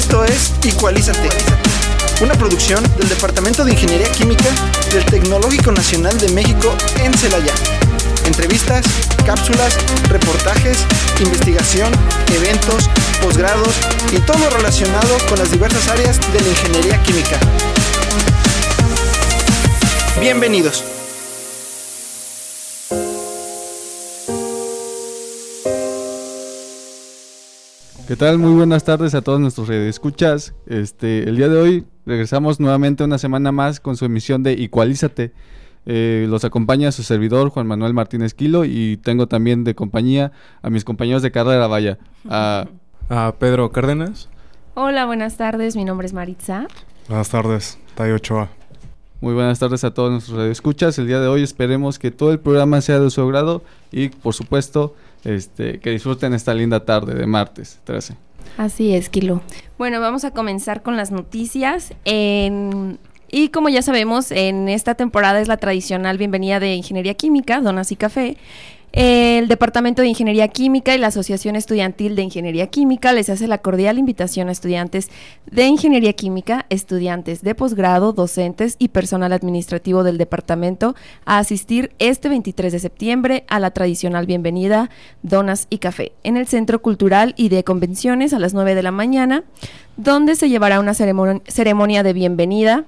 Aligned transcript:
Esto 0.00 0.24
es 0.24 0.54
Igualízate, 0.64 1.28
una 2.22 2.32
producción 2.32 2.82
del 2.96 3.06
Departamento 3.10 3.66
de 3.66 3.72
Ingeniería 3.72 4.10
Química 4.10 4.48
del 4.94 5.04
Tecnológico 5.04 5.72
Nacional 5.72 6.18
de 6.18 6.30
México 6.30 6.74
en 7.02 7.12
Celaya. 7.12 7.52
Entrevistas, 8.24 8.86
cápsulas, 9.26 9.76
reportajes, 10.08 10.78
investigación, 11.20 11.92
eventos, 12.34 12.88
posgrados 13.22 13.74
y 14.10 14.18
todo 14.20 14.48
relacionado 14.48 15.18
con 15.28 15.38
las 15.38 15.50
diversas 15.50 15.86
áreas 15.88 16.18
de 16.32 16.40
la 16.40 16.48
ingeniería 16.48 17.02
química. 17.02 17.38
Bienvenidos. 20.18 20.99
¿Qué 28.10 28.16
tal? 28.16 28.38
Muy 28.38 28.54
buenas 28.54 28.82
tardes 28.82 29.14
a 29.14 29.22
todos 29.22 29.38
nuestros 29.38 29.70
escuchas. 29.70 30.52
Este, 30.66 31.28
el 31.28 31.36
día 31.36 31.48
de 31.48 31.56
hoy 31.56 31.86
regresamos 32.04 32.58
nuevamente 32.58 33.04
una 33.04 33.18
semana 33.18 33.52
más 33.52 33.78
con 33.78 33.96
su 33.96 34.04
emisión 34.04 34.42
de 34.42 34.52
Igualízate. 34.54 35.32
Eh, 35.86 36.26
los 36.28 36.44
acompaña 36.44 36.90
su 36.90 37.04
servidor 37.04 37.50
Juan 37.50 37.68
Manuel 37.68 37.94
Martínez 37.94 38.34
Quilo 38.34 38.64
y 38.64 38.96
tengo 38.96 39.28
también 39.28 39.62
de 39.62 39.76
compañía 39.76 40.32
a 40.60 40.70
mis 40.70 40.82
compañeros 40.84 41.22
de 41.22 41.30
carrera, 41.30 41.68
vaya, 41.68 41.98
a, 42.28 42.66
a 43.08 43.32
Pedro 43.38 43.70
Cárdenas. 43.70 44.28
Hola, 44.74 45.06
buenas 45.06 45.36
tardes. 45.36 45.76
Mi 45.76 45.84
nombre 45.84 46.08
es 46.08 46.12
Maritza. 46.12 46.66
Buenas 47.06 47.28
tardes, 47.28 47.78
Tayo 47.94 48.16
Ochoa. 48.16 48.48
Muy 49.20 49.34
buenas 49.34 49.60
tardes 49.60 49.84
a 49.84 49.94
todos 49.94 50.10
nuestros 50.10 50.40
escuchas. 50.50 50.98
El 50.98 51.06
día 51.06 51.20
de 51.20 51.28
hoy 51.28 51.44
esperemos 51.44 52.00
que 52.00 52.10
todo 52.10 52.32
el 52.32 52.40
programa 52.40 52.80
sea 52.80 52.98
de 52.98 53.08
su 53.10 53.20
agrado 53.20 53.62
y, 53.92 54.08
por 54.08 54.34
supuesto, 54.34 54.96
este, 55.24 55.80
que 55.80 55.90
disfruten 55.90 56.34
esta 56.34 56.54
linda 56.54 56.84
tarde 56.84 57.14
de 57.14 57.26
martes 57.26 57.80
13. 57.84 58.16
Así 58.56 58.94
es, 58.94 59.08
Kilo. 59.08 59.42
Bueno, 59.78 60.00
vamos 60.00 60.24
a 60.24 60.32
comenzar 60.32 60.82
con 60.82 60.96
las 60.96 61.10
noticias. 61.10 61.92
y 62.04 63.48
como 63.50 63.68
ya 63.68 63.82
sabemos, 63.82 64.30
en 64.32 64.68
esta 64.68 64.94
temporada 64.94 65.40
es 65.40 65.48
la 65.48 65.56
tradicional 65.56 66.18
bienvenida 66.18 66.60
de 66.60 66.74
Ingeniería 66.74 67.14
Química, 67.14 67.60
Donas 67.60 67.92
y 67.92 67.96
Café. 67.96 68.36
El 68.92 69.46
Departamento 69.46 70.02
de 70.02 70.08
Ingeniería 70.08 70.48
Química 70.48 70.94
y 70.94 70.98
la 70.98 71.06
Asociación 71.08 71.54
Estudiantil 71.54 72.16
de 72.16 72.22
Ingeniería 72.22 72.66
Química 72.66 73.12
les 73.12 73.30
hace 73.30 73.46
la 73.46 73.58
cordial 73.58 73.98
invitación 73.98 74.48
a 74.48 74.52
estudiantes 74.52 75.10
de 75.48 75.66
Ingeniería 75.66 76.12
Química, 76.12 76.66
estudiantes 76.70 77.42
de 77.42 77.54
posgrado, 77.54 78.12
docentes 78.12 78.74
y 78.80 78.88
personal 78.88 79.32
administrativo 79.32 80.02
del 80.02 80.18
departamento 80.18 80.96
a 81.24 81.38
asistir 81.38 81.92
este 82.00 82.28
23 82.28 82.72
de 82.72 82.78
septiembre 82.80 83.44
a 83.46 83.60
la 83.60 83.70
tradicional 83.70 84.26
bienvenida 84.26 84.90
Donas 85.22 85.68
y 85.70 85.78
Café 85.78 86.10
en 86.24 86.36
el 86.36 86.48
Centro 86.48 86.82
Cultural 86.82 87.34
y 87.36 87.48
de 87.48 87.62
Convenciones 87.62 88.32
a 88.32 88.40
las 88.40 88.54
9 88.54 88.74
de 88.74 88.82
la 88.82 88.90
mañana, 88.90 89.44
donde 89.96 90.34
se 90.34 90.48
llevará 90.48 90.80
una 90.80 90.94
ceremonia 90.94 92.02
de 92.02 92.12
bienvenida 92.12 92.86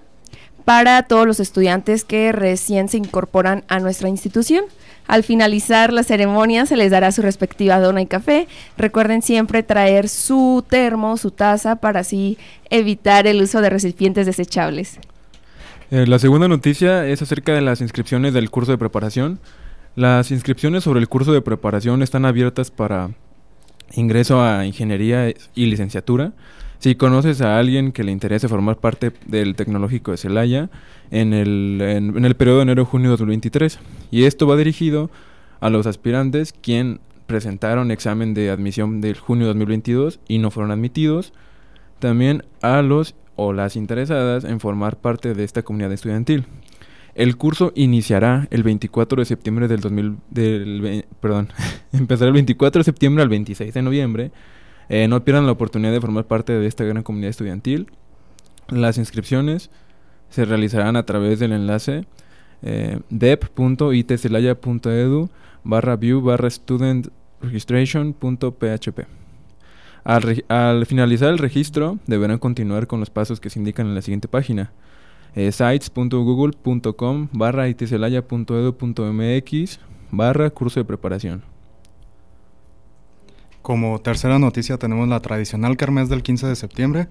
para 0.64 1.02
todos 1.02 1.26
los 1.26 1.40
estudiantes 1.40 2.04
que 2.04 2.32
recién 2.32 2.88
se 2.88 2.98
incorporan 2.98 3.64
a 3.68 3.80
nuestra 3.80 4.08
institución. 4.08 4.64
Al 5.06 5.24
finalizar 5.24 5.92
la 5.92 6.04
ceremonia 6.04 6.64
se 6.66 6.76
les 6.76 6.90
dará 6.90 7.10
su 7.12 7.22
respectiva 7.22 7.80
dona 7.80 8.02
y 8.02 8.06
café. 8.06 8.46
Recuerden 8.76 9.22
siempre 9.22 9.62
traer 9.62 10.08
su 10.08 10.64
termo, 10.68 11.16
su 11.16 11.30
taza, 11.30 11.76
para 11.76 12.00
así 12.00 12.38
evitar 12.70 13.26
el 13.26 13.42
uso 13.42 13.60
de 13.60 13.70
recipientes 13.70 14.26
desechables. 14.26 14.98
Eh, 15.90 16.06
la 16.06 16.18
segunda 16.18 16.48
noticia 16.48 17.06
es 17.06 17.20
acerca 17.20 17.52
de 17.52 17.60
las 17.60 17.80
inscripciones 17.80 18.32
del 18.32 18.50
curso 18.50 18.72
de 18.72 18.78
preparación. 18.78 19.40
Las 19.94 20.30
inscripciones 20.30 20.84
sobre 20.84 21.00
el 21.00 21.08
curso 21.08 21.32
de 21.32 21.42
preparación 21.42 22.02
están 22.02 22.24
abiertas 22.24 22.70
para 22.70 23.10
ingreso 23.94 24.42
a 24.42 24.64
ingeniería 24.64 25.34
y 25.54 25.66
licenciatura. 25.66 26.32
Si 26.82 26.96
conoces 26.96 27.40
a 27.42 27.60
alguien 27.60 27.92
que 27.92 28.02
le 28.02 28.10
interese 28.10 28.48
formar 28.48 28.76
parte 28.76 29.12
del 29.24 29.54
Tecnológico 29.54 30.10
de 30.10 30.16
Celaya 30.16 30.68
en 31.12 31.32
el, 31.32 31.78
en, 31.80 32.24
el 32.24 32.34
periodo 32.34 32.56
de 32.56 32.62
enero-junio 32.62 33.10
de 33.10 33.12
2023. 33.12 33.78
Y 34.10 34.24
esto 34.24 34.48
va 34.48 34.56
dirigido 34.56 35.08
a 35.60 35.70
los 35.70 35.86
aspirantes 35.86 36.52
quien 36.52 36.98
presentaron 37.28 37.92
examen 37.92 38.34
de 38.34 38.50
admisión 38.50 39.00
del 39.00 39.16
junio 39.16 39.46
de 39.46 39.50
2022 39.50 40.18
y 40.26 40.38
no 40.38 40.50
fueron 40.50 40.72
admitidos. 40.72 41.32
También 42.00 42.42
a 42.62 42.82
los 42.82 43.14
o 43.36 43.52
las 43.52 43.76
interesadas 43.76 44.42
en 44.42 44.58
formar 44.58 44.96
parte 44.96 45.34
de 45.34 45.44
esta 45.44 45.62
comunidad 45.62 45.92
estudiantil. 45.92 46.46
El 47.14 47.36
curso 47.36 47.70
iniciará 47.76 48.48
el 48.50 48.64
24 48.64 49.20
de 49.20 49.24
septiembre 49.24 49.68
del 49.68 49.78
2000, 49.82 50.16
del, 50.30 51.04
perdón, 51.20 51.48
empezará 51.92 52.26
el 52.26 52.34
24 52.34 52.80
de 52.80 52.84
septiembre 52.84 53.22
al 53.22 53.28
26 53.28 53.72
de 53.72 53.82
noviembre 53.82 54.32
eh, 54.92 55.08
no 55.08 55.24
pierdan 55.24 55.46
la 55.46 55.52
oportunidad 55.52 55.90
de 55.90 56.02
formar 56.02 56.26
parte 56.26 56.52
de 56.52 56.66
esta 56.66 56.84
gran 56.84 57.02
comunidad 57.02 57.30
estudiantil. 57.30 57.90
Las 58.68 58.98
inscripciones 58.98 59.70
se 60.28 60.44
realizarán 60.44 60.96
a 60.96 61.06
través 61.06 61.38
del 61.38 61.52
enlace 61.52 62.04
eh, 62.60 63.00
dep.itcelaya.edu 63.08 65.30
barra 65.64 65.96
view 65.96 66.20
barra 66.20 66.50
al, 70.04 70.84
finalizar 70.84 71.30
el 71.30 71.38
registro, 71.38 71.98
deberán 72.06 72.38
continuar 72.38 72.86
con 72.86 73.00
los 73.00 73.08
pasos 73.08 73.40
que 73.40 73.48
se 73.48 73.58
indican 73.58 73.86
en 73.86 73.94
la 73.94 74.02
siguiente 74.02 74.28
página. 74.28 74.72
Eh, 75.34 75.52
sites.google.com 75.52 77.28
barra 77.32 77.66
itcelaya.edu.mx 77.70 79.80
barra 80.10 80.50
curso 80.50 80.80
de 80.80 80.84
preparación. 80.84 81.51
Como 83.62 84.00
tercera 84.00 84.40
noticia 84.40 84.76
tenemos 84.76 85.08
la 85.08 85.20
tradicional 85.20 85.76
Kermés 85.76 86.08
del 86.08 86.24
15 86.24 86.48
de 86.48 86.56
septiembre 86.56 87.06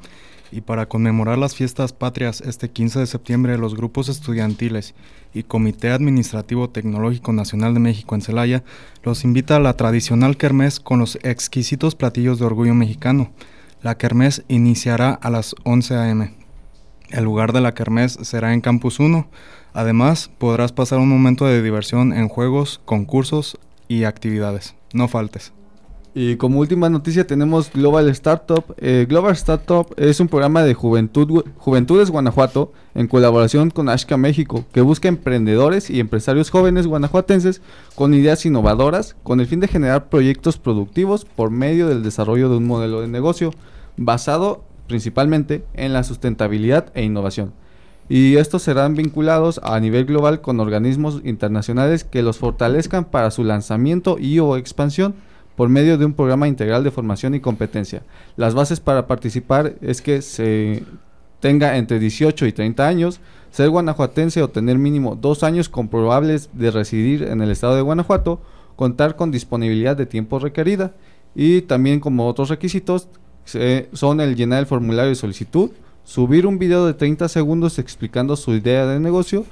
y 0.52 0.60
para 0.60 0.86
conmemorar 0.86 1.38
las 1.38 1.56
fiestas 1.56 1.94
patrias 1.94 2.42
este 2.42 2.70
15 2.70 3.00
de 3.00 3.08
septiembre 3.08 3.58
los 3.58 3.74
grupos 3.74 4.10
estudiantiles 4.10 4.94
y 5.34 5.44
Comité 5.44 5.92
Administrativo 5.92 6.70
Tecnológico 6.70 7.32
Nacional 7.32 7.74
de 7.74 7.80
México 7.80 8.16
en 8.16 8.22
Celaya 8.22 8.66
los 9.02 9.24
invita 9.24 9.56
a 9.56 9.60
la 9.62 9.78
tradicional 9.78 10.36
Kermés 10.36 10.82
con 10.82 11.00
los 11.00 11.18
exquisitos 11.24 11.96
platillos 11.96 12.38
de 12.38 12.46
orgullo 12.46 12.76
mexicano. 12.76 13.32
La 13.82 13.98
Kermés 13.98 14.44
iniciará 14.50 15.14
a 15.14 15.30
las 15.30 15.56
11 15.64 15.96
a.m. 15.96 16.34
El 17.12 17.24
lugar 17.24 17.54
de 17.54 17.62
la 17.62 17.74
Kermés 17.74 18.20
será 18.24 18.54
en 18.54 18.60
Campus 18.60 19.00
1. 19.00 19.26
Además, 19.72 20.30
podrás 20.38 20.74
pasar 20.74 21.00
un 21.00 21.08
momento 21.08 21.46
de 21.46 21.64
diversión 21.64 22.12
en 22.12 22.28
juegos, 22.28 22.82
concursos 22.84 23.58
y 23.88 24.04
actividades. 24.04 24.76
No 24.94 25.08
faltes. 25.08 25.54
Y 26.14 26.36
como 26.36 26.60
última 26.60 26.90
noticia 26.90 27.26
tenemos 27.26 27.72
Global 27.72 28.10
Startup. 28.10 28.66
Eh, 28.78 29.06
Global 29.08 29.32
Startup 29.32 29.88
es 29.96 30.20
un 30.20 30.28
programa 30.28 30.62
de 30.64 30.74
juventud, 30.74 31.46
Juventudes 31.58 32.12
Guanajuato 32.12 32.74
en 32.96 33.08
colaboración 33.08 33.70
con 33.70 33.88
Ashka 33.88 34.18
México 34.18 34.66
que 34.74 34.82
busca 34.82 35.08
emprendedores 35.08 35.90
y 35.90 36.02
empresarios 36.02 36.50
jóvenes 36.50 36.86
guanajuatenses 36.86 37.62
con 37.96 38.14
ideas 38.14 38.46
innovadoras 38.46 39.16
con 39.24 39.40
el 39.40 39.48
fin 39.48 39.62
de 39.62 39.70
generar 39.70 40.10
proyectos 40.10 40.58
productivos 40.58 41.24
por 41.24 41.50
medio 41.50 41.88
del 41.88 42.04
desarrollo 42.04 42.50
de 42.50 42.58
un 42.58 42.68
modelo 42.68 43.00
de 43.00 43.08
negocio 43.08 43.52
basado 43.96 44.66
principalmente 44.88 45.64
en 45.74 45.94
la 45.94 46.04
sustentabilidad 46.04 46.92
e 46.94 47.04
innovación. 47.04 47.54
Y 48.10 48.36
estos 48.36 48.64
serán 48.64 48.96
vinculados 48.96 49.62
a 49.64 49.80
nivel 49.80 50.04
global 50.04 50.42
con 50.42 50.60
organismos 50.60 51.22
internacionales 51.24 52.04
que 52.04 52.22
los 52.22 52.38
fortalezcan 52.38 53.06
para 53.06 53.32
su 53.32 53.46
lanzamiento 53.46 54.18
y 54.20 54.40
o 54.40 54.58
expansión 54.58 55.16
por 55.56 55.70
medio 55.70 55.98
de 55.98 56.06
un 56.06 56.14
programa 56.14 56.48
integral 56.48 56.84
de 56.84 56.92
formación 56.92 57.36
y 57.36 57.40
competencia. 57.40 58.04
Las 58.38 58.54
bases 58.54 58.80
para 58.80 59.08
participar 59.08 59.76
es 59.82 60.02
que 60.02 60.22
se 60.22 60.84
tenga 61.40 61.78
entre 61.78 62.00
18 62.00 62.46
y 62.46 62.52
30 62.54 62.88
años, 62.88 63.20
ser 63.52 63.70
guanajuatense 63.70 64.42
o 64.42 64.50
tener 64.50 64.78
mínimo 64.78 65.16
dos 65.16 65.44
años 65.44 65.68
comprobables 65.68 66.50
de 66.54 66.72
residir 66.72 67.24
en 67.24 67.42
el 67.42 67.52
estado 67.52 67.76
de 67.76 67.82
Guanajuato, 67.82 68.40
contar 68.76 69.16
con 69.16 69.32
disponibilidad 69.32 69.98
de 69.98 70.06
tiempo 70.06 70.40
requerida 70.40 70.94
y 71.36 71.62
también 71.62 72.00
como 72.00 72.28
otros 72.28 72.50
requisitos 72.50 73.08
son 73.94 74.22
el 74.22 74.36
llenar 74.36 74.60
el 74.60 74.66
formulario 74.66 75.10
de 75.10 75.16
solicitud, 75.16 75.72
subir 76.04 76.48
un 76.48 76.60
video 76.60 76.86
de 76.86 76.94
30 76.94 77.28
segundos 77.28 77.80
explicando 77.80 78.36
su 78.36 78.54
idea 78.54 78.86
de 78.86 79.00
negocio, 79.00 79.46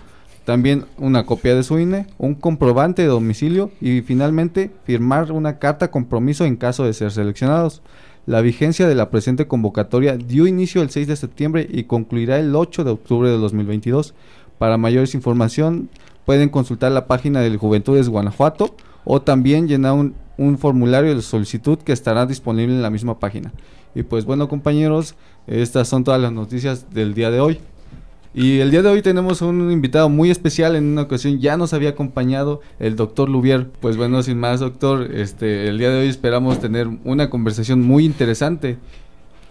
también 0.49 0.85
una 0.97 1.27
copia 1.27 1.53
de 1.53 1.61
su 1.61 1.77
INE, 1.77 2.07
un 2.17 2.33
comprobante 2.33 3.03
de 3.03 3.07
domicilio 3.07 3.69
y 3.79 4.01
finalmente 4.01 4.71
firmar 4.83 5.31
una 5.31 5.59
carta 5.59 5.91
compromiso 5.91 6.43
en 6.43 6.55
caso 6.55 6.85
de 6.85 6.93
ser 6.93 7.11
seleccionados. 7.11 7.83
La 8.25 8.41
vigencia 8.41 8.87
de 8.87 8.95
la 8.95 9.11
presente 9.11 9.45
convocatoria 9.45 10.17
dio 10.17 10.47
inicio 10.47 10.81
el 10.81 10.89
6 10.89 11.05
de 11.05 11.15
septiembre 11.17 11.67
y 11.69 11.83
concluirá 11.83 12.39
el 12.39 12.55
8 12.55 12.83
de 12.83 12.89
octubre 12.89 13.29
de 13.29 13.37
2022. 13.37 14.15
Para 14.57 14.77
mayores 14.77 15.13
información 15.13 15.87
pueden 16.25 16.49
consultar 16.49 16.93
la 16.93 17.05
página 17.05 17.41
del 17.41 17.57
Juventudes 17.57 18.09
Guanajuato 18.09 18.75
o 19.05 19.21
también 19.21 19.67
llenar 19.67 19.93
un, 19.93 20.15
un 20.37 20.57
formulario 20.57 21.13
de 21.13 21.21
solicitud 21.21 21.77
que 21.77 21.93
estará 21.93 22.25
disponible 22.25 22.73
en 22.73 22.81
la 22.81 22.89
misma 22.89 23.19
página. 23.19 23.53
Y 23.93 24.01
pues 24.01 24.25
bueno 24.25 24.49
compañeros, 24.49 25.13
estas 25.45 25.87
son 25.87 26.03
todas 26.03 26.19
las 26.19 26.31
noticias 26.31 26.91
del 26.91 27.13
día 27.13 27.29
de 27.29 27.39
hoy. 27.39 27.59
Y 28.33 28.59
el 28.59 28.69
día 28.69 28.83
de 28.83 28.89
hoy 28.89 29.01
tenemos 29.01 29.41
un 29.41 29.71
invitado 29.71 30.07
muy 30.07 30.29
especial. 30.29 30.75
En 30.75 30.85
una 30.85 31.03
ocasión 31.03 31.39
ya 31.39 31.57
nos 31.57 31.73
había 31.73 31.89
acompañado 31.89 32.61
el 32.79 32.95
doctor 32.95 33.27
Lubier. 33.27 33.69
Pues 33.79 33.97
bueno, 33.97 34.21
sin 34.21 34.39
más, 34.39 34.59
doctor, 34.59 35.09
este, 35.15 35.67
el 35.67 35.79
día 35.79 35.89
de 35.89 36.01
hoy 36.01 36.07
esperamos 36.07 36.59
tener 36.59 36.87
una 37.03 37.29
conversación 37.29 37.81
muy 37.81 38.05
interesante. 38.05 38.77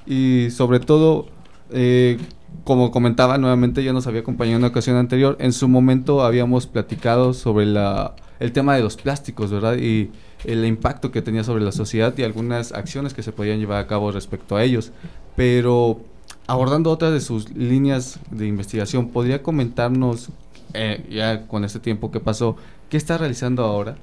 y 0.06 0.48
sobre 0.50 0.80
todo, 0.80 1.26
eh, 1.70 2.18
como 2.64 2.90
comentaba 2.90 3.36
nuevamente, 3.38 3.82
ya 3.84 3.92
nos 3.92 4.06
había 4.06 4.20
acompañado 4.20 4.56
en 4.56 4.62
una 4.62 4.68
ocasión 4.68 4.96
anterior, 4.96 5.36
en 5.40 5.52
su 5.52 5.68
momento 5.68 6.22
habíamos 6.22 6.66
platicado 6.66 7.34
sobre 7.34 7.66
la, 7.66 8.14
el 8.40 8.52
tema 8.52 8.74
de 8.76 8.82
los 8.82 8.96
plásticos, 8.96 9.50
¿verdad? 9.50 9.76
Y 9.76 10.10
el 10.44 10.64
impacto 10.64 11.10
que 11.10 11.20
tenía 11.22 11.44
sobre 11.44 11.64
la 11.64 11.72
sociedad 11.72 12.14
y 12.16 12.22
algunas 12.22 12.72
acciones 12.72 13.12
que 13.12 13.22
se 13.22 13.32
podían 13.32 13.58
llevar 13.58 13.78
a 13.80 13.86
cabo 13.86 14.12
respecto 14.12 14.56
a 14.56 14.64
ellos. 14.64 14.92
Pero 15.36 16.00
abordando 16.48 16.90
otras 16.90 17.12
de 17.12 17.20
sus 17.20 17.50
líneas 17.54 18.18
de 18.30 18.46
investigación, 18.46 19.08
¿podría 19.08 19.42
comentarnos, 19.42 20.30
eh, 20.72 21.06
ya 21.10 21.46
con 21.46 21.64
este 21.64 21.78
tiempo 21.78 22.10
que 22.10 22.20
pasó, 22.20 22.56
qué 22.88 22.96
está 22.96 23.18
realizando 23.18 23.64
ahora? 23.64 23.96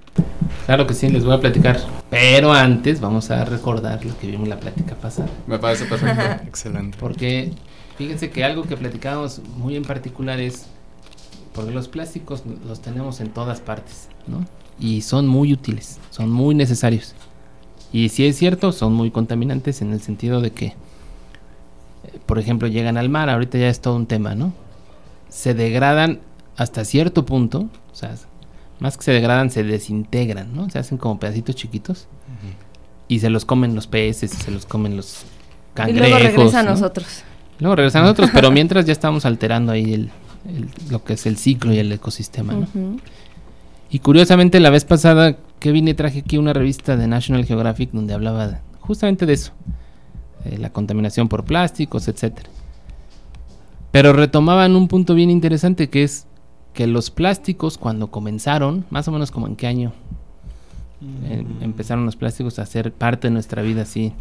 Claro 0.67 0.85
que 0.85 0.93
sí, 0.93 1.09
les 1.09 1.25
voy 1.25 1.33
a 1.33 1.39
platicar. 1.39 1.79
Pero 2.11 2.53
antes 2.53 3.01
vamos 3.01 3.31
a 3.31 3.43
recordar 3.45 4.05
lo 4.05 4.17
que 4.17 4.27
vimos 4.27 4.43
en 4.43 4.51
la 4.51 4.59
plática 4.59 4.95
pasada. 4.95 5.27
Me 5.47 5.57
parece 5.57 5.85
perfecto. 5.85 6.21
Excelente. 6.47 6.95
Porque 6.99 7.51
fíjense 7.97 8.29
que 8.29 8.43
algo 8.43 8.63
que 8.63 8.77
platicábamos 8.77 9.41
muy 9.57 9.75
en 9.75 9.83
particular 9.83 10.39
es, 10.39 10.67
porque 11.51 11.71
los 11.71 11.87
plásticos 11.87 12.43
los 12.67 12.79
tenemos 12.79 13.21
en 13.21 13.29
todas 13.29 13.59
partes, 13.59 14.07
¿no? 14.27 14.45
Y 14.79 15.01
son 15.01 15.27
muy 15.27 15.51
útiles, 15.51 15.99
son 16.11 16.29
muy 16.29 16.53
necesarios. 16.53 17.15
Y 17.91 18.09
si 18.09 18.27
es 18.27 18.37
cierto, 18.37 18.71
son 18.71 18.93
muy 18.93 19.09
contaminantes 19.09 19.81
en 19.81 19.93
el 19.93 20.01
sentido 20.01 20.41
de 20.41 20.51
que, 20.51 20.75
por 22.25 22.39
ejemplo, 22.39 22.67
llegan 22.67 22.97
al 22.97 23.09
mar, 23.09 23.29
ahorita 23.29 23.57
ya 23.57 23.67
es 23.69 23.79
todo 23.81 23.95
un 23.95 24.05
tema, 24.07 24.35
¿no? 24.35 24.53
Se 25.29 25.53
degradan 25.53 26.19
hasta 26.57 26.85
cierto 26.85 27.25
punto, 27.25 27.69
o 27.91 27.95
sea, 27.95 28.15
más 28.79 28.97
que 28.97 29.03
se 29.03 29.11
degradan, 29.11 29.49
se 29.51 29.63
desintegran, 29.63 30.55
¿no? 30.55 30.69
Se 30.69 30.79
hacen 30.79 30.97
como 30.97 31.19
pedacitos 31.19 31.55
chiquitos 31.55 32.07
y 33.07 33.19
se 33.19 33.29
los 33.29 33.45
comen 33.45 33.75
los 33.75 33.87
peces, 33.87 34.31
se 34.31 34.51
los 34.51 34.65
comen 34.65 34.95
los 34.97 35.23
Y 35.23 35.75
cangrejos. 35.75 36.09
luego 36.09 36.23
regresa 36.23 36.59
a 36.59 36.63
¿no? 36.63 36.71
nosotros. 36.71 37.23
Luego 37.59 37.75
regresan 37.75 38.01
a 38.01 38.05
nosotros, 38.05 38.29
pero 38.33 38.51
mientras 38.51 38.85
ya 38.85 38.91
estamos 38.93 39.25
alterando 39.25 39.71
ahí 39.71 39.93
el, 39.93 40.09
el- 40.47 40.69
lo 40.89 41.03
que 41.03 41.13
es 41.13 41.25
el 41.25 41.37
ciclo 41.37 41.73
y 41.73 41.79
el 41.79 41.91
ecosistema, 41.91 42.53
¿no? 42.53 42.67
Y 43.89 43.99
curiosamente 43.99 44.59
la 44.59 44.69
vez 44.71 44.83
pasada 44.83 45.37
que 45.59 45.71
vine 45.71 45.93
traje 45.93 46.19
aquí 46.19 46.37
una 46.37 46.53
revista 46.53 46.97
de 46.97 47.07
National 47.07 47.45
Geographic 47.45 47.91
donde 47.91 48.13
hablaba 48.13 48.59
justamente 48.81 49.25
de 49.25 49.33
eso, 49.33 49.51
eh, 50.45 50.57
la 50.57 50.71
contaminación 50.71 51.27
por 51.27 51.43
plásticos, 51.43 52.07
etcétera. 52.07 52.49
Pero 53.91 54.13
retomaban 54.13 54.75
un 54.75 54.87
punto 54.87 55.15
bien 55.15 55.29
interesante 55.29 55.89
que 55.89 56.03
es 56.03 56.27
que 56.73 56.87
los 56.87 57.09
plásticos 57.09 57.77
cuando 57.77 58.11
comenzaron, 58.11 58.85
más 58.89 59.07
o 59.07 59.11
menos 59.11 59.31
como 59.31 59.47
en 59.47 59.55
qué 59.55 59.67
año 59.67 59.93
eh, 61.23 61.45
empezaron 61.61 62.05
los 62.05 62.15
plásticos 62.15 62.59
a 62.59 62.65
ser 62.65 62.91
parte 62.91 63.27
de 63.27 63.31
nuestra 63.31 63.61
vida 63.61 63.83
así. 63.83 64.13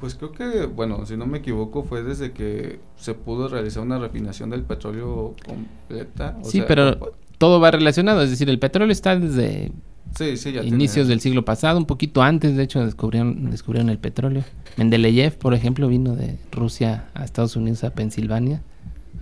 Pues 0.00 0.14
creo 0.14 0.32
que, 0.32 0.66
bueno, 0.66 1.06
si 1.06 1.16
no 1.16 1.26
me 1.26 1.38
equivoco, 1.38 1.82
fue 1.82 2.02
desde 2.02 2.32
que 2.32 2.80
se 2.96 3.14
pudo 3.14 3.48
realizar 3.48 3.82
una 3.82 3.98
refinación 3.98 4.50
del 4.50 4.62
petróleo 4.62 5.34
completa. 5.46 6.36
o 6.42 6.44
sí, 6.44 6.58
sea, 6.58 6.66
pero 6.66 7.14
todo 7.38 7.60
va 7.60 7.70
relacionado, 7.70 8.22
es 8.22 8.30
decir, 8.30 8.50
el 8.50 8.58
petróleo 8.58 8.92
está 8.92 9.18
desde 9.18 9.72
sí, 10.16 10.36
sí, 10.36 10.52
ya 10.52 10.62
inicios 10.62 11.08
del 11.08 11.20
siglo 11.20 11.44
pasado, 11.44 11.78
un 11.78 11.86
poquito 11.86 12.22
antes, 12.22 12.56
de 12.56 12.62
hecho, 12.62 12.84
descubrieron, 12.84 13.50
descubrieron 13.50 13.90
el 13.90 13.98
petróleo. 13.98 14.44
Mendeleev, 14.76 15.36
por 15.38 15.54
ejemplo, 15.54 15.88
vino 15.88 16.14
de 16.14 16.38
Rusia 16.52 17.06
a 17.14 17.24
Estados 17.24 17.56
Unidos, 17.56 17.84
a 17.84 17.90
Pensilvania, 17.90 18.62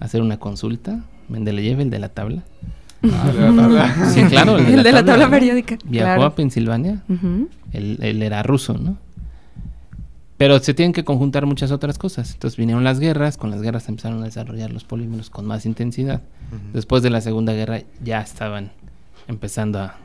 a 0.01 0.07
hacer 0.07 0.23
una 0.23 0.39
consulta. 0.39 1.05
Mendeleev, 1.29 1.81
el 1.81 1.91
de 1.91 1.99
la 1.99 2.09
tabla. 2.09 2.43
Ah, 3.03 3.31
de 3.33 3.41
la 3.41 3.63
tabla. 3.63 4.11
Sí, 4.11 4.23
claro, 4.25 4.59
El 4.59 4.83
de 4.83 4.93
la 4.93 5.05
tabla 5.05 5.27
¿no? 5.27 5.31
periódica. 5.31 5.79
Viajó 5.85 6.07
claro. 6.07 6.25
a 6.25 6.35
Pensilvania, 6.35 7.03
él, 7.73 7.99
él 8.01 8.23
era 8.23 8.43
ruso, 8.43 8.79
¿no? 8.79 8.97
Pero 10.37 10.59
se 10.59 10.75
tienen 10.75 10.93
que 10.93 11.05
conjuntar 11.05 11.47
muchas 11.47 11.71
otras 11.71 11.97
cosas. 11.97 12.33
Entonces 12.35 12.57
vinieron 12.57 12.83
las 12.83 12.99
guerras, 12.99 13.37
con 13.37 13.51
las 13.51 13.63
guerras 13.63 13.85
se 13.85 13.93
empezaron 13.93 14.21
a 14.23 14.25
desarrollar 14.25 14.73
los 14.73 14.85
polímeros 14.85 15.31
con 15.31 15.47
más 15.47 15.65
intensidad. 15.65 16.23
Después 16.73 17.03
de 17.03 17.11
la 17.11 17.21
Segunda 17.21 17.53
Guerra 17.53 17.83
ya 18.03 18.21
estaban 18.21 18.73
empezando 19.29 19.79
a, 19.79 19.97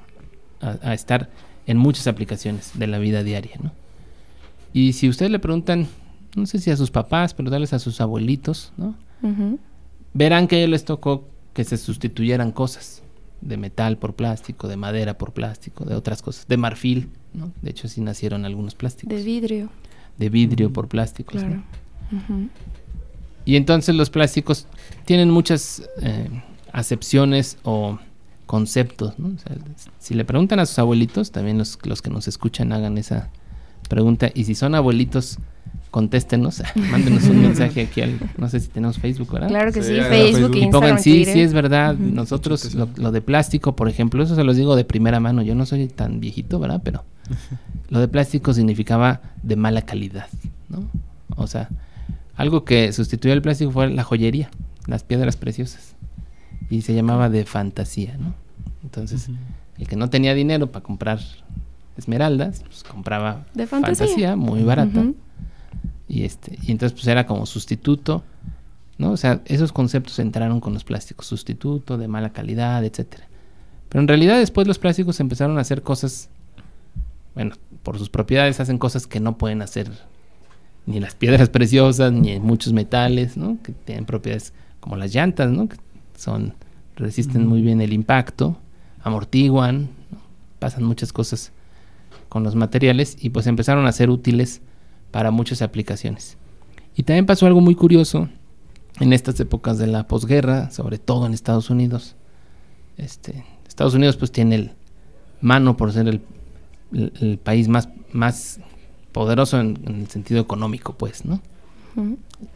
a- 0.61 0.77
a 0.81 0.93
estar 0.93 1.29
en 1.67 1.77
muchas 1.77 2.07
aplicaciones 2.07 2.71
de 2.75 2.87
la 2.87 2.99
vida 2.99 3.23
diaria, 3.23 3.55
¿no? 3.61 3.71
Y 4.73 4.93
si 4.93 5.09
ustedes 5.09 5.31
le 5.31 5.39
preguntan, 5.39 5.87
no 6.35 6.45
sé 6.45 6.59
si 6.59 6.69
a 6.71 6.77
sus 6.77 6.91
papás, 6.91 7.33
pero 7.33 7.49
tal 7.49 7.61
vez 7.61 7.73
a 7.73 7.79
sus 7.79 8.01
abuelitos, 8.01 8.71
¿no? 8.77 8.95
Verán 10.13 10.47
que 10.47 10.55
a 10.55 10.59
ellos 10.59 10.69
les 10.71 10.85
tocó 10.85 11.27
que 11.53 11.63
se 11.63 11.77
sustituyeran 11.77 12.51
cosas 12.51 13.01
de 13.41 13.57
metal 13.57 13.97
por 13.97 14.15
plástico, 14.15 14.67
de 14.67 14.77
madera 14.77 15.17
por 15.17 15.31
plástico, 15.33 15.85
de 15.85 15.95
otras 15.95 16.21
cosas, 16.21 16.47
de 16.47 16.57
marfil, 16.57 17.09
¿no? 17.33 17.51
De 17.61 17.71
hecho, 17.71 17.87
así 17.87 18.01
nacieron 18.01 18.45
algunos 18.45 18.75
plásticos. 18.75 19.15
De 19.15 19.23
vidrio, 19.23 19.69
De 20.17 20.29
vidrio 20.29 20.71
por 20.73 20.87
plásticos, 20.87 21.35
¿no? 21.43 21.47
claro. 21.47 21.63
Y 23.45 23.55
entonces 23.55 23.95
los 23.95 24.09
plásticos 24.09 24.67
tienen 25.05 25.29
muchas 25.31 25.83
eh, 26.01 26.29
acepciones 26.71 27.57
o 27.63 27.97
conceptos, 28.49 29.19
¿no? 29.19 29.27
O 29.27 29.37
sea, 29.37 29.55
si 29.99 30.15
le 30.15 30.25
preguntan 30.25 30.57
a 30.57 30.65
sus 30.65 30.79
abuelitos, 30.79 31.31
también 31.31 31.59
los, 31.59 31.77
los 31.83 32.01
que 32.01 32.09
nos 32.09 32.27
escuchan 32.27 32.73
hagan 32.73 32.97
esa 32.97 33.29
pregunta. 33.87 34.31
Y 34.33 34.45
si 34.45 34.55
son 34.55 34.73
abuelitos, 34.73 35.37
contéstenos, 35.91 36.63
mándenos 36.91 37.25
un 37.25 37.43
mensaje 37.43 37.81
aquí 37.81 38.01
al, 38.01 38.19
no 38.39 38.49
sé 38.49 38.59
si 38.59 38.69
tenemos 38.69 38.97
Facebook, 38.97 39.31
¿verdad? 39.31 39.49
Claro 39.49 39.71
que 39.71 39.83
Sí, 39.83 39.89
sí, 39.89 40.01
Facebook, 40.01 40.09
Facebook. 40.09 40.55
Y 40.55 40.63
Instagram, 40.63 40.71
pongan, 40.71 40.99
sí, 40.99 41.11
Twitter. 41.11 41.33
sí 41.35 41.41
es 41.41 41.53
verdad. 41.53 41.93
Nosotros, 41.93 42.73
lo, 42.73 42.89
lo 42.95 43.11
de 43.11 43.21
plástico, 43.21 43.75
por 43.75 43.87
ejemplo, 43.87 44.23
eso 44.23 44.33
se 44.33 44.43
los 44.43 44.57
digo 44.57 44.75
de 44.75 44.83
primera 44.83 45.19
mano. 45.19 45.43
Yo 45.43 45.53
no 45.53 45.67
soy 45.67 45.85
tan 45.85 46.19
viejito, 46.19 46.57
¿verdad? 46.57 46.81
Pero 46.83 47.03
lo 47.89 47.99
de 47.99 48.07
plástico 48.07 48.55
significaba 48.55 49.21
de 49.43 49.57
mala 49.57 49.83
calidad, 49.83 50.25
¿no? 50.69 50.89
O 51.35 51.45
sea, 51.45 51.69
algo 52.35 52.65
que 52.65 52.93
sustituyó 52.93 53.35
el 53.35 53.43
plástico 53.43 53.69
fue 53.69 53.91
la 53.91 54.03
joyería, 54.03 54.49
las 54.87 55.03
piedras 55.03 55.37
preciosas. 55.37 55.93
Y 56.69 56.81
se 56.81 56.93
llamaba 56.93 57.29
de 57.29 57.45
fantasía, 57.45 58.17
¿no? 58.17 58.33
Entonces, 58.83 59.29
el 59.77 59.87
que 59.87 59.95
no 59.95 60.09
tenía 60.09 60.33
dinero 60.33 60.71
para 60.71 60.83
comprar 60.83 61.19
esmeraldas, 61.97 62.63
pues 62.65 62.83
compraba 62.83 63.45
De 63.53 63.67
fantasía. 63.67 64.35
muy 64.35 64.63
barata. 64.63 65.05
Y 66.07 66.23
este, 66.23 66.57
y 66.63 66.71
entonces 66.71 66.93
pues 66.93 67.07
era 67.07 67.25
como 67.27 67.45
sustituto, 67.45 68.23
¿no? 68.97 69.11
O 69.11 69.17
sea, 69.17 69.41
esos 69.45 69.71
conceptos 69.71 70.17
entraron 70.19 70.59
con 70.59 70.73
los 70.73 70.83
plásticos, 70.83 71.27
sustituto, 71.27 71.97
de 71.97 72.07
mala 72.07 72.31
calidad, 72.31 72.83
etcétera. 72.83 73.27
Pero 73.89 74.01
en 74.01 74.07
realidad 74.07 74.39
después 74.39 74.67
los 74.67 74.79
plásticos 74.79 75.19
empezaron 75.19 75.57
a 75.57 75.61
hacer 75.61 75.81
cosas, 75.83 76.29
bueno, 77.35 77.55
por 77.83 77.97
sus 77.99 78.09
propiedades 78.09 78.59
hacen 78.59 78.77
cosas 78.77 79.07
que 79.07 79.19
no 79.19 79.37
pueden 79.37 79.61
hacer 79.61 79.89
ni 80.85 80.99
las 80.99 81.15
piedras 81.15 81.49
preciosas, 81.49 82.11
ni 82.11 82.39
muchos 82.39 82.73
metales, 82.73 83.37
¿no? 83.37 83.57
Que 83.61 83.71
tienen 83.71 84.05
propiedades 84.05 84.53
como 84.79 84.95
las 84.95 85.13
llantas, 85.13 85.51
¿no? 85.51 85.67
Que 85.67 85.77
son, 86.19 86.53
resisten 86.95 87.47
muy 87.47 87.61
bien 87.61 87.81
el 87.81 87.93
impacto, 87.93 88.57
amortiguan, 89.01 89.89
pasan 90.59 90.83
muchas 90.83 91.13
cosas 91.13 91.51
con 92.27 92.43
los 92.43 92.55
materiales 92.55 93.17
y 93.19 93.29
pues 93.31 93.47
empezaron 93.47 93.85
a 93.87 93.91
ser 93.91 94.09
útiles 94.09 94.61
para 95.11 95.31
muchas 95.31 95.61
aplicaciones. 95.61 96.37
Y 96.95 97.03
también 97.03 97.25
pasó 97.25 97.45
algo 97.47 97.61
muy 97.61 97.75
curioso 97.75 98.29
en 98.99 99.13
estas 99.13 99.39
épocas 99.39 99.77
de 99.77 99.87
la 99.87 100.07
posguerra, 100.07 100.69
sobre 100.71 100.97
todo 100.99 101.25
en 101.25 101.33
Estados 101.33 101.69
Unidos. 101.69 102.15
Este, 102.97 103.45
Estados 103.67 103.93
Unidos 103.93 104.17
pues 104.17 104.31
tiene 104.31 104.55
el 104.55 104.71
mano 105.41 105.77
por 105.77 105.93
ser 105.93 106.07
el, 106.07 106.21
el- 106.93 107.13
el 107.21 107.37
país 107.37 107.67
más, 107.69 107.87
más 108.11 108.59
poderoso 109.13 109.59
en, 109.59 109.79
en 109.85 110.01
el 110.01 110.07
sentido 110.09 110.41
económico, 110.41 110.93
pues, 110.97 111.23
¿no? 111.25 111.41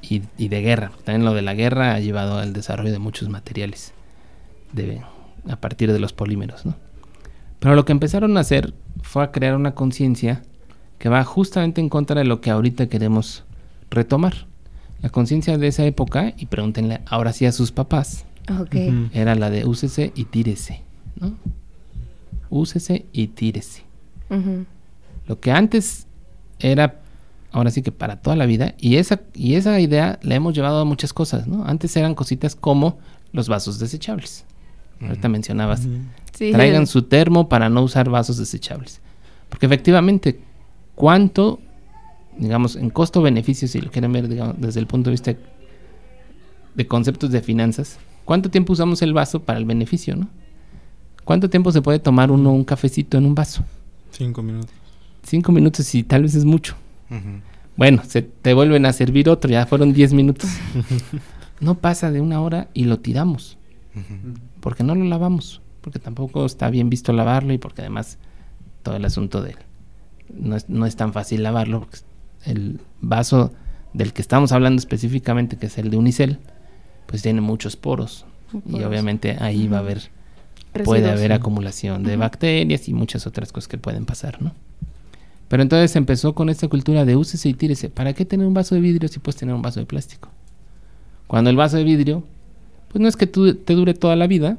Y, 0.02 0.22
y 0.38 0.48
de 0.48 0.62
guerra. 0.62 0.92
También 1.04 1.25
lo 1.25 1.34
de 1.34 1.42
la 1.42 1.54
guerra 1.54 1.96
ha 1.96 2.00
llevado 2.00 2.38
al 2.38 2.54
desarrollo 2.54 2.92
de 2.92 3.00
muchos 3.00 3.30
materiales 3.30 3.94
de, 4.72 5.02
a 5.50 5.56
partir 5.58 5.92
de 5.92 6.00
los 6.00 6.13
polímeros, 6.13 6.66
¿no? 6.66 6.75
Pero 7.60 7.75
lo 7.75 7.86
que 7.86 7.92
empezaron 7.92 8.36
a 8.38 8.42
hacer 8.42 8.74
fue 9.02 9.24
a 9.24 9.32
crear 9.32 9.56
una 9.56 9.74
conciencia 9.74 10.44
que 11.00 11.10
va 11.10 11.24
justamente 11.24 11.82
en 11.82 11.90
contra 11.90 12.20
de 12.20 12.25
lo 12.25 12.42
que 12.42 12.50
ahorita 12.50 12.88
queremos 12.88 13.44
retomar. 13.90 14.48
La 15.02 15.10
conciencia 15.10 15.58
de 15.58 15.68
esa 15.68 15.86
época, 15.86 16.34
y 16.38 16.46
pregúntenle 16.46 17.02
ahora 17.06 17.34
sí 17.34 17.46
a 17.46 17.52
sus 17.52 17.72
papás, 17.72 18.25
era 19.13 19.36
la 19.36 19.50
de 19.50 19.66
úsese 19.66 20.12
y 20.16 20.25
tírese, 20.25 20.82
¿no? 21.20 21.34
Úsese 22.50 23.06
y 23.12 23.28
tírese. 23.28 23.84
Lo 25.28 25.40
que 25.40 25.52
antes 25.52 26.08
era, 26.60 27.02
ahora 27.53 27.72
sí 27.72 27.81
que 27.81 27.91
para 27.91 28.17
toda 28.17 28.36
la 28.36 28.45
vida, 28.45 28.75
y 28.79 28.98
esa, 28.98 29.22
y 29.33 29.55
esa 29.55 29.79
idea 29.79 30.19
la 30.24 30.36
hemos 30.36 30.53
llevado 30.53 30.79
a 30.79 30.86
muchas 30.86 31.13
cosas, 31.13 31.48
¿no? 31.48 31.63
Antes 31.65 31.95
eran 31.95 32.15
cositas 32.15 32.55
como 32.55 32.98
los 33.31 33.48
vasos 33.48 33.79
desechables. 33.79 34.43
Ahorita 35.01 35.29
mencionabas, 35.29 35.88
Sí. 36.33 36.51
traigan 36.51 36.88
su 36.88 37.03
termo 37.03 37.48
para 37.48 37.69
no 37.69 37.83
usar 37.83 38.10
vasos 38.10 38.38
desechables. 38.38 39.01
Porque 39.50 39.67
efectivamente, 39.67 40.39
¿cuánto, 40.95 41.60
digamos, 42.38 42.75
en 42.75 42.89
costo-beneficio, 42.89 43.67
si 43.67 43.81
lo 43.81 43.91
quieren 43.91 44.12
ver 44.12 44.27
digamos, 44.27 44.55
desde 44.60 44.79
el 44.79 44.88
punto 44.88 45.10
de 45.10 45.12
vista 45.12 45.36
de 46.75 46.88
conceptos 46.88 47.31
de 47.31 47.41
finanzas, 47.41 48.00
cuánto 48.25 48.50
tiempo 48.50 48.74
usamos 48.74 49.01
el 49.03 49.13
vaso 49.13 49.41
para 49.43 49.60
el 49.60 49.65
beneficio, 49.65 50.15
¿no? 50.15 50.27
¿Cuánto 51.24 51.50
tiempo 51.50 51.72
se 51.72 51.81
puede 51.81 52.00
tomar 52.00 52.31
uno 52.31 52.51
un 52.51 52.63
cafecito 52.63 53.17
en 53.17 53.25
un 53.25 53.36
vaso? 53.36 53.63
Cinco 54.12 54.41
minutos. 54.41 54.72
Cinco 55.24 55.51
minutos 55.51 55.93
y 55.95 56.03
tal 56.03 56.24
vez 56.24 56.36
es 56.36 56.45
mucho. 56.45 56.75
Bueno, 57.75 58.03
se 58.08 58.22
te 58.22 58.53
vuelven 58.53 58.86
a 58.86 58.93
servir 58.93 59.29
otro, 59.29 59.50
ya 59.50 59.65
fueron 59.65 59.93
10 59.93 60.13
minutos. 60.13 60.50
no 61.60 61.75
pasa 61.75 62.12
de 62.12 62.22
una 62.22 62.41
hora 62.41 62.67
y 62.74 62.86
lo 62.86 63.00
tiramos. 63.00 63.58
Porque 64.60 64.84
no 64.84 64.96
lo 64.96 65.03
lavamos. 65.05 65.62
Porque 65.82 66.00
tampoco 66.00 66.46
está 66.46 66.70
bien 66.70 66.89
visto 66.89 67.13
lavarlo 67.13 67.53
y 67.53 67.58
porque 67.58 67.82
además 67.82 68.17
todo 68.84 68.96
el 68.96 69.05
asunto 69.05 69.41
de 69.41 69.55
no 70.34 70.55
es, 70.55 70.70
no 70.70 70.86
es 70.86 70.96
tan 70.96 71.13
fácil 71.13 71.43
lavarlo. 71.43 71.82
Porque 71.82 71.98
el 72.46 72.79
vaso 73.01 73.51
del 73.93 74.13
que 74.13 74.22
estamos 74.22 74.51
hablando 74.51 74.79
específicamente, 74.79 75.58
que 75.58 75.67
es 75.67 75.77
el 75.77 75.89
de 75.89 75.98
Unicel, 75.98 76.39
pues 77.05 77.22
tiene 77.22 77.41
muchos 77.41 77.75
poros. 77.75 78.25
Y 78.67 78.84
obviamente 78.84 79.38
ahí 79.39 79.67
va 79.67 79.77
a 79.77 79.79
haber, 79.79 80.12
puede 80.86 81.10
haber 81.10 81.34
acumulación 81.34 82.03
de 82.03 82.17
bacterias 82.17 82.88
y 82.88 82.93
muchas 82.93 83.25
otras 83.25 83.51
cosas 83.51 83.67
que 83.67 83.79
pueden 83.79 84.05
pasar, 84.05 84.41
¿no? 84.41 84.53
Pero 85.53 85.62
entonces 85.62 85.95
empezó 85.95 86.33
con 86.33 86.50
esta 86.50 86.67
cultura 86.67 87.05
de 87.05 87.15
úsese 87.15 87.48
y 87.48 87.53
tírese. 87.53 87.88
¿Para 87.88 88.13
qué 88.13 88.25
tener 88.25 88.48
un 88.48 88.55
vaso 88.55 88.74
de 88.74 88.81
vidrio 88.81 89.07
si 89.07 89.19
puedes 89.19 89.39
tener 89.39 89.53
un 89.53 89.62
vaso 89.62 89.79
de 89.79 89.86
plástico? 89.86 90.29
Cuando 91.27 91.51
el 91.51 91.55
vaso 91.55 91.77
de 91.77 91.83
vidrio, 91.83 92.24
pues 92.88 93.00
no 93.00 93.07
es 93.07 93.15
que 93.15 93.27
tú- 93.27 93.53
te 93.53 93.75
dure 93.75 93.93
toda 93.93 94.15
la 94.15 94.25
vida, 94.25 94.57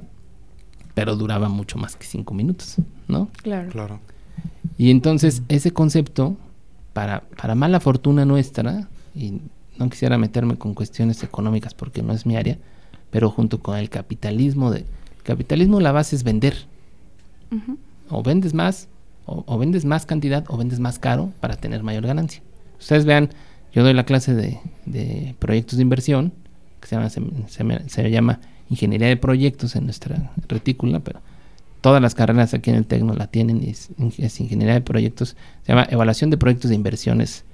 pero 0.94 1.16
duraba 1.16 1.48
mucho 1.48 1.78
más 1.78 1.96
que 1.96 2.06
cinco 2.06 2.32
minutos, 2.32 2.76
¿no? 3.08 3.28
Claro. 3.42 3.70
Claro. 3.70 4.00
Y 4.78 4.92
entonces 4.92 5.42
ese 5.48 5.72
concepto, 5.72 6.36
para, 6.92 7.22
para 7.42 7.56
mala 7.56 7.80
fortuna 7.80 8.24
nuestra, 8.24 8.88
y 9.16 9.40
no 9.76 9.90
quisiera 9.90 10.16
meterme 10.16 10.58
con 10.58 10.74
cuestiones 10.74 11.24
económicas 11.24 11.74
porque 11.74 12.04
no 12.04 12.12
es 12.12 12.24
mi 12.24 12.36
área, 12.36 12.56
pero 13.10 13.30
junto 13.30 13.58
con 13.58 13.76
el 13.76 13.90
capitalismo, 13.90 14.70
de, 14.70 14.86
capitalismo 15.24 15.80
la 15.80 15.90
base 15.90 16.14
es 16.14 16.22
vender. 16.22 16.54
O 18.10 18.22
vendes 18.22 18.54
más, 18.54 18.86
o, 19.26 19.45
o 19.47 19.59
vendes 19.59 19.85
más 19.85 20.07
cantidad, 20.07 20.45
o 20.49 20.57
vendes 20.57 20.81
más 20.81 20.99
caro 20.99 21.33
para 21.40 21.57
tener 21.57 21.83
mayor 21.83 22.07
ganancia. 22.07 22.43
Ustedes 22.78 23.04
vean, 23.04 23.31
yo 23.73 23.83
doy 23.83 23.95
la 23.95 24.04
clase 24.04 24.35
de, 24.35 24.59
de 24.87 25.35
proyectos 25.38 25.76
de 25.76 25.83
inversión, 25.83 26.33
que 26.81 26.88
se 26.88 26.97
llama, 26.97 27.09
se, 27.11 27.23
se 27.88 28.11
llama 28.11 28.40
Ingeniería 28.71 29.09
de 29.09 29.16
Proyectos 29.16 29.76
en 29.76 29.85
nuestra 29.85 30.33
retícula, 30.49 31.00
pero 31.00 31.21
todas 31.81 32.00
las 32.02 32.14
carreras 32.14 32.54
aquí 32.54 32.71
en 32.71 32.76
el 32.76 32.87
Tecno 32.87 33.14
la 33.14 33.26
tienen, 33.26 33.62
y 33.62 33.71
es, 33.71 33.90
es 34.19 34.40
Ingeniería 34.40 34.75
de 34.75 34.81
Proyectos, 34.81 35.37
se 35.62 35.73
llama 35.73 35.87
Evaluación 35.90 36.31
de 36.31 36.37
Proyectos 36.37 36.69
de 36.71 36.75
Inversiones, 36.76 37.45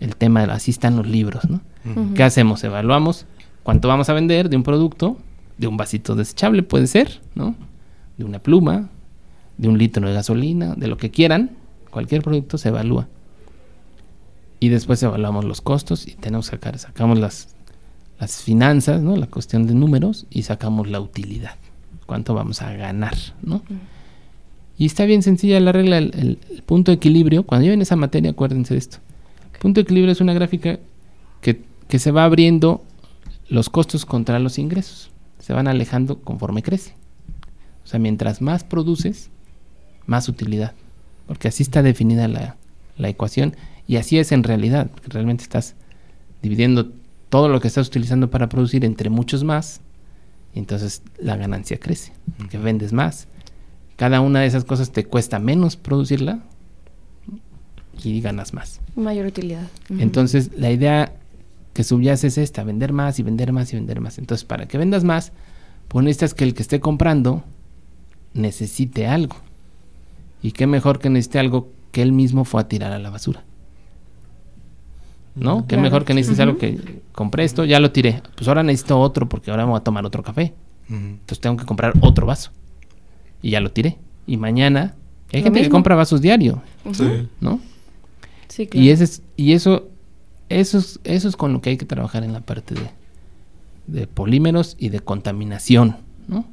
el 0.00 0.16
tema, 0.16 0.46
de- 0.46 0.52
así 0.52 0.70
están 0.70 0.96
los 0.96 1.06
libros, 1.06 1.48
¿no? 1.48 1.60
¿Qué 2.14 2.22
hacemos? 2.22 2.62
Evaluamos 2.64 3.26
cuánto 3.62 3.88
vamos 3.88 4.08
a 4.08 4.12
vender 4.14 4.48
de 4.50 4.56
un 4.56 4.62
producto, 4.62 5.18
de 5.58 5.66
un 5.66 5.76
vasito 5.76 6.14
desechable 6.14 6.62
puede 6.62 6.86
ser, 6.86 7.20
¿no? 7.34 7.54
De 8.16 8.24
una 8.24 8.38
pluma, 8.38 8.88
de 9.60 9.68
un 9.68 9.78
litro 9.78 10.06
de 10.08 10.14
gasolina, 10.14 10.74
de 10.74 10.86
lo 10.88 10.96
que 10.96 11.10
quieran, 11.10 11.50
cualquier 11.90 12.22
producto 12.22 12.56
se 12.58 12.68
evalúa. 12.70 13.08
Y 14.58 14.68
después 14.68 15.02
evaluamos 15.02 15.44
los 15.44 15.60
costos 15.60 16.06
y 16.06 16.12
tenemos 16.14 16.50
que 16.50 16.56
sacar, 16.56 16.78
sacamos 16.78 17.18
las, 17.18 17.48
las 18.18 18.42
finanzas, 18.42 19.00
¿no? 19.00 19.16
La 19.16 19.26
cuestión 19.26 19.66
de 19.66 19.74
números 19.74 20.26
y 20.30 20.42
sacamos 20.42 20.88
la 20.88 21.00
utilidad. 21.00 21.56
Cuánto 22.06 22.34
vamos 22.34 22.60
a 22.62 22.72
ganar, 22.72 23.14
¿no? 23.42 23.62
Y 24.76 24.86
está 24.86 25.04
bien 25.04 25.22
sencilla 25.22 25.60
la 25.60 25.72
regla, 25.72 25.98
el, 25.98 26.10
el- 26.14 26.38
el 26.50 26.62
punto 26.62 26.90
de 26.90 26.96
equilibrio. 26.96 27.42
Cuando 27.44 27.64
lleven 27.64 27.82
esa 27.82 27.96
materia, 27.96 28.30
acuérdense 28.30 28.74
de 28.74 28.78
esto. 28.78 28.98
Punto 29.60 29.78
de 29.80 29.82
equilibrio 29.82 30.12
es 30.12 30.20
una 30.22 30.32
gráfica 30.32 30.78
que, 31.42 31.62
que 31.88 31.98
se 31.98 32.10
va 32.12 32.24
abriendo 32.24 32.82
los 33.48 33.68
costos 33.68 34.06
contra 34.06 34.38
los 34.38 34.58
ingresos. 34.58 35.10
Se 35.38 35.52
van 35.52 35.68
alejando 35.68 36.18
conforme 36.20 36.62
crece. 36.62 36.94
O 37.84 37.86
sea, 37.86 38.00
mientras 38.00 38.40
más 38.40 38.64
produces, 38.64 39.30
más 40.10 40.28
utilidad. 40.28 40.74
Porque 41.26 41.48
así 41.48 41.62
está 41.62 41.82
definida 41.82 42.28
la, 42.28 42.56
la 42.96 43.08
ecuación 43.08 43.56
y 43.86 43.96
así 43.96 44.18
es 44.18 44.32
en 44.32 44.42
realidad. 44.42 44.90
Porque 44.90 45.08
realmente 45.08 45.44
estás 45.44 45.76
dividiendo 46.42 46.90
todo 47.28 47.48
lo 47.48 47.60
que 47.60 47.68
estás 47.68 47.86
utilizando 47.86 48.28
para 48.28 48.48
producir 48.48 48.84
entre 48.84 49.08
muchos 49.08 49.44
más 49.44 49.80
y 50.54 50.58
entonces 50.58 51.02
la 51.18 51.36
ganancia 51.36 51.78
crece. 51.78 52.12
Porque 52.36 52.58
vendes 52.58 52.92
más. 52.92 53.28
Cada 53.96 54.20
una 54.20 54.40
de 54.40 54.46
esas 54.46 54.64
cosas 54.64 54.90
te 54.90 55.04
cuesta 55.04 55.38
menos 55.38 55.76
producirla 55.76 56.40
y 58.02 58.20
ganas 58.20 58.52
más. 58.52 58.80
Mayor 58.96 59.26
utilidad. 59.26 59.68
Entonces, 59.90 60.50
la 60.56 60.70
idea 60.70 61.12
que 61.74 61.84
subyace 61.84 62.26
es 62.26 62.38
esta, 62.38 62.64
vender 62.64 62.92
más 62.92 63.18
y 63.18 63.22
vender 63.22 63.52
más 63.52 63.72
y 63.72 63.76
vender 63.76 64.00
más. 64.00 64.18
Entonces, 64.18 64.44
para 64.44 64.66
que 64.66 64.78
vendas 64.78 65.04
más, 65.04 65.32
pues 65.88 66.04
necesitas 66.04 66.34
que 66.34 66.44
el 66.44 66.54
que 66.54 66.62
esté 66.62 66.80
comprando 66.80 67.44
necesite 68.32 69.06
algo. 69.06 69.36
Y 70.42 70.52
qué 70.52 70.66
mejor 70.66 70.98
que 70.98 71.10
necesite 71.10 71.38
algo 71.38 71.68
que 71.92 72.02
él 72.02 72.12
mismo 72.12 72.44
fue 72.44 72.60
a 72.62 72.68
tirar 72.68 72.92
a 72.92 72.98
la 72.98 73.10
basura. 73.10 73.44
¿No? 75.34 75.62
Qué 75.62 75.68
Claro. 75.76 75.82
mejor 75.82 76.04
que 76.04 76.14
necesites 76.14 76.38
Ujú. 76.40 76.48
algo 76.48 76.58
que 76.58 77.02
compré 77.12 77.44
esto, 77.44 77.64
ya 77.64 77.78
lo 77.80 77.92
tiré. 77.92 78.22
Pues 78.36 78.48
ahora 78.48 78.62
necesito 78.62 78.98
otro 78.98 79.28
porque 79.28 79.50
ahora 79.50 79.64
me 79.64 79.70
voy 79.72 79.78
a 79.80 79.84
tomar 79.84 80.04
otro 80.04 80.22
café. 80.22 80.54
Entonces 80.88 81.40
tengo 81.40 81.56
que 81.56 81.64
comprar 81.64 81.92
otro 82.00 82.26
vaso. 82.26 82.50
Y 83.42 83.50
ya 83.50 83.60
lo 83.60 83.70
tiré. 83.70 83.96
Y 84.26 84.36
mañana 84.36 84.96
hay 85.32 85.40
Lo 85.40 85.44
gente 85.44 85.62
que 85.62 85.68
compra 85.68 85.94
vasos 85.94 86.20
diario, 86.20 86.62
Ujú. 86.84 87.28
¿no? 87.40 87.60
Sí, 88.48 88.66
claro. 88.66 88.84
Y, 88.84 88.90
ese 88.90 89.04
es, 89.04 89.22
y 89.36 89.52
eso, 89.52 89.88
eso, 90.48 90.78
es, 90.78 90.98
eso 91.04 91.28
es 91.28 91.36
con 91.36 91.52
lo 91.52 91.60
que 91.60 91.70
hay 91.70 91.76
que 91.76 91.86
trabajar 91.86 92.24
en 92.24 92.32
la 92.32 92.40
parte 92.40 92.74
de, 92.74 92.90
de 93.86 94.06
polímeros 94.08 94.76
y 94.80 94.88
de 94.88 94.98
contaminación, 94.98 95.96
¿no? 96.26 96.44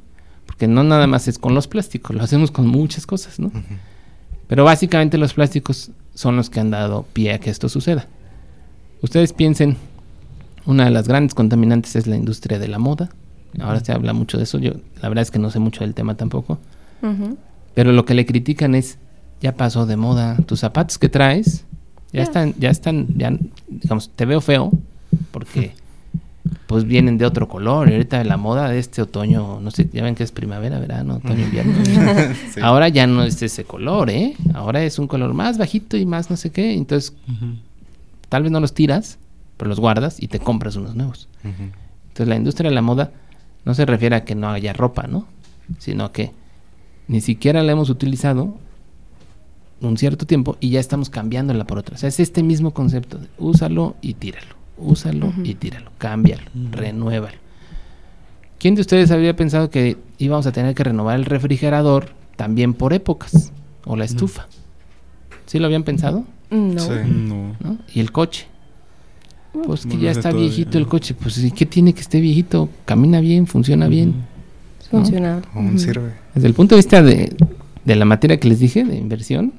Porque 0.48 0.66
no 0.66 0.82
nada 0.82 1.06
más 1.06 1.28
es 1.28 1.38
con 1.38 1.54
los 1.54 1.68
plásticos, 1.68 2.16
lo 2.16 2.22
hacemos 2.24 2.50
con 2.50 2.66
muchas 2.66 3.06
cosas, 3.06 3.38
¿no? 3.38 3.52
Pero 4.48 4.64
básicamente 4.64 5.16
los 5.18 5.34
plásticos 5.34 5.90
son 6.14 6.34
los 6.36 6.50
que 6.50 6.58
han 6.58 6.70
dado 6.70 7.06
pie 7.12 7.34
a 7.34 7.38
que 7.38 7.50
esto 7.50 7.68
suceda. 7.68 8.06
Ustedes 9.02 9.32
piensen, 9.32 9.76
una 10.66 10.86
de 10.86 10.90
las 10.90 11.06
grandes 11.06 11.34
contaminantes 11.34 11.94
es 11.94 12.06
la 12.08 12.16
industria 12.16 12.58
de 12.58 12.66
la 12.66 12.78
moda. 12.80 13.10
Ahora 13.60 13.80
se 13.80 13.92
habla 13.92 14.12
mucho 14.14 14.36
de 14.36 14.44
eso, 14.44 14.58
yo 14.58 14.72
la 15.00 15.08
verdad 15.08 15.22
es 15.22 15.30
que 15.30 15.38
no 15.38 15.50
sé 15.50 15.58
mucho 15.60 15.84
del 15.84 15.94
tema 15.94 16.16
tampoco. 16.16 16.58
Pero 17.74 17.92
lo 17.92 18.04
que 18.04 18.14
le 18.14 18.26
critican 18.26 18.74
es, 18.74 18.98
ya 19.40 19.54
pasó 19.54 19.86
de 19.86 19.96
moda, 19.96 20.36
tus 20.46 20.60
zapatos 20.60 20.98
que 20.98 21.08
traes, 21.08 21.64
ya 22.12 22.18
Ya. 22.18 22.22
están, 22.22 22.54
ya 22.58 22.70
están, 22.70 23.06
ya, 23.16 23.32
digamos, 23.68 24.10
te 24.16 24.24
veo 24.24 24.40
feo, 24.40 24.72
porque 25.30 25.74
pues 26.68 26.84
vienen 26.84 27.16
de 27.16 27.24
otro 27.24 27.48
color, 27.48 27.88
y 27.88 27.94
ahorita 27.94 28.22
la 28.24 28.36
moda 28.36 28.68
de 28.68 28.78
este 28.78 29.00
otoño, 29.00 29.58
no 29.58 29.70
sé, 29.70 29.88
ya 29.90 30.02
ven 30.02 30.14
que 30.14 30.22
es 30.22 30.32
primavera, 30.32 30.78
verano, 30.78 31.16
otoño, 31.16 31.44
invierno. 31.44 31.72
Sí. 32.52 32.60
Ahora 32.62 32.88
ya 32.88 33.06
no 33.06 33.22
es 33.24 33.40
ese 33.42 33.64
color, 33.64 34.10
¿eh? 34.10 34.36
Ahora 34.52 34.84
es 34.84 34.98
un 34.98 35.08
color 35.08 35.32
más 35.32 35.56
bajito 35.56 35.96
y 35.96 36.04
más 36.04 36.28
no 36.28 36.36
sé 36.36 36.50
qué, 36.50 36.74
entonces 36.74 37.14
tal 38.28 38.42
vez 38.42 38.52
no 38.52 38.60
los 38.60 38.74
tiras, 38.74 39.18
pero 39.56 39.70
los 39.70 39.80
guardas 39.80 40.22
y 40.22 40.28
te 40.28 40.40
compras 40.40 40.76
unos 40.76 40.94
nuevos. 40.94 41.26
Entonces 41.42 42.28
la 42.28 42.36
industria 42.36 42.68
de 42.68 42.74
la 42.74 42.82
moda 42.82 43.12
no 43.64 43.72
se 43.72 43.86
refiere 43.86 44.16
a 44.16 44.24
que 44.24 44.34
no 44.34 44.50
haya 44.50 44.74
ropa, 44.74 45.06
¿no? 45.06 45.26
Sino 45.78 46.12
que 46.12 46.32
ni 47.06 47.22
siquiera 47.22 47.62
la 47.62 47.72
hemos 47.72 47.88
utilizado 47.88 48.58
un 49.80 49.96
cierto 49.96 50.26
tiempo 50.26 50.58
y 50.60 50.68
ya 50.68 50.80
estamos 50.80 51.08
cambiándola 51.08 51.66
por 51.66 51.78
otra. 51.78 51.94
O 51.94 51.98
sea, 51.98 52.10
es 52.10 52.20
este 52.20 52.42
mismo 52.42 52.72
concepto 52.74 53.20
úsalo 53.38 53.96
y 54.02 54.14
tíralo, 54.14 54.54
úsalo 54.78 55.32
y 55.44 55.54
tíralo, 55.54 55.90
cámbialo, 55.98 56.50
renuévalo. 56.72 57.36
¿Quién 58.58 58.74
de 58.74 58.80
ustedes 58.80 59.10
habría 59.10 59.36
pensado 59.36 59.70
que 59.70 59.96
íbamos 60.18 60.46
a 60.46 60.52
tener 60.52 60.74
que 60.74 60.84
renovar 60.84 61.16
el 61.18 61.24
refrigerador 61.24 62.10
también 62.36 62.74
por 62.74 62.92
épocas? 62.92 63.52
O 63.84 63.96
la 63.96 64.04
estufa. 64.04 64.48
¿Sí 65.46 65.58
lo 65.58 65.66
habían 65.66 65.84
pensado? 65.84 66.24
No. 66.50 66.80
Sí. 66.80 66.90
No. 67.08 67.56
¿No? 67.60 67.78
Y 67.94 68.00
el 68.00 68.12
coche. 68.12 68.46
Pues 69.64 69.86
que 69.86 69.96
ya 69.98 70.10
está 70.10 70.30
viejito 70.30 70.76
el 70.76 70.84
¿no? 70.84 70.90
coche. 70.90 71.14
Pues 71.14 71.38
¿y 71.38 71.50
qué 71.50 71.66
tiene 71.66 71.92
que 71.94 72.00
esté 72.00 72.20
viejito? 72.20 72.68
Camina 72.84 73.20
bien, 73.20 73.46
funciona 73.46 73.88
bien. 73.88 74.14
¿no? 74.90 74.98
Funcional. 74.98 75.42
Aún 75.54 75.78
sirve. 75.78 76.12
Desde 76.34 76.48
el 76.48 76.54
punto 76.54 76.74
de 76.74 76.78
vista 76.80 77.02
de, 77.02 77.34
de 77.84 77.96
la 77.96 78.04
materia 78.04 78.38
que 78.38 78.48
les 78.48 78.58
dije, 78.58 78.84
de 78.84 78.96
inversión, 78.96 79.52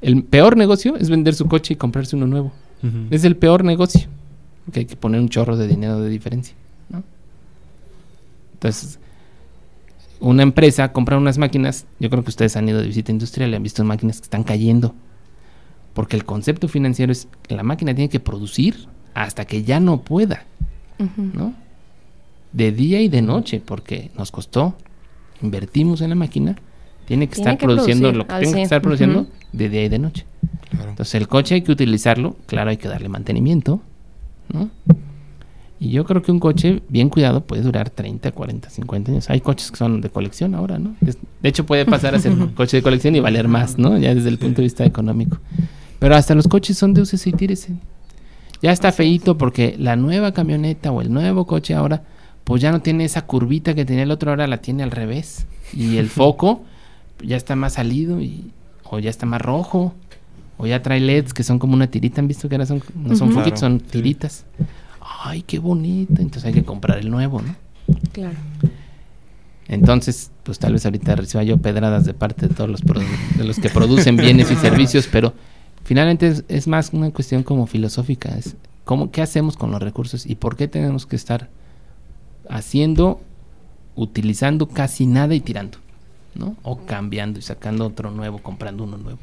el 0.00 0.22
peor 0.24 0.56
negocio 0.56 0.96
es 0.96 1.10
vender 1.10 1.34
su 1.34 1.46
coche 1.46 1.74
y 1.74 1.76
comprarse 1.76 2.16
uno 2.16 2.26
nuevo. 2.26 2.52
Es 3.10 3.22
el 3.24 3.36
peor 3.36 3.64
negocio. 3.64 4.08
Porque 4.64 4.80
hay 4.80 4.86
que 4.86 4.96
poner 4.96 5.20
un 5.20 5.28
chorro 5.28 5.56
de 5.56 5.66
dinero 5.66 6.00
de 6.00 6.08
diferencia. 6.08 6.54
¿no? 6.88 7.02
Entonces, 8.54 8.98
una 10.20 10.42
empresa 10.42 10.92
compra 10.92 11.18
unas 11.18 11.38
máquinas. 11.38 11.86
Yo 11.98 12.08
creo 12.10 12.22
que 12.22 12.30
ustedes 12.30 12.56
han 12.56 12.68
ido 12.68 12.80
de 12.80 12.86
visita 12.86 13.10
industrial 13.10 13.50
y 13.50 13.54
han 13.56 13.62
visto 13.62 13.82
máquinas 13.84 14.20
que 14.20 14.24
están 14.24 14.44
cayendo. 14.44 14.94
Porque 15.94 16.16
el 16.16 16.24
concepto 16.24 16.68
financiero 16.68 17.12
es 17.12 17.28
que 17.42 17.54
la 17.54 17.62
máquina 17.62 17.94
tiene 17.94 18.08
que 18.08 18.20
producir 18.20 18.86
hasta 19.14 19.44
que 19.44 19.64
ya 19.64 19.80
no 19.80 20.00
pueda. 20.00 20.44
¿no? 20.98 21.54
De 22.52 22.70
día 22.70 23.00
y 23.00 23.08
de 23.08 23.22
noche, 23.22 23.60
porque 23.64 24.10
nos 24.16 24.30
costó, 24.30 24.76
invertimos 25.42 26.00
en 26.00 26.10
la 26.10 26.14
máquina, 26.14 26.56
tiene 27.06 27.28
que 27.28 27.34
Tiene 27.34 27.50
estar 27.50 27.58
que 27.58 27.66
produciendo 27.66 28.12
producir 28.12 28.18
lo 28.18 28.26
que 28.26 28.34
tiene 28.34 28.44
que 28.44 28.52
100, 28.52 28.62
estar 28.62 28.82
produciendo 28.82 29.26
de 29.52 29.68
día 29.68 29.84
y 29.84 29.88
de 29.88 29.98
noche. 29.98 30.24
Claro. 30.70 30.90
Entonces 30.90 31.14
el 31.16 31.28
coche 31.28 31.56
hay 31.56 31.62
que 31.62 31.72
utilizarlo, 31.72 32.36
claro, 32.46 32.70
hay 32.70 32.76
que 32.76 32.88
darle 32.88 33.08
mantenimiento, 33.08 33.82
¿no? 34.52 34.70
Y 35.82 35.90
yo 35.90 36.04
creo 36.04 36.22
que 36.22 36.30
un 36.30 36.38
coche 36.38 36.80
bien 36.88 37.08
cuidado 37.08 37.40
puede 37.40 37.62
durar 37.62 37.90
30, 37.90 38.30
40, 38.30 38.70
50 38.70 39.10
años. 39.10 39.30
Hay 39.30 39.40
coches 39.40 39.72
que 39.72 39.76
son 39.76 40.00
de 40.00 40.10
colección 40.10 40.54
ahora, 40.54 40.78
¿no? 40.78 40.94
De 41.00 41.48
hecho 41.48 41.66
puede 41.66 41.84
pasar 41.84 42.14
a 42.14 42.20
ser 42.20 42.32
coche 42.54 42.76
de 42.76 42.84
colección 42.84 43.16
y 43.16 43.20
valer 43.20 43.48
más, 43.48 43.78
¿no? 43.78 43.98
Ya 43.98 44.14
desde 44.14 44.28
el 44.28 44.38
punto 44.38 44.58
de 44.58 44.62
vista 44.62 44.84
económico. 44.84 45.38
Pero 45.98 46.14
hasta 46.14 46.36
los 46.36 46.46
coches 46.46 46.78
son 46.78 46.94
de 46.94 47.00
úsese 47.00 47.30
y 47.30 47.32
tírese. 47.32 47.72
Ya 48.62 48.70
está 48.70 48.92
feíto 48.92 49.36
porque 49.36 49.74
la 49.76 49.96
nueva 49.96 50.32
camioneta 50.32 50.92
o 50.92 51.00
el 51.00 51.12
nuevo 51.12 51.48
coche 51.48 51.74
ahora, 51.74 52.04
pues 52.44 52.62
ya 52.62 52.70
no 52.70 52.80
tiene 52.80 53.04
esa 53.04 53.26
curvita 53.26 53.74
que 53.74 53.84
tenía 53.84 54.04
el 54.04 54.12
otro, 54.12 54.30
ahora 54.30 54.46
la 54.46 54.58
tiene 54.58 54.84
al 54.84 54.92
revés. 54.92 55.46
Y 55.72 55.96
el 55.96 56.08
foco 56.10 56.62
ya 57.24 57.36
está 57.36 57.56
más 57.56 57.72
salido 57.72 58.20
y, 58.20 58.52
o 58.84 59.00
ya 59.00 59.10
está 59.10 59.26
más 59.26 59.42
rojo. 59.42 59.94
O 60.62 60.66
ya 60.66 60.80
trae 60.80 61.00
LEDs 61.00 61.34
que 61.34 61.42
son 61.42 61.58
como 61.58 61.74
una 61.74 61.88
tirita, 61.88 62.20
¿han 62.20 62.28
visto 62.28 62.48
que 62.48 62.54
ahora 62.54 62.66
son, 62.66 62.80
no 62.94 63.16
son 63.16 63.28
Ujú. 63.30 63.38
foquitos, 63.38 63.58
son 63.58 63.78
Claro, 63.80 63.90
tiritas? 63.90 64.44
Ay, 65.24 65.42
qué 65.42 65.58
bonito. 65.58 66.14
Entonces 66.22 66.44
hay 66.44 66.52
que 66.52 66.62
comprar 66.62 66.98
el 66.98 67.10
nuevo, 67.10 67.42
¿no? 67.42 67.56
Claro. 68.12 68.36
Entonces, 69.66 70.30
pues 70.44 70.60
tal 70.60 70.74
vez 70.74 70.84
ahorita 70.84 71.16
reciba 71.16 71.42
yo 71.42 71.58
pedradas 71.58 72.04
de 72.04 72.14
parte 72.14 72.46
de 72.46 72.54
todos 72.54 72.70
los, 72.70 72.80
de 72.80 73.44
los 73.44 73.58
que 73.58 73.70
producen 73.70 74.16
bienes 74.16 74.52
y 74.52 74.56
servicios, 74.60 75.08
pero 75.10 75.34
finalmente 75.84 76.28
es, 76.28 76.44
es 76.48 76.68
más 76.68 76.90
una 76.92 77.10
cuestión 77.10 77.42
como 77.42 77.66
filosófica. 77.66 78.28
Es 78.38 78.54
cómo, 78.84 79.10
¿Qué 79.10 79.20
hacemos 79.20 79.56
con 79.56 79.72
los 79.72 79.82
recursos 79.82 80.26
y 80.26 80.36
por 80.36 80.56
qué 80.56 80.68
tenemos 80.68 81.06
que 81.06 81.16
estar 81.16 81.48
haciendo, 82.48 83.20
utilizando 83.96 84.68
casi 84.68 85.06
nada 85.06 85.34
y 85.34 85.40
tirando? 85.40 85.78
¿no? 86.34 86.56
O 86.62 86.84
cambiando 86.86 87.38
y 87.38 87.42
sacando 87.42 87.86
otro 87.86 88.10
nuevo, 88.10 88.38
comprando 88.38 88.84
uno 88.84 88.96
nuevo. 88.96 89.18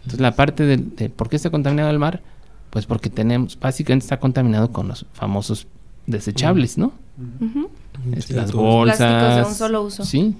Entonces 0.00 0.20
la 0.20 0.34
parte 0.34 0.64
de, 0.64 0.76
de 0.78 1.08
por 1.08 1.28
qué 1.28 1.36
está 1.36 1.50
contaminado 1.50 1.90
el 1.90 1.98
mar, 1.98 2.20
pues 2.70 2.86
porque 2.86 3.10
tenemos, 3.10 3.58
básicamente 3.58 4.04
está 4.04 4.18
contaminado 4.18 4.70
con 4.72 4.88
los 4.88 5.06
famosos 5.12 5.66
desechables, 6.06 6.78
¿no? 6.78 6.92
Ujú. 7.40 7.68
Es- 8.16 8.24
Sí, 8.26 8.34
las 8.34 8.52
bolsas. 8.52 8.96
Plásticos 8.98 9.36
de 9.36 9.42
un 9.44 9.54
solo 9.54 9.82
uso. 9.82 10.04
Sí. 10.04 10.34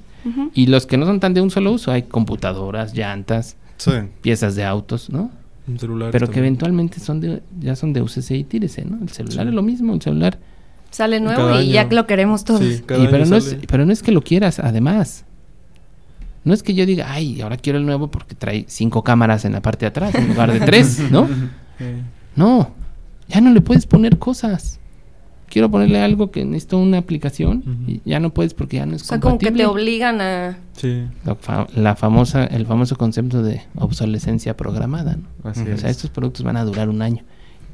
Y 0.54 0.66
los 0.66 0.86
que 0.86 0.96
no 0.96 1.06
son 1.06 1.18
tan 1.20 1.32
de 1.34 1.40
un 1.40 1.50
solo 1.50 1.72
uso, 1.72 1.90
hay 1.92 2.02
computadoras, 2.02 2.94
llantas, 2.94 3.56
Sí. 3.78 3.92
piezas 4.22 4.54
de 4.54 4.64
autos, 4.64 5.08
¿no? 5.10 5.30
Un 5.66 5.78
celular 5.78 6.10
Pero 6.10 6.28
que 6.30 6.38
eventualmente 6.40 7.00
son 7.00 7.20
de, 7.20 7.42
ya 7.60 7.76
son 7.76 7.92
de 7.92 8.02
UCC 8.02 8.30
y 8.32 8.44
tírese, 8.44 8.84
¿no? 8.84 8.98
El 9.02 9.08
celular 9.10 9.44
Sí. 9.44 9.48
es 9.48 9.54
lo 9.54 9.62
mismo, 9.62 9.94
el 9.94 10.02
celular. 10.02 10.38
Sale 10.90 11.20
nuevo 11.20 11.40
Cada 11.46 11.62
y 11.62 11.72
ya 11.72 11.82
año. 11.82 11.90
lo 11.96 12.06
queremos 12.06 12.44
todos. 12.44 12.60
Sí, 12.60 12.82
cada 12.84 12.98
Y 13.00 13.02
año 13.04 13.10
pero, 13.12 13.26
no 13.26 13.36
es, 13.36 13.56
pero 13.68 13.86
no 13.86 13.92
es 13.92 14.02
que 14.02 14.10
lo 14.12 14.22
quieras, 14.22 14.58
además. 14.58 15.24
No 16.44 16.54
es 16.54 16.62
que 16.62 16.72
yo 16.74 16.86
diga, 16.86 17.12
ay, 17.12 17.40
ahora 17.42 17.56
quiero 17.58 17.78
el 17.78 17.84
nuevo 17.86 18.10
porque 18.10 18.34
trae 18.34 18.64
cinco 18.68 19.04
cámaras 19.04 19.44
en 19.44 19.52
la 19.52 19.60
parte 19.60 19.84
de 19.84 19.88
atrás 19.88 20.14
en 20.14 20.28
lugar 20.28 20.52
de 20.52 20.60
tres, 20.60 21.00
¿no? 21.10 21.28
No, 22.36 22.70
ya 23.28 23.40
no 23.40 23.50
le 23.52 23.60
puedes 23.60 23.86
poner 23.86 24.18
cosas. 24.18 24.78
Quiero 25.48 25.68
ponerle 25.70 26.00
algo 26.00 26.30
que 26.30 26.44
necesito 26.44 26.78
una 26.78 26.98
aplicación 26.98 27.64
y 27.88 28.00
ya 28.04 28.20
no 28.20 28.30
puedes 28.30 28.54
porque 28.54 28.76
ya 28.76 28.86
no 28.86 28.94
es 28.94 29.02
O 29.02 29.04
sea, 29.06 29.18
como 29.18 29.36
que 29.38 29.46
compatible. 29.46 29.64
te 29.64 29.66
obligan 29.66 30.20
a... 30.20 30.58
sí. 30.74 31.02
la, 31.24 31.34
fa- 31.34 31.66
la 31.74 31.96
famosa, 31.96 32.44
el 32.44 32.66
famoso 32.66 32.94
concepto 32.96 33.42
de 33.42 33.62
obsolescencia 33.74 34.56
programada, 34.56 35.16
¿no? 35.16 35.50
Así 35.50 35.62
O 35.62 35.72
es. 35.72 35.80
sea, 35.80 35.90
estos 35.90 36.10
productos 36.10 36.44
van 36.44 36.56
a 36.56 36.64
durar 36.64 36.88
un 36.88 37.02
año. 37.02 37.24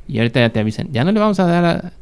Y 0.08 0.18
ahorita 0.18 0.40
ya 0.40 0.50
te 0.50 0.58
avisan, 0.61 0.88
ya 0.90 1.04
no 1.04 1.12
le 1.12 1.20
vamos 1.20 1.38
a 1.38 1.44
dar 1.46 1.64
a- 1.66 1.92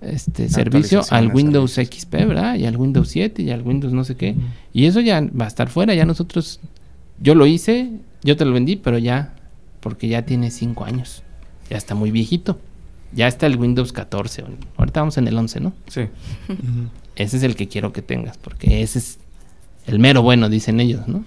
este 0.00 0.48
servicio 0.48 1.02
al 1.10 1.28
Windows 1.32 1.72
servicios. 1.72 2.04
XP, 2.04 2.12
¿verdad? 2.28 2.56
Y 2.56 2.66
al 2.66 2.76
Windows 2.76 3.08
7 3.08 3.42
y 3.42 3.50
al 3.50 3.62
Windows 3.62 3.92
no 3.92 4.04
sé 4.04 4.14
qué. 4.16 4.34
Y 4.72 4.86
eso 4.86 5.00
ya 5.00 5.20
va 5.20 5.46
a 5.46 5.48
estar 5.48 5.68
fuera, 5.68 5.94
ya 5.94 6.04
nosotros, 6.04 6.60
yo 7.20 7.34
lo 7.34 7.46
hice, 7.46 7.90
yo 8.22 8.36
te 8.36 8.44
lo 8.44 8.52
vendí, 8.52 8.76
pero 8.76 8.98
ya, 8.98 9.34
porque 9.80 10.08
ya 10.08 10.22
tiene 10.22 10.50
5 10.50 10.84
años. 10.84 11.22
Ya 11.70 11.76
está 11.76 11.94
muy 11.94 12.10
viejito. 12.10 12.58
Ya 13.12 13.26
está 13.28 13.46
el 13.46 13.56
Windows 13.56 13.92
14. 13.92 14.42
o- 14.42 14.48
Ahorita 14.76 15.00
vamos 15.00 15.16
en 15.18 15.28
el 15.28 15.36
11, 15.38 15.60
¿no? 15.60 15.72
Sí. 15.88 16.02
Ese 17.16 17.36
es 17.38 17.42
el 17.42 17.56
que 17.56 17.66
quiero 17.68 17.92
que 17.92 18.02
tengas, 18.02 18.36
porque 18.36 18.82
ese 18.82 18.98
es 18.98 19.18
el 19.86 19.98
mero 19.98 20.22
bueno, 20.22 20.48
dicen 20.48 20.80
ellos, 20.80 21.08
¿no? 21.08 21.24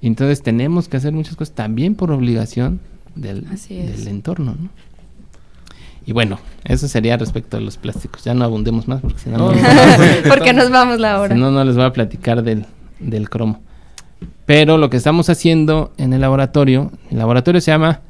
Entonces 0.00 0.42
tenemos 0.42 0.88
que 0.88 0.96
hacer 0.96 1.12
muchas 1.12 1.36
cosas 1.36 1.54
también 1.54 1.94
por 1.94 2.10
obligación 2.12 2.80
del, 3.14 3.46
Así 3.50 3.76
es. 3.78 3.98
del 3.98 4.08
entorno, 4.08 4.56
¿no? 4.60 4.68
Y 6.04 6.12
bueno, 6.12 6.38
eso 6.64 6.88
sería 6.88 7.16
respecto 7.16 7.56
a 7.56 7.60
los 7.60 7.76
plásticos. 7.76 8.24
Ya 8.24 8.34
no 8.34 8.44
abundemos 8.44 8.88
más 8.88 9.00
porque 9.00 9.18
si 9.18 9.30
no, 9.30 9.38
no, 9.38 9.52
Porque 10.28 10.52
nos 10.52 10.70
vamos 10.70 10.98
la 10.98 11.20
hora. 11.20 11.34
si 11.34 11.40
no, 11.40 11.50
no 11.50 11.64
les 11.64 11.76
voy 11.76 11.84
a 11.84 11.92
platicar 11.92 12.42
del, 12.42 12.66
del 12.98 13.30
cromo. 13.30 13.60
Pero 14.46 14.78
lo 14.78 14.90
que 14.90 14.96
estamos 14.96 15.28
haciendo 15.28 15.92
en 15.98 16.12
el 16.12 16.20
laboratorio, 16.20 16.90
el 17.10 17.18
laboratorio 17.18 17.60
se 17.60 17.70
llama 17.70 18.00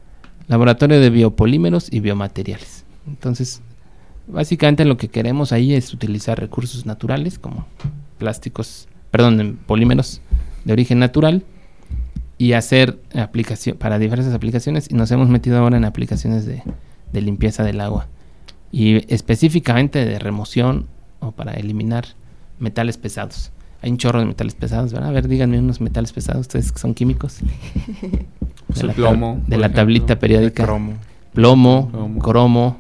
Laboratorio 0.49 1.01
de 1.01 1.11
Biopolímeros 1.11 1.93
y 1.93 2.01
Biomateriales. 2.01 2.85
Entonces, 3.07 3.63
básicamente 4.27 4.85
lo 4.85 4.97
que 4.97 5.09
queremos 5.09 5.53
ahí 5.53 5.75
es 5.75 5.93
utilizar 5.93 6.39
recursos 6.39 6.87
naturales 6.87 7.39
como 7.39 7.67
plásticos, 8.19 8.89
perdón, 9.11 9.59
polímeros 9.67 10.21
de 10.65 10.73
origen 10.73 10.99
natural 10.99 11.43
y 12.39 12.55
hacer 12.55 12.99
aplicación 13.15 13.77
para 13.77 13.99
diversas 13.99 14.35
aplicaciones 14.35 14.91
y 14.91 14.95
nos 14.95 15.11
hemos 15.11 15.29
metido 15.29 15.59
ahora 15.59 15.77
en 15.77 15.85
aplicaciones 15.85 16.47
de, 16.47 16.63
de 17.13 17.21
limpieza 17.21 17.63
del 17.65 17.81
agua 17.81 18.07
y 18.71 19.13
específicamente 19.13 20.05
de 20.05 20.19
remoción 20.19 20.87
o 21.21 21.31
para 21.33 21.53
eliminar 21.53 22.05
metales 22.59 22.97
pesados. 22.97 23.51
Hay 23.83 23.91
un 23.91 23.99
chorro 23.99 24.21
de 24.21 24.27
metales 24.27 24.55
pesados, 24.55 24.93
¿verdad? 24.93 25.09
A 25.11 25.13
ver, 25.13 25.27
díganme 25.29 25.59
unos 25.59 25.81
metales 25.81 26.13
pesados, 26.13 26.43
ustedes 26.43 26.71
que 26.73 26.79
son 26.79 26.95
químicos. 26.95 27.39
Pues 28.69 28.79
De 28.79 28.83
el 28.83 28.87
la 28.89 28.95
plomo, 28.95 29.41
De 29.49 29.57
la 29.59 29.67
ejemplo. 29.67 29.77
tablita 29.83 30.13
El 30.15 30.19
periódica. 30.19 30.65
cromo. 30.65 30.93
Plomo, 31.35 31.89
Plomo. 31.91 32.19
cromo, 32.21 32.77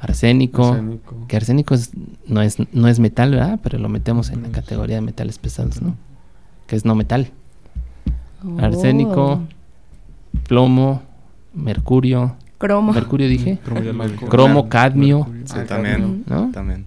arsénico. 0.00 0.66
Arsénico. 0.72 1.26
Que 1.28 1.36
arsénico 1.36 1.74
es- 1.74 1.90
no, 2.26 2.42
es, 2.42 2.56
no 2.74 2.88
es 2.88 2.98
metal, 3.00 3.30
¿verdad? 3.30 3.60
Pero 3.62 3.78
lo 3.78 3.88
metemos 3.88 4.28
en 4.30 4.42
la 4.42 4.48
categoría 4.50 4.96
de 4.96 5.02
metales 5.02 5.38
pesados, 5.38 5.80
¿no? 5.80 5.94
Que 6.66 6.76
es 6.76 6.84
no 6.84 6.94
metal. 6.94 7.30
Oh. 8.44 8.58
Arsénico, 8.60 9.40
plomo, 10.48 11.02
mercurio. 11.54 12.36
Cromo. 12.60 12.92
Mercurio 12.92 13.26
dije. 13.26 13.58
Cromo 13.64 13.80
ya 13.82 13.92
lo 13.92 14.04
dije. 14.06 14.26
Cromo, 14.26 14.68
cadmio. 14.68 15.18
Mercurio. 15.20 15.46
Sí, 15.48 15.54
Ah, 15.58 15.64
también. 15.66 16.24
¿no? 16.28 16.50
También. 16.52 16.86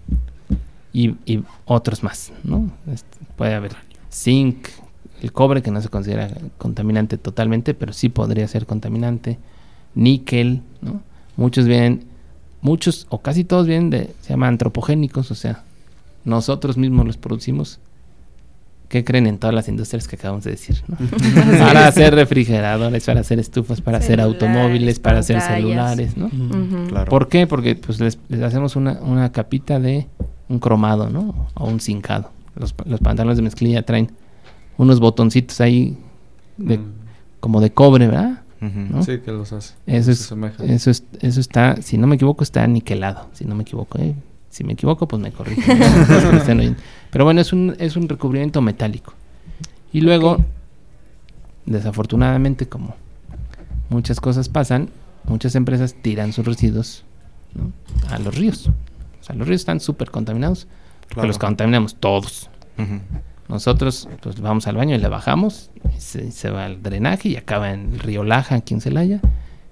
y, 0.93 1.15
y 1.25 1.43
otros 1.65 2.03
más, 2.03 2.31
¿no? 2.43 2.69
Este, 2.91 3.17
puede 3.35 3.55
haber 3.55 3.75
zinc, 4.11 4.67
el 5.21 5.31
cobre 5.33 5.61
que 5.63 5.71
no 5.71 5.81
se 5.81 5.89
considera 5.89 6.29
contaminante 6.59 7.17
totalmente, 7.17 7.73
pero 7.73 7.91
sí 7.91 8.09
podría 8.09 8.47
ser 8.47 8.65
contaminante, 8.67 9.39
níquel, 9.95 10.61
¿no? 10.81 11.01
Muchos 11.35 11.65
vienen, 11.65 12.03
muchos 12.61 13.07
o 13.09 13.19
casi 13.21 13.43
todos 13.43 13.65
vienen 13.65 13.89
de, 13.89 14.13
se 14.21 14.29
llaman 14.29 14.49
antropogénicos, 14.49 15.31
o 15.31 15.35
sea, 15.35 15.63
nosotros 16.23 16.77
mismos 16.77 17.05
los 17.07 17.17
producimos. 17.17 17.79
¿Qué 18.93 19.03
creen 19.03 19.25
en 19.25 19.39
todas 19.39 19.55
las 19.55 19.67
industrias 19.69 20.07
que 20.07 20.17
acabamos 20.17 20.43
de 20.43 20.51
decir? 20.51 20.83
¿no? 20.87 20.95
para 21.57 21.87
hacer 21.87 22.13
refrigeradores, 22.13 23.03
para 23.03 23.21
hacer 23.21 23.39
estufas, 23.39 23.81
para 23.81 23.97
hacer 23.97 24.21
automóviles, 24.21 24.99
para 24.99 25.17
hacer 25.17 25.41
celulares, 25.41 26.15
¿no? 26.15 26.29
Claro. 26.89 27.09
¿Por 27.09 27.27
qué? 27.27 27.47
Porque 27.47 27.73
pues 27.75 27.99
les, 27.99 28.19
les 28.29 28.43
hacemos 28.43 28.75
una, 28.75 28.99
una 29.01 29.31
capita 29.31 29.79
de 29.79 30.07
un 30.47 30.59
cromado, 30.59 31.09
¿no? 31.09 31.47
O 31.55 31.65
un 31.67 31.79
zincado. 31.79 32.29
Los, 32.55 32.75
los 32.85 32.99
pantalones 32.99 33.37
de 33.37 33.41
mezclilla 33.41 33.81
traen 33.81 34.11
unos 34.77 34.99
botoncitos 34.99 35.59
ahí 35.59 35.97
de, 36.57 36.77
Mm. 36.77 36.91
como 37.39 37.61
de 37.61 37.71
cobre, 37.71 38.05
¿verdad? 38.05 38.43
Sí, 39.03 39.17
que 39.25 39.31
los 39.31 39.51
hace. 39.53 39.73
Eso 39.87 40.11
es, 40.11 40.31
eso 40.59 40.91
es, 40.91 41.03
eso 41.19 41.39
está, 41.39 41.81
si 41.81 41.97
no 41.97 42.05
me 42.05 42.13
equivoco, 42.13 42.43
está 42.43 42.67
niquelado, 42.67 43.27
si 43.33 43.43
no 43.45 43.55
me 43.55 43.63
equivoco, 43.63 43.97
¿eh? 43.97 44.13
Si 44.53 44.63
me 44.63 44.73
equivoco, 44.73 45.07
pues 45.07 45.19
me 45.19 45.31
corrijo. 45.31 45.61
Pero 47.11 47.25
bueno, 47.25 47.41
es 47.41 47.51
un, 47.53 47.75
es 47.79 47.95
un 47.95 48.07
recubrimiento 48.07 48.61
metálico. 48.61 49.15
Y 49.91 50.01
luego, 50.01 50.45
desafortunadamente, 51.65 52.67
como 52.67 52.95
muchas 53.89 54.19
cosas 54.19 54.49
pasan, 54.49 54.89
muchas 55.25 55.55
empresas 55.55 55.95
tiran 56.01 56.33
sus 56.33 56.45
residuos 56.45 57.03
¿no? 57.55 57.71
a 58.13 58.19
los 58.19 58.35
ríos. 58.35 58.67
O 58.67 59.23
sea, 59.23 59.35
los 59.35 59.47
ríos 59.47 59.61
están 59.61 59.79
súper 59.79 60.11
contaminados, 60.11 60.67
porque 61.01 61.13
Claro. 61.15 61.27
los 61.29 61.39
contaminamos 61.39 61.95
todos. 61.95 62.49
Nosotros 63.49 64.07
pues 64.21 64.39
vamos 64.39 64.67
al 64.67 64.75
baño 64.75 64.95
y 64.95 64.99
le 64.99 65.07
bajamos, 65.07 65.71
y 65.97 65.99
se, 65.99 66.31
se 66.31 66.49
va 66.51 66.65
al 66.65 66.81
drenaje 66.83 67.29
y 67.29 67.35
acaba 67.37 67.71
en 67.71 67.93
el 67.93 67.99
río 67.99 68.23
Laja, 68.23 68.55
aquí 68.55 68.73
en 68.73 68.81
Celaya. 68.81 69.19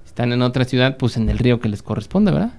Si 0.04 0.08
están 0.08 0.34
en 0.34 0.42
otra 0.42 0.66
ciudad, 0.66 0.98
pues 0.98 1.18
en 1.18 1.30
el 1.30 1.38
río 1.38 1.60
que 1.60 1.70
les 1.70 1.84
corresponde, 1.84 2.32
¿verdad? 2.32 2.54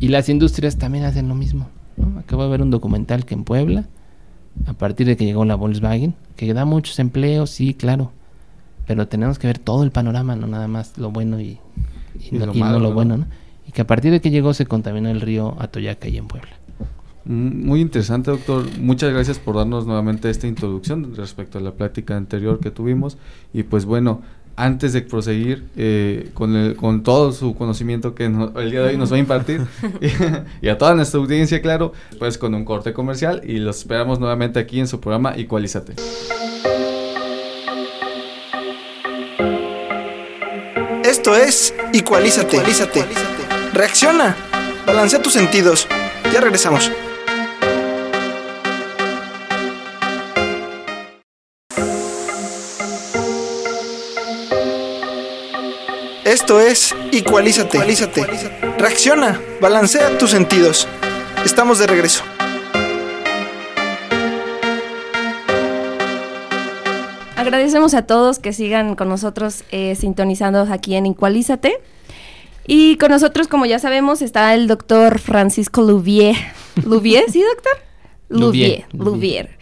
Y 0.00 0.08
las 0.08 0.28
industrias 0.28 0.78
también 0.78 1.04
hacen 1.04 1.28
lo 1.28 1.36
mismo. 1.36 1.68
¿no? 1.96 2.18
Acabo 2.20 2.44
de 2.44 2.50
ver 2.50 2.62
un 2.62 2.70
documental 2.70 3.24
que 3.26 3.34
en 3.34 3.44
Puebla, 3.44 3.88
a 4.66 4.74
partir 4.74 5.06
de 5.06 5.16
que 5.16 5.26
llegó 5.26 5.44
la 5.44 5.54
Volkswagen, 5.56 6.16
que 6.36 6.52
da 6.54 6.64
muchos 6.64 6.98
empleos, 6.98 7.50
sí, 7.50 7.74
claro. 7.74 8.12
Pero 8.86 9.08
tenemos 9.08 9.38
que 9.38 9.46
ver 9.46 9.58
todo 9.58 9.84
el 9.84 9.92
panorama, 9.92 10.36
no 10.36 10.46
nada 10.48 10.68
más 10.68 10.98
lo 10.98 11.10
bueno 11.12 11.40
y, 11.40 11.60
y 12.18 12.32
Y 12.32 12.38
no, 12.38 12.46
lo 12.46 12.54
y 12.54 12.64
no 12.64 12.66
malo, 12.66 12.80
lo 12.80 12.90
¿no? 12.90 12.94
bueno, 12.94 13.16
¿no? 13.18 13.26
Y 13.66 13.72
que 13.72 13.82
a 13.82 13.86
partir 13.86 14.10
de 14.12 14.20
que 14.20 14.30
llegó 14.30 14.54
se 14.54 14.66
contaminó 14.66 15.10
el 15.10 15.20
río 15.20 15.56
Atoyaca 15.60 16.08
y 16.08 16.16
en 16.18 16.28
Puebla. 16.28 16.60
Mm, 17.24 17.66
Muy 17.66 17.80
interesante, 17.80 18.30
doctor. 18.30 18.66
Muchas 18.78 19.12
gracias 19.12 19.38
por 19.38 19.56
darnos 19.56 19.86
nuevamente 19.86 20.30
esta 20.30 20.46
introducción 20.46 21.14
respecto 21.16 21.58
a 21.58 21.60
la 21.60 21.72
plática 21.76 22.16
anterior 22.16 22.60
que 22.60 22.70
tuvimos. 22.70 23.18
Y 23.52 23.64
pues 23.64 23.84
bueno, 23.84 24.22
antes 24.62 24.92
de 24.92 25.02
proseguir 25.02 25.64
eh, 25.76 26.30
con, 26.34 26.54
el- 26.56 26.76
con 26.76 27.02
todo 27.02 27.32
su 27.32 27.54
conocimiento 27.54 28.14
que 28.14 28.28
no- 28.28 28.52
el 28.60 28.70
día 28.70 28.80
de 28.82 28.88
hoy 28.90 28.96
nos 28.96 29.10
va 29.12 29.16
a 29.16 29.20
impartir, 29.20 29.62
y, 30.62 30.68
a 30.68 30.78
toda 30.78 30.94
nuestra 30.94 31.20
audiencia, 31.20 31.60
claro, 31.62 31.92
pues 32.18 32.38
con 32.38 32.54
un 32.54 32.64
corte 32.64 32.92
comercial 32.92 33.40
y 33.44 33.58
los 33.58 33.78
esperamos 33.78 34.20
nuevamente 34.20 34.58
aquí 34.58 34.80
en 34.80 34.86
su 34.88 35.00
programa 35.00 35.36
Igualízate. 35.36 35.94
Esto 41.04 41.34
es. 41.34 41.74
Equalízate. 41.92 42.58
Reacciona. 43.72 44.36
Balancea 44.86 45.20
tus 45.22 45.32
sentidos. 45.32 45.86
Ya 46.32 46.40
regresamos. 46.40 46.90
Esto 56.50 56.60
es 56.60 56.96
Equalízate. 57.12 57.76
Equalízate. 57.76 58.26
Reacciona. 58.76 59.40
Balancea 59.60 60.18
tus 60.18 60.30
sentidos. 60.30 60.88
Estamos 61.44 61.78
de 61.78 61.86
regreso. 61.86 62.24
Agradecemos 67.36 67.94
a 67.94 68.02
todos 68.02 68.40
que 68.40 68.52
sigan 68.52 68.96
con 68.96 69.08
nosotros 69.08 69.62
eh, 69.70 69.94
sintonizados 69.94 70.70
aquí 70.70 70.96
en 70.96 71.06
Equalízate. 71.06 71.78
Y 72.66 72.96
con 72.96 73.12
nosotros, 73.12 73.46
como 73.46 73.64
ya 73.64 73.78
sabemos, 73.78 74.20
está 74.20 74.52
el 74.52 74.66
doctor 74.66 75.20
Francisco 75.20 75.82
Louvier. 75.82 76.34
¿Louvier? 76.84 77.30
¿Sí, 77.30 77.44
doctor? 77.44 77.78
Louvier, 78.28 78.86
Louvier. 78.90 79.04
Louvier. 79.04 79.58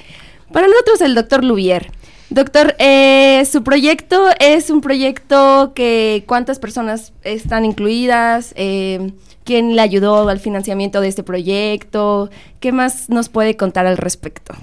Para 0.55 0.69
nosotros, 0.69 1.03
el 1.03 1.15
doctor 1.15 1.45
Louvier. 1.45 1.93
Doctor, 2.31 2.77
eh, 2.79 3.45
su 3.51 3.63
proyecto 3.63 4.27
es 4.39 4.69
un 4.69 4.83
proyecto 4.83 5.73
que 5.75 6.25
cuántas 6.27 6.59
personas 6.59 7.15
están 7.25 7.65
incluidas, 7.65 8.53
eh, 8.57 9.13
quién 9.45 9.75
le 9.75 9.81
ayudó 9.81 10.29
al 10.29 10.39
financiamiento 10.39 11.01
de 11.01 11.09
este 11.09 11.23
proyecto, 11.23 12.29
qué 12.61 12.71
más 12.71 13.09
nos 13.09 13.31
puede 13.31 13.57
contar 13.57 13.87
al 13.87 13.97
respecto. 13.97 14.55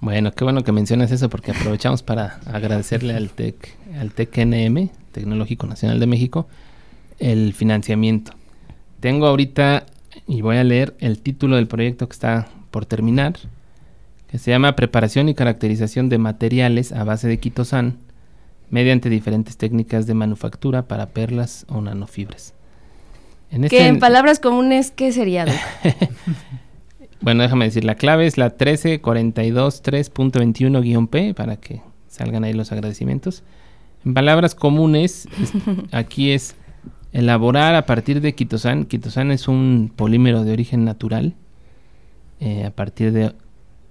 Bueno, 0.00 0.30
qué 0.30 0.44
bueno 0.44 0.62
que 0.62 0.70
mencionas 0.70 1.10
eso 1.10 1.28
porque 1.28 1.50
aprovechamos 1.50 2.04
para 2.04 2.38
agradecerle 2.46 3.14
al 3.14 3.30
TEC, 3.30 3.76
al 3.98 4.12
TECNM, 4.12 4.90
Tecnológico 5.10 5.66
Nacional 5.66 5.98
de 5.98 6.06
México, 6.06 6.46
el 7.18 7.52
financiamiento. 7.52 8.32
Tengo 9.00 9.26
ahorita 9.26 9.86
y 10.28 10.40
voy 10.42 10.58
a 10.58 10.64
leer 10.64 10.94
el 11.00 11.18
título 11.18 11.56
del 11.56 11.66
proyecto 11.66 12.06
que 12.06 12.12
está 12.12 12.48
por 12.70 12.86
terminar, 12.86 13.34
que 14.34 14.40
se 14.40 14.50
llama 14.50 14.74
Preparación 14.74 15.28
y 15.28 15.36
caracterización 15.36 16.08
de 16.08 16.18
materiales 16.18 16.90
a 16.90 17.04
base 17.04 17.28
de 17.28 17.38
quitosan 17.38 17.98
mediante 18.68 19.08
diferentes 19.08 19.56
técnicas 19.56 20.08
de 20.08 20.14
manufactura 20.14 20.88
para 20.88 21.10
perlas 21.10 21.64
o 21.68 21.80
nanofibras. 21.80 22.52
En 23.52 23.60
que 23.60 23.66
este 23.66 23.86
en 23.86 24.00
palabras 24.00 24.40
comunes, 24.40 24.90
¿qué 24.90 25.12
sería? 25.12 25.46
Bueno, 27.20 27.44
déjame 27.44 27.66
decir, 27.66 27.84
la 27.84 27.94
clave 27.94 28.26
es 28.26 28.36
la 28.36 28.58
13423.21-P 28.58 31.34
para 31.34 31.54
que 31.56 31.80
salgan 32.08 32.42
ahí 32.42 32.54
los 32.54 32.72
agradecimientos. 32.72 33.44
En 34.04 34.14
palabras 34.14 34.56
comunes, 34.56 35.28
es, 35.40 35.52
aquí 35.92 36.32
es 36.32 36.56
elaborar 37.12 37.76
a 37.76 37.86
partir 37.86 38.20
de 38.20 38.34
quitosan. 38.34 38.86
Quitosan 38.86 39.30
es 39.30 39.46
un 39.46 39.92
polímero 39.94 40.42
de 40.42 40.52
origen 40.52 40.84
natural. 40.84 41.34
Eh, 42.40 42.64
a 42.66 42.72
partir 42.72 43.12
de 43.12 43.32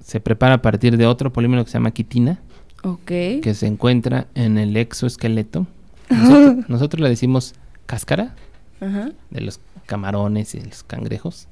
se 0.04 0.20
prepara 0.20 0.56
a 0.56 0.62
partir 0.62 0.98
de 0.98 1.08
otro 1.08 1.34
polímero 1.34 1.64
que 1.66 1.72
se 1.72 1.78
llama 1.78 1.92
quitina. 1.92 2.40
Ok. 2.84 3.06
Que 3.06 3.54
se 3.56 3.66
encuentra 3.66 4.28
en 4.36 4.58
el 4.58 4.78
exoesqueleto. 4.78 5.66
Nosotros, 6.10 6.70
nosotros 6.70 7.02
le 7.02 7.10
decimos 7.10 7.56
cáscara 7.88 8.36
de 9.30 9.42
los 9.42 9.62
camarones 9.86 10.54
y 10.56 10.60
de 10.60 10.68
los 10.68 10.84
cangrejos 10.84 11.48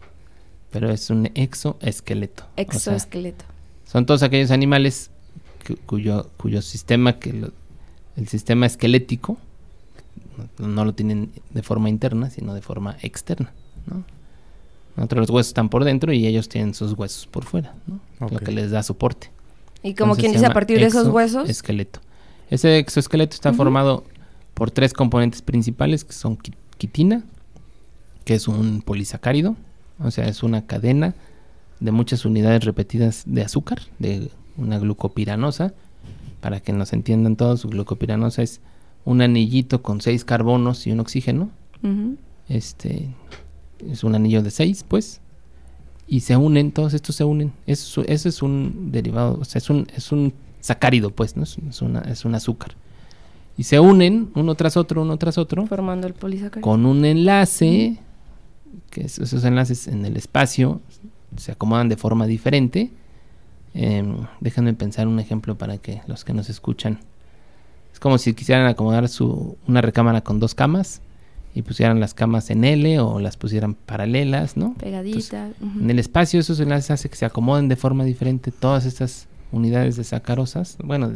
pero 0.71 0.89
es 0.89 1.09
un 1.09 1.29
exoesqueleto. 1.35 2.45
Exoesqueleto. 2.55 3.45
O 3.45 3.47
sea, 3.85 3.91
son 3.91 4.05
todos 4.05 4.23
aquellos 4.23 4.51
animales 4.51 5.11
cu 5.67 5.75
cuyo, 5.85 6.29
cuyo 6.37 6.61
sistema, 6.61 7.19
que 7.19 7.33
lo, 7.33 7.51
el 8.15 8.27
sistema 8.27 8.65
esquelético, 8.65 9.37
no, 10.57 10.67
no, 10.67 10.85
lo 10.85 10.93
tienen 10.93 11.31
de 11.51 11.61
forma 11.61 11.89
interna, 11.89 12.29
sino 12.29 12.53
de 12.53 12.61
forma 12.61 12.97
externa. 13.01 13.51
¿no? 13.85 14.03
Nosotros 14.95 15.21
los 15.21 15.29
huesos 15.29 15.47
están 15.49 15.69
por 15.69 15.83
dentro 15.83 16.11
y 16.13 16.27
ellos 16.27 16.49
tienen 16.49 16.73
sus 16.73 16.93
huesos 16.93 17.27
por 17.27 17.45
fuera, 17.45 17.73
¿no? 17.87 17.99
okay. 18.19 18.37
lo 18.37 18.43
que 18.43 18.51
les 18.51 18.71
da 18.71 18.83
soporte. 18.83 19.31
¿Y 19.83 19.95
como 19.95 20.15
quien 20.15 20.31
dice 20.31 20.45
a 20.45 20.53
partir 20.53 20.79
de 20.79 20.85
esos 20.85 21.07
huesos? 21.07 21.49
Esqueleto. 21.49 21.99
Ese 22.49 22.77
exoesqueleto 22.77 23.33
está 23.33 23.49
uh 23.49 23.53
-huh. 23.53 23.57
formado 23.57 24.03
por 24.53 24.69
tres 24.71 24.93
componentes 24.93 25.41
principales 25.41 26.03
que 26.03 26.13
son 26.13 26.37
quitina, 26.77 27.23
que 28.25 28.35
es 28.35 28.47
un 28.47 28.81
polisacárido, 28.81 29.55
o 29.99 30.11
sea, 30.11 30.27
es 30.27 30.43
una 30.43 30.65
cadena 30.65 31.15
de 31.79 31.91
muchas 31.91 32.25
unidades 32.25 32.63
repetidas 32.63 33.23
de 33.25 33.41
azúcar, 33.41 33.81
de 33.99 34.29
una 34.57 34.77
glucopiranosa. 34.79 35.73
Para 36.41 36.59
que 36.59 36.73
nos 36.73 36.93
entiendan 36.93 37.35
todos, 37.35 37.65
glucopiranosa 37.65 38.41
es 38.41 38.61
un 39.05 39.21
anillito 39.21 39.81
con 39.81 40.01
seis 40.01 40.25
carbonos 40.25 40.85
y 40.87 40.91
un 40.91 40.99
oxígeno. 40.99 41.49
Uh 41.83 41.87
-huh. 41.87 42.17
Este 42.49 43.09
es 43.89 44.03
un 44.03 44.15
anillo 44.15 44.41
de 44.41 44.51
seis, 44.51 44.85
pues. 44.87 45.21
Y 46.07 46.21
se 46.21 46.35
unen, 46.35 46.71
todos 46.71 46.93
estos 46.93 47.15
se 47.15 47.23
unen. 47.23 47.53
Eso, 47.65 48.03
eso 48.05 48.29
es 48.29 48.41
un 48.41 48.91
derivado, 48.91 49.37
o 49.39 49.45
sea, 49.45 49.59
es 49.59 49.69
un, 49.69 49.87
es 49.95 50.11
un 50.11 50.33
sacárido, 50.59 51.11
pues, 51.11 51.37
¿no? 51.37 51.43
Es, 51.43 51.57
es, 51.57 51.81
una, 51.81 52.01
es 52.01 52.25
un 52.25 52.35
azúcar. 52.35 52.75
Y 53.57 53.63
se 53.63 53.79
unen 53.79 54.31
uno 54.35 54.55
tras 54.55 54.77
otro, 54.77 55.01
uno 55.01 55.17
tras 55.17 55.37
otro. 55.37 55.65
Formando 55.67 56.07
el 56.07 56.13
polisacárido. 56.13 56.61
Con 56.61 56.85
un 56.85 57.05
enlace. 57.05 57.97
Que 58.89 59.01
esos 59.01 59.43
enlaces 59.43 59.87
en 59.87 60.05
el 60.05 60.17
espacio 60.17 60.81
se 61.37 61.51
acomodan 61.51 61.89
de 61.89 61.97
forma 61.97 62.27
diferente. 62.27 62.91
Eh, 63.73 64.03
déjenme 64.39 64.73
pensar 64.73 65.07
un 65.07 65.19
ejemplo 65.19 65.57
para 65.57 65.77
que 65.77 66.01
los 66.07 66.25
que 66.25 66.33
nos 66.33 66.49
escuchan. 66.49 66.99
Es 67.93 67.99
como 67.99 68.17
si 68.17 68.33
quisieran 68.33 68.65
acomodar 68.67 69.07
su, 69.09 69.57
una 69.67 69.81
recámara 69.81 70.21
con 70.21 70.39
dos 70.39 70.55
camas 70.55 71.01
y 71.53 71.63
pusieran 71.63 71.99
las 71.99 72.13
camas 72.13 72.49
en 72.49 72.63
L 72.63 72.99
o 72.99 73.19
las 73.19 73.37
pusieran 73.37 73.73
paralelas, 73.73 74.55
¿no? 74.57 74.73
Pegaditas. 74.75 75.51
Uh 75.59 75.65
-huh. 75.65 75.81
En 75.81 75.89
el 75.89 75.99
espacio 75.99 76.39
esos 76.39 76.59
enlaces 76.59 76.91
hacen 76.91 77.11
que 77.11 77.17
se 77.17 77.25
acomoden 77.25 77.67
de 77.67 77.75
forma 77.75 78.03
diferente 78.05 78.51
todas 78.51 78.85
estas 78.85 79.27
unidades 79.51 79.97
de 79.97 80.03
sacarosas, 80.03 80.77
bueno, 80.83 81.11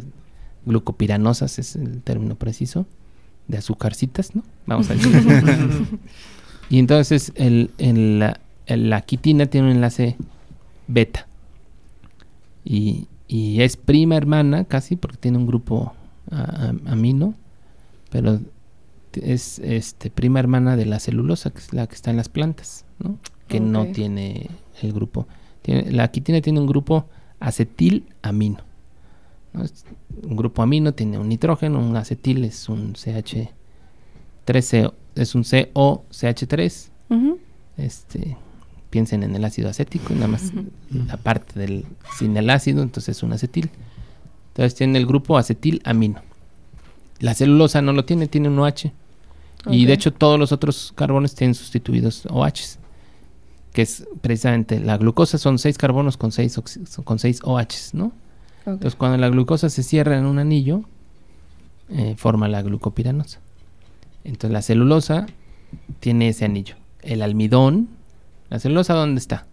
glucopiranosas 0.66 1.60
es 1.60 1.76
el 1.76 2.02
término 2.02 2.36
preciso, 2.36 2.86
de 3.48 3.58
azúcarcitas, 3.58 4.36
¿no? 4.36 4.44
Vamos 4.66 4.90
a 4.90 4.96
decir. 4.96 5.12
Y 6.68 6.80
entonces 6.80 7.32
el, 7.36 7.70
el, 7.78 8.18
la, 8.18 8.40
el, 8.66 8.90
la, 8.90 9.02
quitina 9.02 9.46
tiene 9.46 9.68
un 9.68 9.76
enlace 9.76 10.16
beta. 10.88 11.28
Y, 12.64 13.08
y, 13.28 13.62
es 13.62 13.78
prima 13.78 14.16
hermana 14.16 14.64
casi 14.64 14.96
porque 14.96 15.18
tiene 15.18 15.38
un 15.38 15.46
grupo 15.46 15.94
a, 16.32 16.42
a, 16.42 16.70
amino. 16.92 17.36
Pero 18.10 18.40
es 19.24 19.60
este 19.60 20.10
prima 20.10 20.40
hermana 20.40 20.76
de 20.76 20.86
la 20.86 21.00
celulosa, 21.00 21.52
que 21.52 21.60
es 21.60 21.74
la 21.74 21.88
que 21.88 21.96
está 21.96 22.12
en 22.12 22.18
las 22.18 22.30
plantas, 22.30 22.86
¿no? 23.00 23.18
Que 23.48 23.58
okay. 23.58 23.70
no 23.70 23.88
tiene 23.88 24.50
el 24.82 24.94
grupo. 24.94 25.28
Tiene, 25.62 25.92
la 25.92 26.10
quitina 26.10 26.42
tiene 26.42 26.60
un 26.60 26.68
grupo 26.68 27.08
acetilamino. 27.40 28.60
¿no? 29.54 29.64
Un 30.24 30.36
grupo 30.36 30.62
amino 30.62 30.94
tiene 30.94 31.18
un 31.18 31.30
nitrógeno, 31.30 31.80
un 31.80 31.96
acetil 31.96 32.44
es 32.44 32.70
un 32.70 32.94
CH3CO 32.94 34.94
es 35.16 35.36
un 35.36 35.44
COCH3. 35.44 36.90
Uh 37.10 37.16
-huh. 37.16 37.38
Este, 37.78 38.38
piensen 38.90 39.24
en 39.24 39.36
el 39.36 39.44
ácido 39.44 39.70
acético, 39.70 40.14
nada 40.14 40.28
más 40.28 40.52
uh 40.54 40.60
-huh. 40.60 41.08
la 41.08 41.18
parte 41.18 41.60
del 41.60 41.86
sin 42.18 42.36
el 42.38 42.50
ácido, 42.50 42.84
entonces 42.84 43.18
es 43.18 43.24
un 43.24 43.34
acetil. 43.34 43.70
Entonces 44.50 44.76
tiene 44.76 45.00
el 45.00 45.06
grupo 45.06 45.38
acetilamino. 45.38 46.22
La 47.20 47.34
celulosa 47.34 47.82
no 47.82 47.94
lo 47.94 48.06
tiene, 48.06 48.28
tiene 48.28 48.50
un 48.50 48.60
OH. 48.60 48.92
Okay. 49.66 49.82
Y 49.82 49.86
de 49.86 49.94
hecho 49.94 50.14
todos 50.14 50.40
los 50.40 50.52
otros 50.52 50.94
carbones 50.96 51.36
tienen 51.36 51.56
sustituidos 51.56 52.26
OHs. 52.30 52.80
Que 53.74 53.82
es 53.82 54.08
precisamente 54.22 54.80
la 54.80 54.98
glucosa 54.98 55.38
son 55.38 55.60
seis 55.60 55.78
carbonos 55.78 56.18
con 56.18 56.32
seis, 56.32 56.60
con 57.04 57.20
seis 57.20 57.42
OHs, 57.44 57.94
¿no? 57.94 58.06
Okay. 58.62 58.74
Entonces 58.74 58.96
cuando 58.96 59.18
la 59.18 59.30
glucosa 59.30 59.70
se 59.70 59.84
cierra 59.84 60.18
en 60.18 60.26
un 60.26 60.40
anillo, 60.40 60.84
eh, 61.90 62.16
forma 62.18 62.48
la 62.48 62.62
glucopiranosa. 62.62 63.40
Entonces 64.24 64.52
la 64.52 64.62
celulosa 64.62 65.28
tiene 66.00 66.30
ese 66.30 66.46
anillo. 66.46 66.76
El 67.02 67.22
almidón, 67.22 67.90
¿la 68.50 68.60
celulosa 68.60 68.94
dónde 68.94 69.20
está? 69.20 69.46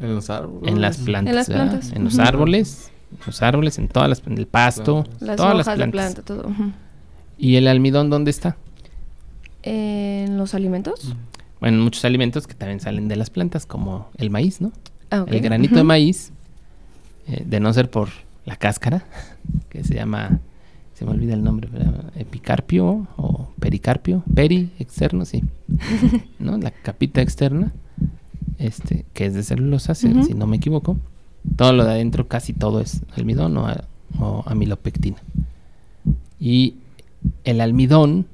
En 0.00 0.14
los 0.14 0.30
árboles. 0.30 0.72
En 0.72 0.80
las 0.80 0.98
plantas. 0.98 1.30
En 1.30 1.36
las 1.36 1.46
plantas. 1.46 1.74
¿verdad? 1.80 1.96
En 1.96 2.04
los 2.04 2.18
árboles, 2.18 2.92
en 3.12 3.18
los 3.26 3.42
árboles, 3.42 3.78
en 3.78 3.88
todas 3.88 4.08
las, 4.08 4.22
en 4.26 4.38
el 4.38 4.46
pasto, 4.46 5.04
las 5.20 5.36
todas 5.36 5.54
hojas 5.54 5.66
las 5.66 5.76
plantas. 5.76 6.14
de 6.14 6.22
planta, 6.22 6.22
todo. 6.22 6.72
¿Y 7.36 7.56
el 7.56 7.68
almidón 7.68 8.10
dónde 8.10 8.30
está? 8.30 8.56
En 9.68 10.36
los 10.36 10.54
alimentos. 10.54 11.14
Bueno, 11.60 11.78
en 11.78 11.82
muchos 11.82 12.04
alimentos 12.04 12.46
que 12.46 12.54
también 12.54 12.80
salen 12.80 13.08
de 13.08 13.16
las 13.16 13.30
plantas, 13.30 13.66
como 13.66 14.08
el 14.16 14.30
maíz, 14.30 14.60
¿no? 14.60 14.72
Ah, 15.10 15.22
okay. 15.22 15.38
El 15.38 15.42
granito 15.42 15.76
de 15.76 15.84
maíz, 15.84 16.32
eh, 17.26 17.42
de 17.44 17.60
no 17.60 17.72
ser 17.72 17.90
por 17.90 18.08
la 18.46 18.56
cáscara, 18.56 19.04
que 19.68 19.84
se 19.84 19.94
llama 19.94 20.40
se 20.98 21.04
me 21.04 21.12
olvida 21.12 21.34
el 21.34 21.44
nombre, 21.44 21.68
¿verdad? 21.70 22.12
epicarpio 22.16 23.06
o 23.16 23.50
pericarpio, 23.60 24.24
peri 24.34 24.72
externo, 24.80 25.24
sí, 25.24 25.44
¿no? 26.40 26.58
La 26.58 26.72
capita 26.72 27.22
externa, 27.22 27.72
este, 28.58 29.04
que 29.14 29.26
es 29.26 29.34
de 29.34 29.44
celulosa, 29.44 29.94
si, 29.94 30.08
uh 30.08 30.10
-huh. 30.10 30.26
si 30.26 30.34
no 30.34 30.48
me 30.48 30.56
equivoco. 30.56 30.96
Todo 31.54 31.72
lo 31.72 31.84
de 31.84 31.92
adentro, 31.92 32.26
casi 32.26 32.52
todo 32.52 32.80
es 32.80 33.02
almidón 33.16 33.56
o, 33.58 33.68
o 34.18 34.42
amilopectina. 34.46 35.18
Y 36.40 36.74
el 37.44 37.60
almidón, 37.60 38.26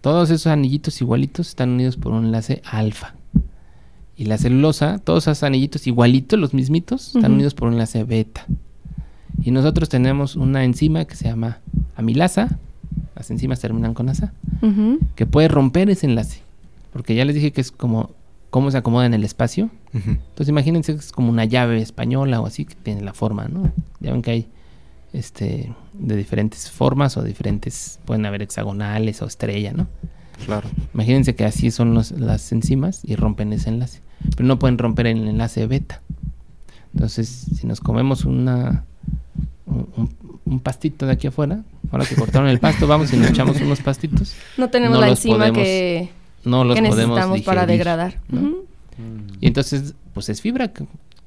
todos 0.00 0.30
esos 0.30 0.46
anillitos 0.46 1.00
igualitos 1.00 1.48
están 1.48 1.70
unidos 1.70 1.96
por 1.96 2.12
un 2.12 2.26
enlace 2.26 2.62
alfa. 2.64 3.14
Y 4.16 4.24
la 4.24 4.38
celulosa, 4.38 4.98
todos 4.98 5.24
esos 5.24 5.42
anillitos 5.42 5.86
igualitos, 5.86 6.38
los 6.38 6.54
mismitos, 6.54 7.14
están 7.14 7.32
unidos 7.32 7.54
por 7.54 7.68
un 7.68 7.74
enlace 7.74 8.02
beta. 8.04 8.46
Y 9.42 9.52
nosotros 9.52 9.88
tenemos 9.88 10.34
una 10.34 10.64
enzima 10.64 11.04
que 11.04 11.14
se 11.14 11.26
llama 11.26 11.58
amilasa, 11.96 12.58
las 13.14 13.30
enzimas 13.30 13.60
terminan 13.60 13.94
con 13.94 14.08
asa, 14.08 14.32
que 15.14 15.26
puede 15.26 15.48
romper 15.48 15.90
ese 15.90 16.06
enlace. 16.06 16.40
Porque 16.92 17.14
ya 17.14 17.24
les 17.24 17.34
dije 17.34 17.52
que 17.52 17.60
es 17.60 17.70
como 17.70 18.10
cómo 18.50 18.70
se 18.70 18.78
acomoda 18.78 19.06
en 19.06 19.14
el 19.14 19.24
espacio. 19.24 19.70
Entonces 19.92 20.48
imagínense 20.48 20.94
que 20.94 21.00
es 21.00 21.12
como 21.12 21.30
una 21.30 21.44
llave 21.44 21.80
española 21.80 22.40
o 22.40 22.46
así 22.46 22.64
que 22.64 22.74
tiene 22.74 23.02
la 23.02 23.12
forma, 23.12 23.46
¿no? 23.48 23.70
Ya 24.00 24.12
ven 24.12 24.22
que 24.22 24.30
hay 24.30 24.48
este 25.12 25.72
de 25.94 26.16
diferentes 26.16 26.70
formas 26.70 27.16
o 27.16 27.22
diferentes, 27.22 27.98
pueden 28.04 28.26
haber 28.26 28.42
hexagonales 28.42 29.22
o 29.22 29.26
estrella, 29.26 29.72
¿no? 29.72 29.88
Claro. 30.46 30.68
Imagínense 30.94 31.34
que 31.34 31.44
así 31.44 31.70
son 31.70 31.94
los- 31.94 32.12
las 32.12 32.52
enzimas 32.52 33.00
y 33.04 33.16
rompen 33.16 33.52
ese 33.52 33.70
enlace. 33.70 34.00
Pero 34.36 34.46
no 34.46 34.58
pueden 34.58 34.78
romper 34.78 35.06
el 35.06 35.26
enlace 35.26 35.66
beta. 35.66 36.02
Entonces, 36.94 37.46
si 37.54 37.66
nos 37.66 37.80
comemos 37.80 38.24
una 38.24 38.84
un, 39.66 40.60
pastito 40.60 41.06
de 41.06 41.12
aquí 41.12 41.26
afuera, 41.26 41.62
ahora 41.90 42.06
que 42.06 42.14
cortaron 42.14 42.48
el 42.48 42.58
pasto, 42.58 42.86
vamos 42.86 43.12
y 43.12 43.16
nos 43.16 43.30
echamos 43.30 43.60
unos 43.60 43.80
pastitos, 43.80 44.34
No 44.56 44.70
tenemos 44.70 44.96
No 44.96 45.00
la 45.02 45.08
los 45.08 45.18
enzima 45.18 45.36
podemos 45.38 45.58
que, 45.58 46.08
no 46.44 46.64
los 46.64 46.74
que 46.76 46.82
podemos 46.82 47.16
necesitamos 47.16 47.42
para 47.42 47.66
degradar. 47.66 48.18
Y 49.40 49.46
entonces, 49.46 49.94
pues 50.14 50.28
es 50.28 50.40
fibra, 50.40 50.72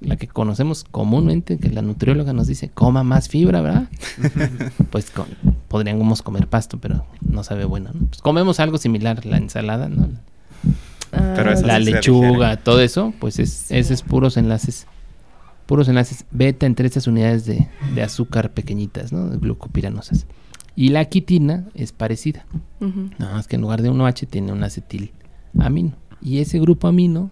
la 0.01 0.15
que 0.17 0.27
conocemos 0.27 0.83
comúnmente, 0.83 1.57
que 1.57 1.69
la 1.69 1.81
nutrióloga 1.81 2.33
nos 2.33 2.47
dice, 2.47 2.69
coma 2.69 3.03
más 3.03 3.29
fibra, 3.29 3.61
¿verdad? 3.61 3.87
pues 4.89 5.09
con- 5.11 5.27
podríamos 5.67 6.21
comer 6.21 6.47
pasto, 6.47 6.79
pero 6.79 7.05
no 7.21 7.43
sabe 7.43 7.65
bueno, 7.65 7.91
¿no? 7.93 8.07
Pues 8.07 8.21
comemos 8.21 8.59
algo 8.59 8.77
similar, 8.77 9.25
la 9.25 9.37
ensalada, 9.37 9.87
¿no? 9.89 10.09
Ah, 11.13 11.33
Pero 11.35 11.51
esa 11.51 11.67
la 11.67 11.79
lechuga, 11.79 12.57
todo 12.57 12.81
eso, 12.81 13.13
pues 13.19 13.37
es, 13.39 13.51
Sí. 13.51 13.77
ese 13.77 13.93
es 13.93 14.01
puros 14.01 14.37
enlaces, 14.37 14.87
puros 15.65 15.87
enlaces 15.87 16.25
beta 16.31 16.65
entre 16.65 16.87
estas 16.87 17.05
unidades 17.07 17.45
de, 17.45 17.67
de 17.93 18.01
azúcar 18.01 18.51
pequeñitas, 18.51 19.11
¿no? 19.11 19.29
De 19.29 19.37
glucopiranosas. 19.37 20.25
Y 20.75 20.89
la 20.89 21.05
quitina 21.05 21.65
es 21.75 21.91
parecida. 21.91 22.45
Nada 23.19 23.33
más 23.35 23.47
que 23.47 23.57
en 23.57 23.61
lugar 23.61 23.81
de 23.81 23.89
un 23.89 23.99
OH 23.99 24.25
tiene 24.29 24.53
un 24.53 24.63
acetil 24.63 25.11
amino. 25.59 25.91
Y 26.21 26.39
ese 26.39 26.59
grupo 26.59 26.87
amino 26.87 27.29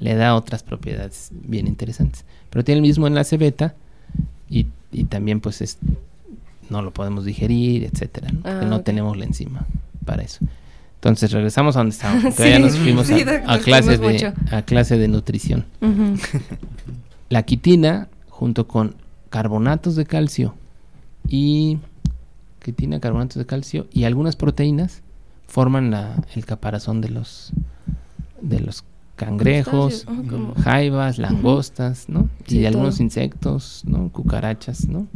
le 0.00 0.14
da 0.16 0.34
otras 0.34 0.62
propiedades 0.62 1.28
bien 1.30 1.66
interesantes. 1.68 2.24
Pero 2.50 2.64
tiene 2.64 2.78
el 2.78 2.82
mismo 2.82 3.06
enlace 3.06 3.36
beta 3.36 3.74
y, 4.48 4.66
y 4.90 5.04
también 5.04 5.40
pues 5.40 5.60
es, 5.60 5.78
no 6.68 6.82
lo 6.82 6.90
podemos 6.92 7.24
digerir, 7.24 7.84
etcétera. 7.84 8.32
¿no? 8.32 8.40
Ah, 8.44 8.62
no 8.66 8.80
tenemos 8.80 9.16
la 9.16 9.24
enzima 9.26 9.66
para 10.04 10.22
eso. 10.22 10.40
Entonces 10.96 11.30
regresamos 11.32 11.76
a 11.76 11.80
donde 11.80 11.94
estábamos. 11.94 12.34
Sí, 12.34 12.42
ya 12.48 12.58
nos 12.58 12.76
fuimos 12.76 13.06
sí, 13.06 13.22
a- 13.46 13.58
clase 13.58 13.96
de, 13.98 14.34
a 14.50 14.62
clase 14.62 14.98
de 14.98 15.08
nutrición. 15.08 15.64
La 17.28 17.44
quitina 17.44 18.08
junto 18.28 18.66
con 18.66 18.96
carbonatos 19.28 19.94
de 19.96 20.04
calcio 20.06 20.54
y 21.28 21.78
quitina, 22.64 22.98
carbonatos 23.00 23.36
de 23.36 23.46
calcio 23.46 23.86
y 23.92 24.04
algunas 24.04 24.34
proteínas 24.36 25.02
forman 25.46 25.90
la- 25.90 26.22
el 26.34 26.44
caparazón 26.44 27.00
de 27.00 27.10
los 27.10 27.52
de 28.40 28.60
los 28.60 28.84
cangrejos, 29.26 30.04
como- 30.28 30.54
jaivas, 30.54 31.18
langostas, 31.18 32.08
¿no? 32.08 32.28
Sí, 32.46 32.60
y 32.60 32.66
algunos 32.66 33.00
insectos, 33.00 33.82
¿no? 33.86 34.08
Cucarachas, 34.10 34.88
¿no? 34.88 35.06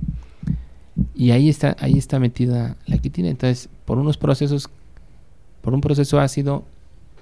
Y 1.14 1.31
ahí 1.33 1.49
está 1.49 1.77
ahí 1.81 1.99
está 1.99 2.19
metida 2.21 2.77
la 2.87 2.99
quitina, 2.99 3.29
entonces 3.29 3.69
por 3.85 3.99
unos 3.99 4.17
procesos 4.17 4.69
por 5.62 5.75
un 5.75 5.81
proceso 5.81 6.21
ácido 6.21 6.64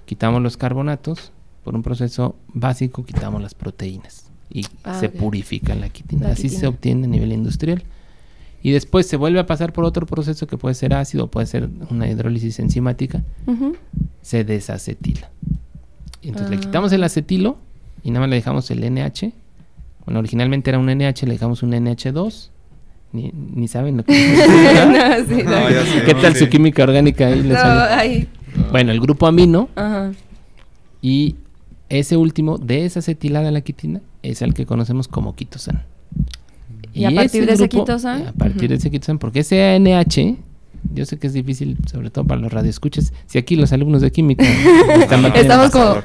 quitamos 0.05 0.43
los 0.43 0.57
carbonatos, 0.57 1.31
por 1.65 1.75
un 1.75 1.83
proceso 1.83 2.35
básico 2.53 3.05
quitamos 3.05 3.41
las 3.41 3.55
proteínas 3.55 4.27
y 4.51 4.67
Ah, 4.85 4.99
se 4.99 5.09
purifica 5.09 5.75
la 5.75 5.89
quitina. 5.89 6.27
La 6.27 6.33
Así 6.35 6.49
se 6.51 6.67
obtiene 6.67 7.07
a 7.07 7.11
nivel 7.11 7.33
industrial. 7.33 7.83
Y 8.65 8.71
después 8.71 9.07
se 9.09 9.17
vuelve 9.17 9.41
a 9.41 9.47
pasar 9.47 9.73
por 9.73 9.85
otro 9.85 10.07
proceso 10.07 10.47
que 10.47 10.57
puede 10.59 10.75
ser 10.77 10.95
ácido, 10.95 11.27
puede 11.29 11.47
ser 11.47 11.69
una 11.91 12.09
hidrólisis 12.09 12.59
enzimática, 12.61 13.23
se 14.21 14.45
desacetila. 14.45 15.31
Y 16.23 16.29
entonces 16.29 16.51
le 16.51 16.57
Ah. 16.57 16.61
quitamos 16.61 16.93
el 16.93 17.03
acetilo 17.05 17.57
y 18.05 18.11
nada 18.11 18.21
más 18.21 18.31
le 18.31 18.37
dejamos 18.37 18.71
el 18.71 18.83
NH. 18.85 19.33
Bueno, 20.07 20.19
originalmente 20.21 20.71
era 20.71 20.79
un 20.79 20.89
NH, 20.89 21.27
le 21.27 21.33
dejamos 21.35 21.63
un 21.63 21.73
NH2. 21.75 22.51
Ni, 23.13 23.31
ni 23.35 23.69
saben 23.69 23.99
lo 23.99 24.05
que 24.05 24.13
No, 24.15 25.27
sí, 25.29 25.43
No, 25.45 25.51
no. 25.51 25.71
ya 25.71 25.85
sé. 25.85 26.03
¿Qué 26.07 26.15
tal 26.15 26.33
sí. 26.35 26.41
su 26.45 26.49
química 26.49 26.83
orgánica 26.83 27.27
ahí? 27.27 28.27
Bueno, 28.71 28.91
el 28.93 29.01
grupo 29.01 29.27
amino 29.27 29.69
ajá. 29.77 30.13
y 31.03 31.37
ese 31.91 32.17
último 32.17 32.57
desacetilada 32.57 33.51
la 33.51 33.61
quitina 33.61 34.01
es 34.23 34.41
el 34.41 34.55
que 34.55 34.65
conocemos 34.65 35.09
como 35.09 35.35
quitosan. 35.35 35.83
Y 36.95 37.05
a 37.05 37.11
partir 37.11 37.45
de 37.47 37.53
ese 37.53 37.69
quitosan, 37.69 38.29
A 38.29 38.33
partir 38.33 38.69
de 38.71 38.77
ese 38.77 38.91
quitosan, 38.91 39.19
porque 39.19 39.41
ese 39.41 39.63
ANH, 39.63 40.37
yo 40.95 41.05
sé 41.07 41.19
que 41.19 41.27
es 41.27 41.33
difícil, 41.33 41.77
sobre 41.91 42.11
todo 42.11 42.25
para 42.27 42.41
los 42.41 42.53
radioescuchas, 42.53 43.13
si 43.27 43.39
aquí 43.39 43.57
los 43.57 43.73
alumnos 43.73 44.03
de 44.03 44.11
química 44.13 44.45
están 45.01 45.25
Estamos 45.35 45.71
como-. 45.71 46.03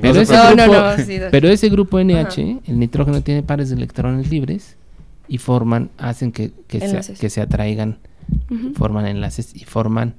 Pero 0.00 0.14
No, 0.14 0.20
ese, 0.20 0.32
no, 0.34 0.64
grupo, 0.64 0.72
no, 0.72 0.96
sí, 1.04 1.18
pero 1.30 1.48
ese 1.48 1.68
grupo 1.68 2.00
NH, 2.00 2.18
Ajá. 2.20 2.40
el 2.66 2.78
nitrógeno 2.80 3.20
tiene 3.22 3.42
pares 3.44 3.70
de 3.70 3.76
electrones 3.76 4.30
libres 4.30 4.76
y 5.28 5.38
forman, 5.38 5.90
hacen 5.96 6.32
que, 6.32 6.50
que, 6.66 6.80
se, 7.02 7.14
que 7.14 7.30
se 7.30 7.40
atraigan, 7.40 7.98
forman 8.76 9.06
enlaces 9.06 9.54
y 9.54 9.60
forman 9.64 10.14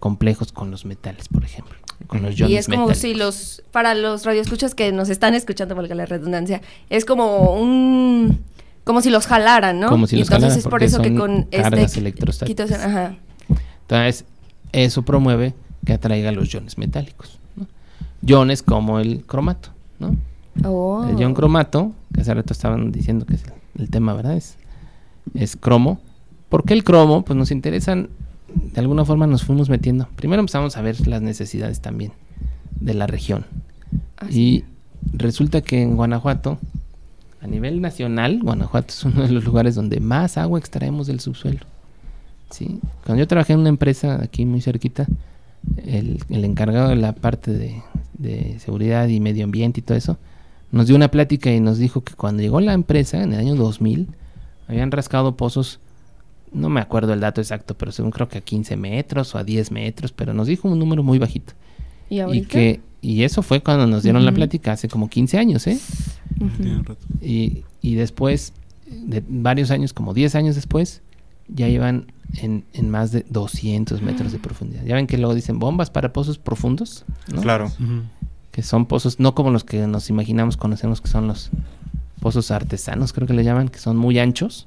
complejos 0.00 0.52
con 0.52 0.70
los 0.70 0.84
metales, 0.84 1.28
por 1.28 1.44
ejemplo. 1.44 1.74
Con 2.08 2.22
los 2.22 2.38
Y 2.38 2.56
es 2.56 2.66
como 2.66 2.88
metálicos. 2.88 2.98
si 2.98 3.14
los, 3.14 3.62
para 3.70 3.94
los 3.94 4.24
radioescuchas 4.26 4.74
que 4.74 4.90
nos 4.92 5.08
están 5.08 5.34
escuchando, 5.34 5.74
valga 5.76 5.94
la 5.94 6.06
redundancia, 6.06 6.60
es 6.90 7.04
como 7.04 7.54
un, 7.54 8.40
como 8.82 9.00
si 9.00 9.10
los 9.10 9.26
jalaran, 9.26 9.78
¿no? 9.80 9.88
Como 9.88 10.06
si 10.08 10.16
Y 10.16 10.18
los 10.18 10.28
entonces 10.28 10.48
jalaran, 10.50 10.58
es 10.58 10.68
por 10.68 10.82
eso 10.82 11.00
que 11.00 11.14
con 11.14 11.44
cargas 11.44 11.80
este 11.84 12.00
electrostáticas. 12.00 12.70
quitosan- 12.70 12.84
ajá. 12.90 13.14
Entonces, 13.84 14.24
eso 14.72 15.02
promueve 15.02 15.54
que 15.84 15.92
atraiga 15.92 16.32
los 16.32 16.52
iones 16.52 16.78
metálicos. 16.78 17.38
¿no? 17.56 17.66
Iones 18.22 18.62
como 18.62 18.98
el 18.98 19.24
cromato, 19.24 19.70
¿no? 19.98 20.16
Oh. 20.64 21.06
El 21.08 21.18
ion 21.18 21.34
cromato, 21.34 21.92
que 22.14 22.20
hace 22.20 22.32
rato 22.32 22.52
estaban 22.52 22.92
diciendo 22.92 23.26
que 23.26 23.34
es 23.34 23.44
el, 23.44 23.82
el 23.82 23.90
tema, 23.90 24.14
¿verdad? 24.14 24.36
Es, 24.36 24.56
es 25.34 25.56
cromo. 25.56 26.00
¿Por 26.48 26.64
qué 26.64 26.74
el 26.74 26.84
cromo? 26.84 27.22
Pues 27.24 27.36
nos 27.36 27.50
interesan, 27.50 28.08
de 28.54 28.80
alguna 28.80 29.04
forma 29.04 29.26
nos 29.26 29.44
fuimos 29.44 29.68
metiendo. 29.68 30.08
Primero 30.16 30.40
empezamos 30.40 30.76
a 30.76 30.82
ver 30.82 31.06
las 31.08 31.22
necesidades 31.22 31.80
también 31.80 32.12
de 32.80 32.94
la 32.94 33.06
región. 33.06 33.44
Ah, 34.16 34.26
Y 34.30 34.64
resulta 35.12 35.60
que 35.60 35.82
en 35.82 35.96
Guanajuato, 35.96 36.58
a 37.40 37.46
nivel 37.46 37.80
nacional, 37.80 38.40
Guanajuato 38.42 38.88
es 38.88 39.04
uno 39.04 39.22
de 39.22 39.32
los 39.32 39.44
lugares 39.44 39.74
donde 39.74 40.00
más 40.00 40.38
agua 40.38 40.58
extraemos 40.58 41.06
del 41.06 41.20
subsuelo. 41.20 41.60
¿Sí? 42.50 42.80
Cuando 43.04 43.22
yo 43.22 43.28
trabajé 43.28 43.52
en 43.52 43.60
una 43.60 43.68
empresa 43.68 44.22
aquí 44.22 44.44
muy 44.44 44.60
cerquita, 44.60 45.06
el, 45.84 46.20
el 46.28 46.44
encargado 46.44 46.90
de 46.90 46.96
la 46.96 47.14
parte 47.14 47.52
de, 47.52 47.82
de 48.14 48.58
seguridad 48.58 49.08
y 49.08 49.20
medio 49.20 49.44
ambiente 49.44 49.80
y 49.80 49.82
todo 49.82 49.96
eso, 49.96 50.18
nos 50.72 50.86
dio 50.86 50.96
una 50.96 51.10
plática 51.10 51.52
y 51.52 51.60
nos 51.60 51.78
dijo 51.78 52.02
que 52.02 52.14
cuando 52.14 52.42
llegó 52.42 52.60
la 52.60 52.72
empresa, 52.72 53.22
en 53.22 53.32
el 53.32 53.40
año 53.40 53.54
2000, 53.54 54.08
habían 54.68 54.90
rascado 54.90 55.36
pozos, 55.36 55.80
no 56.52 56.68
me 56.68 56.80
acuerdo 56.80 57.12
el 57.12 57.20
dato 57.20 57.40
exacto, 57.40 57.76
pero 57.76 57.92
según 57.92 58.10
creo 58.10 58.28
que 58.28 58.38
a 58.38 58.40
15 58.40 58.76
metros 58.76 59.34
o 59.34 59.38
a 59.38 59.44
10 59.44 59.70
metros, 59.70 60.12
pero 60.12 60.34
nos 60.34 60.46
dijo 60.46 60.68
un 60.68 60.78
número 60.78 61.02
muy 61.02 61.18
bajito. 61.18 61.52
¿Y 62.10 62.42
que 62.42 62.80
y 63.04 63.22
eso 63.22 63.42
fue 63.42 63.60
cuando 63.60 63.86
nos 63.86 64.02
dieron 64.02 64.24
la 64.24 64.32
plática 64.32 64.72
hace 64.72 64.88
como 64.88 65.10
15 65.10 65.36
años, 65.36 65.66
¿eh? 65.66 65.78
Y, 67.20 67.64
y 67.82 67.96
después, 67.96 68.54
de 68.86 69.22
varios 69.28 69.70
años, 69.70 69.92
como 69.92 70.14
10 70.14 70.34
años 70.36 70.54
después, 70.54 71.02
ya 71.48 71.68
iban 71.68 72.06
en, 72.40 72.64
en 72.72 72.90
más 72.90 73.12
de 73.12 73.24
200 73.28 74.02
metros 74.02 74.32
de 74.32 74.38
profundidad. 74.38 74.84
Ya 74.84 74.94
ven 74.94 75.06
que 75.06 75.18
luego 75.18 75.34
dicen 75.34 75.58
bombas 75.58 75.90
para 75.90 76.12
pozos 76.12 76.38
profundos, 76.38 77.04
¿no? 77.32 77.42
Claro. 77.42 77.70
Que 78.50 78.62
son 78.62 78.86
pozos, 78.86 79.18
no 79.20 79.34
como 79.34 79.50
los 79.50 79.64
que 79.64 79.86
nos 79.86 80.10
imaginamos, 80.10 80.56
conocemos 80.56 81.00
que 81.00 81.08
son 81.08 81.26
los 81.26 81.50
pozos 82.20 82.50
artesanos, 82.50 83.12
creo 83.12 83.26
que 83.26 83.34
le 83.34 83.44
llaman, 83.44 83.68
que 83.68 83.78
son 83.78 83.96
muy 83.96 84.18
anchos. 84.18 84.66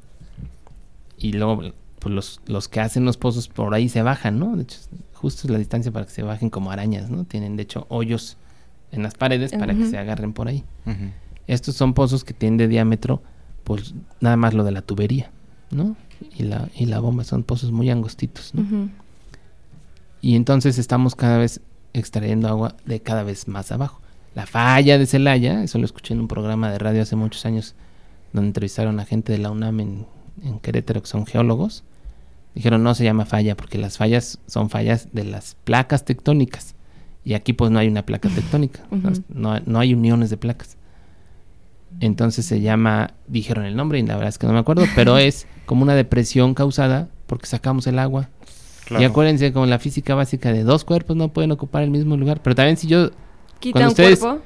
Y 1.18 1.34
luego, 1.34 1.74
pues 2.00 2.14
los, 2.14 2.42
los 2.46 2.68
que 2.68 2.80
hacen 2.80 3.06
los 3.06 3.18
pozos 3.18 3.48
por 3.48 3.74
ahí 3.74 3.90
se 3.90 4.02
bajan, 4.02 4.40
¿no? 4.40 4.56
De 4.56 4.64
hecho, 4.64 4.78
justo 5.14 5.48
es 5.48 5.52
la 5.52 5.58
distancia 5.58 5.92
para 5.92 6.06
que 6.06 6.12
se 6.12 6.24
bajen 6.24 6.50
como 6.50 6.72
arañas, 6.72 7.10
¿no? 7.10 7.24
Tienen, 7.24 7.56
de 7.56 7.64
hecho, 7.64 7.86
hoyos 7.90 8.38
en 8.92 9.04
las 9.04 9.16
paredes 9.16 9.52
para 9.52 9.74
que 9.74 9.86
se 9.86 9.98
agarren 9.98 10.34
por 10.34 10.48
ahí. 10.48 10.64
Estos 11.48 11.76
son 11.76 11.94
pozos 11.94 12.24
que 12.24 12.34
tienen 12.34 12.58
de 12.58 12.68
diámetro, 12.68 13.22
pues 13.64 13.96
nada 14.22 14.38
más 14.38 14.54
lo 14.54 14.64
de 14.64 14.72
la 14.72 14.82
tubería, 14.82 15.32
¿no? 15.72 15.96
Y 16.36 16.44
la, 16.44 16.70
y 16.76 16.86
la 16.86 17.00
bomba 17.00 17.24
son 17.24 17.44
pozos 17.44 17.72
muy 17.72 17.90
angostitos, 17.90 18.54
¿no? 18.54 18.90
Y 20.22 20.36
entonces 20.36 20.78
estamos 20.78 21.16
cada 21.16 21.38
vez 21.38 21.62
extrayendo 21.94 22.48
agua 22.48 22.76
de 22.86 23.00
cada 23.00 23.24
vez 23.24 23.48
más 23.48 23.72
abajo. 23.72 24.02
La 24.36 24.46
falla 24.46 24.98
de 24.98 25.06
Celaya, 25.06 25.64
eso 25.64 25.78
lo 25.80 25.86
escuché 25.86 26.14
en 26.14 26.20
un 26.20 26.28
programa 26.28 26.72
de 26.72 26.80
radio 26.80 27.02
hace 27.02 27.16
muchos 27.16 27.46
años, 27.46 27.76
donde 28.34 28.50
entrevistaron 28.50 29.00
a 29.00 29.06
gente 29.06 29.32
de 29.32 29.40
la 29.40 29.52
UNAM 29.52 29.80
en, 29.80 30.06
en 30.44 30.60
Querétaro, 30.60 31.02
que 31.02 31.08
son 31.08 31.26
geólogos. 31.26 31.84
Dijeron, 32.54 32.84
no 32.84 32.96
se 32.96 33.04
llama 33.04 33.26
falla 33.26 33.56
porque 33.56 33.78
las 33.78 33.98
fallas 33.98 34.40
son 34.48 34.70
fallas 34.70 35.10
de 35.12 35.24
las 35.24 35.56
placas 35.64 36.06
tectónicas. 36.06 36.76
Y 37.24 37.34
aquí 37.34 37.54
pues 37.54 37.72
no 37.72 37.80
hay 37.80 37.88
una 37.88 38.06
placa 38.06 38.30
tectónica, 38.30 38.82
no, 39.30 39.60
no 39.66 39.80
hay 39.80 39.94
uniones 39.94 40.30
de 40.30 40.38
placas. 40.38 40.78
Entonces 42.00 42.46
se 42.46 42.62
llama, 42.62 43.12
dijeron 43.28 43.66
el 43.66 43.76
nombre 43.76 44.00
y 44.00 44.04
la 44.04 44.16
verdad 44.16 44.30
es 44.30 44.38
que 44.38 44.48
no 44.48 44.54
me 44.54 44.60
acuerdo, 44.60 44.86
pero 44.96 45.18
es 45.18 45.48
como 45.66 45.84
una 45.84 45.96
depresión 45.96 46.54
causada 46.54 47.10
porque 47.26 47.48
sacamos 47.48 47.88
el 47.88 48.00
agua. 48.00 48.30
Claro. 48.86 49.02
Y 49.04 49.06
acuérdense, 49.06 49.52
como 49.52 49.66
la 49.66 49.80
física 49.80 50.16
básica 50.16 50.54
de 50.54 50.64
dos 50.64 50.86
cuerpos 50.86 51.18
no 51.18 51.30
pueden 51.30 51.52
ocupar 51.52 51.84
el 51.84 51.90
mismo 51.90 52.16
lugar, 52.16 52.42
pero 52.42 52.56
también 52.56 52.78
si 52.78 52.88
yo 52.88 53.10
Quita 53.60 53.74
Cuando 53.80 53.88
un 53.88 53.92
ustedes- 53.92 54.20
cuerpo. 54.20 54.44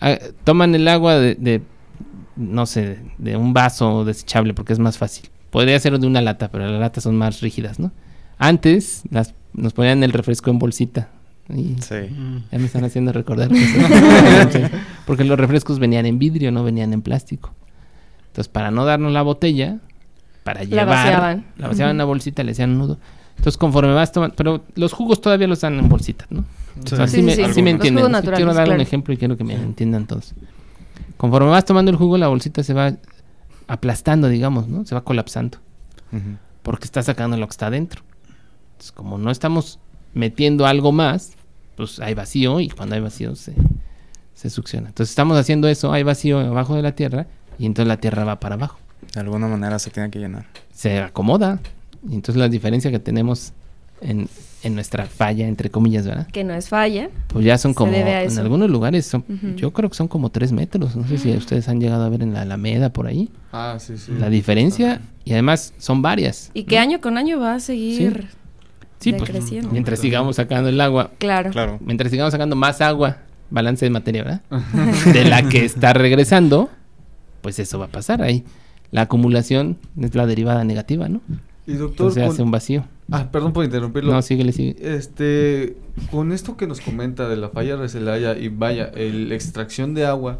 ah, 0.00 0.18
toman 0.44 0.74
el 0.74 0.88
agua 0.88 1.16
de, 1.18 1.34
de, 1.34 1.62
no 2.36 2.64
sé, 2.66 2.98
de 3.18 3.36
un 3.36 3.52
vaso 3.52 4.04
desechable 4.04 4.54
porque 4.54 4.72
es 4.72 4.78
más 4.78 4.96
fácil. 4.98 5.28
Podría 5.50 5.78
ser 5.78 5.98
de 5.98 6.06
una 6.06 6.22
lata, 6.22 6.50
pero 6.50 6.66
las 6.66 6.80
latas 6.80 7.04
son 7.04 7.16
más 7.16 7.40
rígidas, 7.42 7.78
¿no? 7.78 7.92
Antes 8.38 9.02
las, 9.10 9.34
nos 9.52 9.72
ponían 9.74 10.02
el 10.02 10.12
refresco 10.12 10.50
en 10.50 10.58
bolsita. 10.58 11.10
Y 11.54 11.76
Sí. 11.80 11.96
ya 12.52 12.58
me 12.58 12.66
están 12.66 12.84
haciendo 12.84 13.12
recordar. 13.12 13.48
cosas. 13.48 14.70
Porque 15.06 15.24
los 15.24 15.38
refrescos 15.38 15.78
venían 15.78 16.06
en 16.06 16.18
vidrio, 16.18 16.52
no 16.52 16.62
venían 16.64 16.92
en 16.92 17.02
plástico. 17.02 17.52
Entonces, 18.28 18.48
para 18.48 18.70
no 18.70 18.84
darnos 18.84 19.12
la 19.12 19.22
botella, 19.22 19.78
para 20.44 20.60
La 20.60 20.66
llevar, 20.66 20.86
vaciaban. 20.86 21.46
la 21.58 21.68
vaciaban 21.68 21.90
en 21.90 21.96
Ujú. 21.96 22.02
una 22.02 22.04
bolsita, 22.04 22.42
le 22.44 22.52
hacían 22.52 22.70
un 22.70 22.78
nudo. 22.78 22.98
Entonces, 23.36 23.56
conforme 23.56 23.92
vas 23.94 24.12
tomando, 24.12 24.36
pero 24.36 24.64
los 24.76 24.92
jugos 24.92 25.20
todavía 25.20 25.46
los 25.46 25.60
dan 25.62 25.78
en 25.78 25.88
bolsitas, 25.88 26.30
¿no? 26.30 26.44
Sí. 26.84 26.94
O 26.94 26.96
sea, 26.96 27.08
Sí, 27.08 27.16
sí, 27.16 27.22
me, 27.22 27.34
sí, 27.34 27.44
sí 27.46 27.52
sí. 27.54 27.62
me 27.62 27.72
Los 27.72 27.84
entienden. 27.86 28.22
quiero 28.34 28.54
dar 28.54 28.68
un 28.70 28.80
ejemplo 28.80 29.12
y 29.14 29.16
quiero 29.16 29.36
que 29.36 29.44
me 29.44 29.54
entiendan 29.54 30.06
todos. 30.06 30.34
Conforme 31.16 31.50
vas 31.50 31.64
tomando 31.64 31.90
el 31.90 31.96
jugo, 31.96 32.16
la 32.18 32.28
bolsita 32.28 32.62
se 32.62 32.72
va 32.74 32.94
aplastando, 33.66 34.28
digamos, 34.28 34.68
¿no? 34.68 34.84
Se 34.84 34.94
va 34.94 35.02
colapsando. 35.02 35.58
Porque 36.62 36.84
está 36.84 37.02
sacando 37.02 37.36
lo 37.36 37.46
que 37.46 37.50
está 37.52 37.66
adentro. 37.66 38.02
Entonces, 38.72 38.92
como 38.92 39.18
no 39.18 39.30
estamos 39.30 39.78
metiendo 40.14 40.66
algo 40.66 40.92
más, 40.92 41.32
pues 41.80 42.00
hay 42.00 42.14
vacío 42.14 42.60
y 42.60 42.68
cuando 42.68 42.94
hay 42.94 43.00
vacío 43.00 43.34
se, 43.34 43.54
se 44.34 44.50
succiona. 44.50 44.88
Entonces 44.88 45.10
estamos 45.10 45.38
haciendo 45.38 45.68
eso, 45.68 45.92
hay 45.92 46.02
vacío 46.02 46.40
abajo 46.40 46.74
de 46.74 46.82
la 46.82 46.92
tierra 46.92 47.26
y 47.58 47.66
entonces 47.66 47.88
la 47.88 47.96
tierra 47.96 48.24
va 48.24 48.40
para 48.40 48.56
abajo. 48.56 48.78
De 49.14 49.20
alguna 49.20 49.48
manera 49.48 49.78
se 49.78 49.90
tiene 49.90 50.10
que 50.10 50.18
llenar. 50.18 50.46
Se 50.72 50.98
acomoda. 51.00 51.60
Y 52.08 52.14
entonces 52.14 52.36
la 52.36 52.48
diferencia 52.48 52.90
que 52.90 52.98
tenemos 52.98 53.52
en, 54.00 54.28
en 54.62 54.74
nuestra 54.74 55.06
falla, 55.06 55.46
entre 55.46 55.70
comillas, 55.70 56.06
¿verdad? 56.06 56.26
Que 56.28 56.44
no 56.44 56.54
es 56.54 56.68
falla. 56.68 57.10
Pues 57.28 57.44
ya 57.44 57.58
son 57.58 57.74
como, 57.74 57.92
en 57.92 58.38
algunos 58.38 58.70
lugares, 58.70 59.06
son, 59.06 59.24
yo 59.56 59.72
creo 59.72 59.88
que 59.88 59.96
son 59.96 60.08
como 60.08 60.30
tres 60.30 60.52
metros. 60.52 60.96
No 60.96 61.06
sé 61.06 61.18
si 61.18 61.30
ustedes 61.32 61.68
han 61.68 61.80
llegado 61.80 62.04
a 62.04 62.08
ver 62.08 62.22
en 62.22 62.34
la 62.34 62.42
Alameda 62.42 62.90
por 62.90 63.06
ahí. 63.06 63.30
Ah, 63.52 63.76
sí, 63.78 63.96
sí. 63.98 64.12
La 64.18 64.30
diferencia, 64.30 65.00
y 65.24 65.32
además 65.32 65.74
son 65.78 66.02
varias. 66.02 66.50
Y 66.54 66.64
que 66.64 66.78
año 66.78 67.00
con 67.00 67.18
año 67.18 67.40
va 67.40 67.54
a 67.54 67.60
seguir. 67.60 68.28
Sí, 68.30 68.36
pues 69.10 69.22
decreciendo. 69.22 69.70
mientras 69.72 69.98
sigamos 69.98 70.36
sacando 70.36 70.68
el 70.68 70.80
agua, 70.80 71.10
Claro. 71.18 71.50
Claro. 71.50 71.78
mientras 71.82 72.10
sigamos 72.10 72.32
sacando 72.32 72.54
más 72.56 72.80
agua, 72.80 73.18
balance 73.50 73.84
de 73.84 73.90
materia, 73.90 74.22
¿verdad? 74.24 74.42
de 75.12 75.24
la 75.24 75.42
que 75.48 75.64
está 75.64 75.92
regresando, 75.92 76.68
pues 77.40 77.58
eso 77.58 77.78
va 77.78 77.86
a 77.86 77.88
pasar 77.88 78.22
ahí. 78.22 78.44
La 78.90 79.02
acumulación 79.02 79.78
es 80.00 80.14
la 80.14 80.26
derivada 80.26 80.64
negativa, 80.64 81.08
¿no? 81.08 81.20
Y 81.66 81.72
doctor, 81.74 82.08
Entonces 82.08 82.22
con- 82.24 82.32
hace 82.32 82.42
un 82.42 82.50
vacío. 82.50 82.84
ah, 83.12 83.28
perdón 83.30 83.52
por 83.52 83.64
interrumpirlo. 83.64 84.12
No, 84.12 84.20
síguele, 84.22 84.52
sigue. 84.52 84.76
Este, 84.80 85.76
con 86.10 86.32
esto 86.32 86.56
que 86.56 86.66
nos 86.66 86.80
comenta 86.80 87.28
de 87.28 87.36
la 87.36 87.48
falla 87.50 87.76
de 87.76 87.88
Celaya 87.88 88.36
y 88.36 88.48
vaya, 88.48 88.90
el- 88.94 89.28
la 89.28 89.34
extracción 89.36 89.94
de 89.94 90.06
agua, 90.06 90.38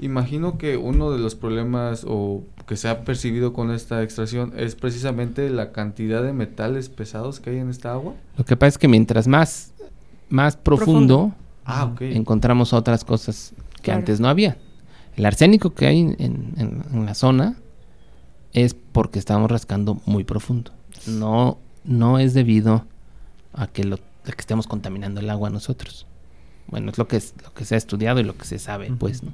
imagino 0.00 0.58
que 0.58 0.76
uno 0.76 1.10
de 1.10 1.18
los 1.18 1.34
problemas 1.34 2.04
o 2.08 2.42
que 2.66 2.76
se 2.76 2.88
ha 2.88 3.04
percibido 3.04 3.52
con 3.52 3.70
esta 3.70 4.02
extracción 4.02 4.52
es 4.56 4.74
precisamente 4.74 5.48
la 5.50 5.72
cantidad 5.72 6.22
de 6.22 6.32
metales 6.32 6.88
pesados 6.88 7.40
que 7.40 7.50
hay 7.50 7.58
en 7.58 7.70
esta 7.70 7.92
agua. 7.92 8.14
Lo 8.36 8.44
que 8.44 8.56
pasa 8.56 8.68
es 8.68 8.78
que 8.78 8.88
mientras 8.88 9.26
más, 9.28 9.72
más 10.28 10.56
profundo, 10.56 11.32
Ah, 11.64 11.92
encontramos 12.00 12.72
otras 12.72 13.04
cosas 13.04 13.52
que 13.76 13.82
Claro. 13.82 13.98
antes 14.00 14.18
no 14.18 14.28
había. 14.28 14.56
El 15.16 15.24
arsénico 15.26 15.70
que 15.74 15.86
hay 15.86 16.00
en, 16.00 16.16
en- 16.18 16.84
en 16.92 17.06
la 17.06 17.14
zona 17.14 17.56
es 18.52 18.74
porque 18.74 19.18
estamos 19.20 19.50
rascando 19.50 20.00
muy 20.06 20.24
profundo. 20.24 20.72
No, 21.06 21.58
no 21.84 22.18
es 22.18 22.34
debido 22.34 22.86
a 23.52 23.66
que, 23.68 23.84
lo, 23.84 23.96
a 23.96 24.32
que 24.32 24.40
estemos 24.40 24.66
contaminando 24.66 25.20
el 25.20 25.30
agua 25.30 25.50
nosotros. 25.50 26.06
Bueno, 26.70 26.90
es 26.90 26.98
lo 26.98 27.08
que, 27.08 27.16
es, 27.16 27.34
lo 27.44 27.52
que 27.52 27.64
se 27.64 27.74
ha 27.74 27.78
estudiado 27.78 28.20
y 28.20 28.24
lo 28.24 28.36
que 28.36 28.44
se 28.44 28.58
sabe, 28.58 28.92
pues, 28.98 29.22
¿no? 29.22 29.32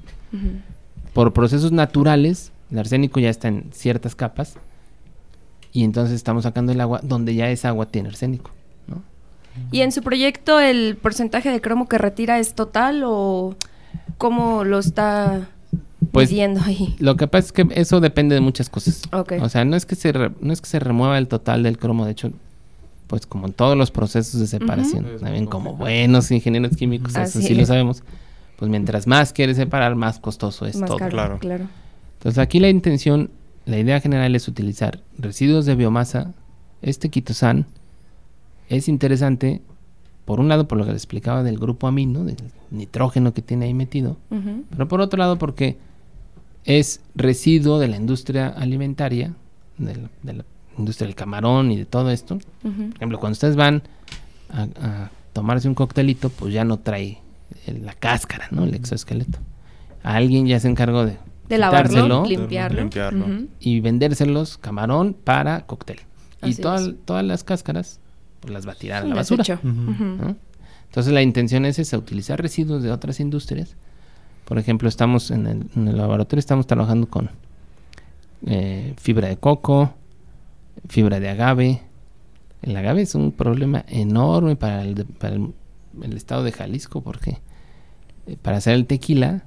Por 1.13 1.33
procesos 1.33 1.73
naturales, 1.73 2.53
el 2.71 2.79
arsénico 2.79 3.21
ya 3.21 3.31
está 3.31 3.49
en 3.49 3.71
ciertas 3.73 4.15
capas 4.15 4.55
y 5.73 5.85
entonces 5.85 6.15
estamos 6.15 6.45
sacando 6.45 6.73
el 6.73 6.81
agua 6.81 7.01
donde 7.03 7.35
ya 7.35 7.51
esa 7.51 7.69
agua 7.69 7.87
tiene 7.87 8.09
arsénico, 8.09 8.51
¿no? 8.87 9.03
¿Y 9.73 9.81
en 9.83 9.93
su 9.93 10.03
proyecto 10.03 10.61
el 10.61 10.97
porcentaje 11.01 11.51
de 11.51 11.61
cromo 11.61 11.89
que 11.89 11.99
retira 11.99 12.39
es 12.39 12.55
total 12.55 13.03
o 13.05 13.55
cómo 14.19 14.65
lo 14.65 14.79
está 14.79 15.49
Pues, 16.13 16.31
midiendo 16.31 16.61
ahí? 16.65 16.97
Lo 16.99 17.17
que 17.17 17.27
pasa 17.27 17.47
es 17.47 17.53
que 17.53 17.67
eso 17.75 18.01
depende 18.01 18.35
de 18.35 18.41
muchas 18.41 18.69
cosas. 18.71 19.03
O 19.43 19.49
sea, 19.49 19.65
no 19.65 19.77
es 19.77 19.85
que 19.87 19.95
se 19.95 20.13
re- 20.13 20.33
no 20.41 20.53
es 20.53 20.61
que 20.61 20.69
se 20.69 20.79
remueva 20.79 21.19
el 21.19 21.29
total 21.29 21.63
del 21.63 21.79
cromo, 21.79 22.05
de 22.07 22.13
hecho, 22.13 22.31
pues 23.07 23.27
como 23.27 23.47
en 23.47 23.53
todos 23.53 23.77
los 23.77 23.91
procesos 23.91 24.41
de 24.41 24.47
separación, 24.47 25.05
Ujú. 25.07 25.19
también 25.25 25.47
como 25.47 25.75
buenos 25.77 26.31
ingenieros 26.31 26.77
químicos, 26.77 27.11
eso 27.13 27.21
Así 27.39 27.43
sí 27.43 27.55
lo 27.55 27.65
sabemos. 27.67 28.03
Pues 28.59 28.71
mientras 28.71 29.07
más 29.07 29.33
quieres 29.33 29.57
separar, 29.59 29.95
más 29.97 30.19
costoso 30.19 30.67
es 30.67 30.77
Más 30.77 30.89
todo. 30.89 30.99
caro, 30.99 31.11
claro. 31.11 31.39
claro. 31.39 31.65
Entonces 32.19 32.39
aquí 32.39 32.59
la 32.59 32.69
intención, 32.71 33.31
la 33.67 33.79
idea 33.79 34.01
general 34.01 34.35
es 34.35 34.49
utilizar 34.49 35.03
residuos 35.19 35.67
de 35.67 35.75
biomasa. 35.75 36.33
Este 36.83 37.11
quitosan 37.11 37.67
es 38.69 38.89
interesante, 38.89 39.61
por 40.25 40.41
un 40.41 40.49
lado 40.49 40.67
por 40.67 40.79
lo 40.79 40.85
que 40.85 40.93
les 40.93 41.03
explicaba 41.03 41.43
del 41.43 41.59
grupo 41.59 41.87
amino, 41.87 42.25
del 42.25 42.37
nitrógeno 42.71 43.33
que 43.35 43.43
tiene 43.43 43.67
ahí 43.67 43.75
metido, 43.75 44.17
pero 44.71 44.89
por 44.89 45.01
otro 45.01 45.19
lado 45.19 45.39
porque 45.39 45.77
es 46.65 47.01
residuo 47.15 47.79
de 47.79 47.87
la 47.89 47.97
industria 47.97 48.49
alimentaria, 48.49 49.35
del- 49.79 50.09
de 50.23 50.33
la 50.33 50.45
industria 50.79 51.07
del 51.07 51.15
camarón 51.17 51.71
y 51.71 51.77
de 51.77 51.85
todo 51.87 52.11
esto. 52.11 52.39
Por 52.63 52.71
ejemplo, 52.97 53.19
cuando 53.19 53.33
ustedes 53.33 53.57
van 53.57 53.83
a, 54.51 54.63
a 54.81 55.11
tomarse 55.33 55.69
un 55.69 55.75
coctelito, 55.75 56.29
pues 56.31 56.53
ya 56.55 56.65
no 56.65 56.79
trae 56.79 57.19
el- 57.67 57.85
la 57.85 57.93
cáscara, 57.95 58.49
¿no? 58.51 58.65
El 58.65 58.75
exoesqueleto. 58.75 59.39
Alguien 60.03 60.47
ya 60.47 60.61
se 60.61 60.69
encargó 60.69 61.05
de, 61.05 61.17
De 61.49 61.59
lavarlo, 61.59 62.25
limpiarlo. 62.27 62.81
limpiarlo. 62.81 63.25
Ujú. 63.27 63.47
y 63.61 63.81
vendérselos 63.81 64.59
camarón 64.59 65.15
para 65.15 65.67
cóctel. 65.67 66.01
Y 66.43 66.51
Así 66.51 66.63
todas- 66.63 67.25
las 67.25 67.43
cáscaras 67.45 67.99
pues 68.41 68.53
las 68.53 68.67
va 68.69 68.73
a 68.73 68.77
tirar 68.77 69.03
a 69.03 69.07
la 69.07 69.15
basura. 69.15 69.43
Ujú. 69.55 69.71
¿no? 70.05 70.37
Entonces 70.85 71.13
la 71.13 71.23
intención 71.23 71.65
es 71.65 71.79
esa, 71.79 71.99
utilizar 71.99 72.41
residuos 72.41 72.83
de 72.83 72.91
otras 72.93 73.19
industrias. 73.21 73.75
Por 74.45 74.59
ejemplo, 74.59 74.89
estamos 74.89 75.31
en 75.33 75.47
el, 75.47 75.67
en 75.75 75.89
el 75.89 75.97
laboratorio, 75.97 76.39
estamos 76.39 76.67
trabajando 76.69 77.09
con 77.09 77.31
eh, 78.47 78.95
fibra 78.99 79.29
de 79.29 79.37
coco, 79.37 79.93
fibra 80.89 81.21
de 81.21 81.29
agave. 81.29 81.83
El 82.63 82.77
agave 82.77 83.03
es 83.03 83.15
un 83.15 83.33
problema 83.33 83.85
enorme 83.89 84.57
para 84.57 84.83
el, 84.83 85.05
para 85.05 85.35
el, 85.37 85.53
el 86.03 86.17
estado 86.17 86.43
de 86.43 86.53
Jalisco 86.53 87.01
porque 87.03 87.39
eh, 88.27 88.37
para 88.41 88.57
hacer 88.59 88.75
el 88.75 88.87
tequila, 88.87 89.45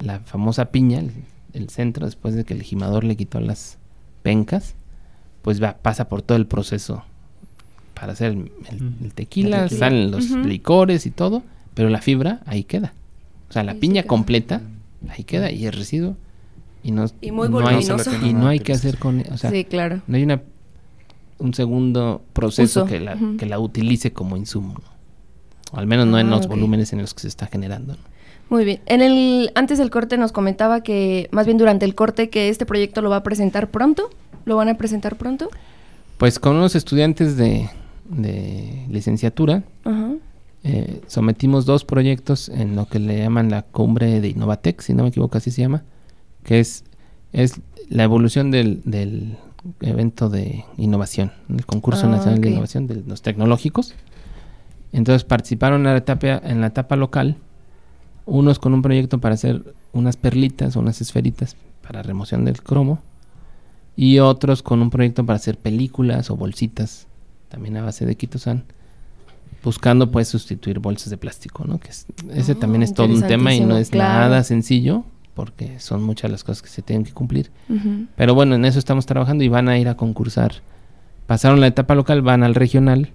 la 0.00 0.20
famosa 0.20 0.66
piña, 0.66 1.00
el, 1.00 1.10
el 1.52 1.68
centro, 1.70 2.06
después 2.06 2.34
de 2.34 2.44
que 2.44 2.54
el 2.54 2.62
gimador 2.62 3.04
le 3.04 3.16
quitó 3.16 3.40
las 3.40 3.78
pencas, 4.22 4.74
pues 5.42 5.62
va, 5.62 5.74
pasa 5.80 6.08
por 6.08 6.22
todo 6.22 6.36
el 6.38 6.46
proceso 6.46 7.02
para 7.94 8.12
hacer 8.12 8.32
el, 8.32 8.52
el- 8.70 8.92
el 9.02 9.14
tequila, 9.14 9.62
El 9.64 9.68
tequila. 9.70 9.78
salen 9.86 10.10
los 10.10 10.30
licores 10.30 11.06
y 11.06 11.10
todo, 11.10 11.42
pero 11.74 11.88
la 11.88 12.00
fibra 12.00 12.40
ahí 12.46 12.62
queda. 12.64 12.92
O 13.48 13.52
sea, 13.52 13.64
la 13.64 13.72
Ahí 13.72 13.78
piña 13.78 14.02
completa 14.04 14.60
ahí 15.08 15.24
queda 15.24 15.50
y 15.50 15.64
el 15.66 15.72
residuo 15.72 16.16
y 16.82 16.92
no 16.92 17.06
Y 17.20 17.30
muy 17.32 17.48
no 17.48 17.58
hay, 17.58 17.74
voluminoso. 17.76 18.10
y 18.24 18.32
no 18.34 18.48
hay 18.48 18.60
que 18.60 18.72
hacer 18.72 18.98
con, 18.98 19.22
o 19.32 19.36
sea, 19.38 19.50
sí, 19.50 19.64
claro. 19.64 20.00
no 20.06 20.16
hay 20.16 20.22
una 20.22 20.42
un 21.38 21.54
segundo 21.54 22.22
proceso 22.32 22.80
Uso. 22.84 22.88
que 22.90 22.98
la, 23.00 23.16
que 23.38 23.46
la 23.46 23.58
utilice 23.60 24.12
como 24.12 24.36
insumo, 24.36 24.74
¿no? 24.74 24.80
o 25.72 25.78
al 25.78 25.86
menos 25.86 26.06
no 26.06 26.18
en 26.18 26.26
Ah, 26.28 26.30
los 26.36 26.48
volúmenes 26.48 26.92
en 26.92 27.00
los 27.00 27.14
que 27.14 27.20
se 27.20 27.28
está 27.28 27.46
generando. 27.46 27.92
¿no? 27.94 27.98
Muy 28.50 28.64
bien. 28.64 28.80
En 28.86 29.02
el 29.02 29.52
antes 29.54 29.78
del 29.78 29.90
corte 29.90 30.16
nos 30.16 30.32
comentaba 30.32 30.82
que 30.82 31.28
más 31.30 31.46
bien 31.46 31.58
durante 31.58 31.84
el 31.84 31.94
corte 31.94 32.28
que 32.30 32.48
este 32.48 32.66
proyecto 32.66 33.02
lo 33.02 33.10
va 33.10 33.16
a 33.16 33.22
presentar 33.22 33.68
pronto. 33.70 34.10
¿Lo 34.46 34.56
van 34.56 34.68
a 34.70 34.74
presentar 34.78 35.16
pronto? 35.16 35.48
Pues 36.16 36.38
con 36.38 36.56
unos 36.56 36.74
estudiantes 36.74 37.36
de, 37.36 37.68
de 38.08 38.86
licenciatura 38.88 39.62
eh, 40.64 41.00
sometimos 41.06 41.66
dos 41.66 41.84
proyectos 41.84 42.48
en 42.48 42.74
lo 42.74 42.86
que 42.86 42.98
le 42.98 43.18
llaman 43.18 43.50
la 43.50 43.62
cumbre 43.62 44.20
de 44.20 44.28
Innovatec, 44.28 44.80
si 44.80 44.92
no 44.94 45.02
me 45.04 45.10
equivoco 45.10 45.38
así 45.38 45.50
se 45.50 45.60
llama, 45.62 45.84
que 46.48 46.60
es, 46.60 46.82
es 47.34 47.60
la 47.90 48.04
evolución 48.04 48.50
del, 48.50 48.80
del 48.86 49.36
evento 49.82 50.30
de 50.30 50.64
innovación, 50.78 51.30
el 51.50 51.66
concurso 51.66 52.06
Ah, 52.06 52.10
nacional 52.10 52.40
de 52.40 52.50
innovación 52.50 52.86
de 52.86 53.02
los 53.06 53.20
tecnológicos. 53.20 53.92
Entonces 54.94 55.24
participaron 55.24 55.80
en 55.86 55.92
la 55.92 55.98
etapa, 55.98 56.40
en 56.42 56.62
la 56.62 56.68
etapa 56.68 56.96
local, 56.96 57.36
unos 58.24 58.58
con 58.58 58.72
un 58.72 58.80
proyecto 58.80 59.18
para 59.18 59.34
hacer 59.34 59.74
unas 59.92 60.16
perlitas 60.16 60.74
o 60.76 60.80
unas 60.80 61.02
esferitas 61.02 61.54
para 61.86 62.02
remoción 62.02 62.46
del 62.46 62.62
cromo, 62.62 63.00
y 63.94 64.20
otros 64.20 64.62
con 64.62 64.80
un 64.80 64.88
proyecto 64.88 65.26
para 65.26 65.36
hacer 65.36 65.58
películas 65.58 66.30
o 66.30 66.36
bolsitas, 66.36 67.06
también 67.50 67.76
a 67.76 67.82
base 67.82 68.06
de 68.06 68.14
quitosan, 68.16 68.64
buscando 69.62 70.10
pues 70.10 70.28
sustituir 70.28 70.78
bolsas 70.78 71.10
de 71.10 71.18
plástico, 71.18 71.64
¿no? 71.66 71.78
Que 71.78 71.88
es- 71.90 72.06
ese 72.32 72.52
Oh, 72.52 72.56
también 72.56 72.82
es 72.82 72.94
todo 72.94 73.06
un 73.12 73.22
tema 73.22 73.54
y 73.54 73.60
no 73.60 73.76
es 73.76 73.90
claro. 73.90 74.28
nada 74.30 74.44
sencillo, 74.44 75.04
porque 75.38 75.78
son 75.78 76.02
muchas 76.02 76.32
las 76.32 76.42
cosas 76.42 76.62
que 76.62 76.68
se 76.68 76.82
tienen 76.82 77.04
que 77.04 77.12
cumplir. 77.12 77.52
Pero 78.16 78.34
bueno, 78.34 78.56
en 78.56 78.64
eso 78.64 78.80
estamos 78.80 79.06
trabajando 79.06 79.44
y 79.44 79.48
van 79.48 79.68
a 79.68 79.78
ir 79.78 79.88
a 79.88 79.96
concursar. 79.96 80.50
Pasaron 81.28 81.60
la 81.60 81.68
etapa 81.68 81.94
local, 81.94 82.22
van 82.22 82.42
al 82.42 82.56
regional 82.56 83.12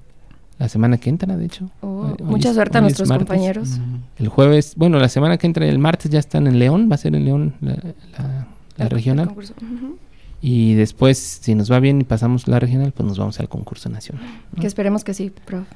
la 0.57 0.69
semana 0.69 0.97
que 0.99 1.09
entra, 1.09 1.35
de 1.35 1.43
hecho. 1.45 1.69
Oh, 1.81 1.87
Hoy- 1.87 2.15
hoy 2.21 2.25
mucha 2.25 2.49
es- 2.49 2.55
suerte 2.55 2.77
a 2.77 2.81
hoy 2.81 2.87
es 2.87 2.91
nuestros 2.91 3.09
martes. 3.09 3.27
compañeros. 3.27 3.69
El 4.17 4.29
jueves, 4.29 4.75
bueno, 4.77 4.99
la 4.99 5.09
semana 5.09 5.37
que 5.37 5.47
entra, 5.47 5.65
el 5.67 5.79
martes 5.79 6.09
ya 6.09 6.19
están 6.19 6.47
en 6.47 6.59
León, 6.59 6.87
va 6.89 6.95
a 6.95 6.97
ser 6.97 7.13
en 7.13 7.25
León 7.25 7.55
la, 7.59 7.71
la- 7.73 8.47
la 8.77 8.85
El- 8.85 8.89
regional. 8.89 9.23
el 9.23 9.27
concurso. 9.27 9.53
Ujú. 9.61 9.97
Y 10.41 10.75
después, 10.75 11.17
si 11.17 11.55
nos 11.55 11.69
va 11.69 11.81
bien 11.81 11.99
y 11.99 12.05
pasamos 12.05 12.47
la 12.47 12.57
regional, 12.61 12.93
pues 12.93 13.05
nos 13.05 13.19
vamos 13.19 13.37
al 13.41 13.49
concurso 13.49 13.89
nacional. 13.89 14.23
¿no? 14.55 14.61
Que 14.61 14.67
esperemos 14.67 15.03
que 15.03 15.13
sí, 15.13 15.29
prof. 15.45 15.67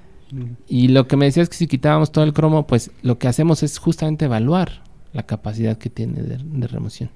Y 0.70 0.88
lo 0.90 1.08
que 1.10 1.18
me 1.18 1.26
decías 1.26 1.50
que 1.50 1.58
si 1.58 1.68
quitábamos 1.68 2.14
todo 2.14 2.24
el 2.24 2.32
cromo, 2.32 2.66
pues 2.68 2.92
lo 3.02 3.18
que 3.18 3.28
hacemos 3.28 3.64
es 3.64 3.78
justamente 3.80 4.26
evaluar 4.26 4.82
la 5.18 5.24
capacidad 5.24 5.80
que 5.80 5.90
tiene 5.90 6.22
de, 6.22 6.38
de 6.38 6.68
remoción. 6.68 7.10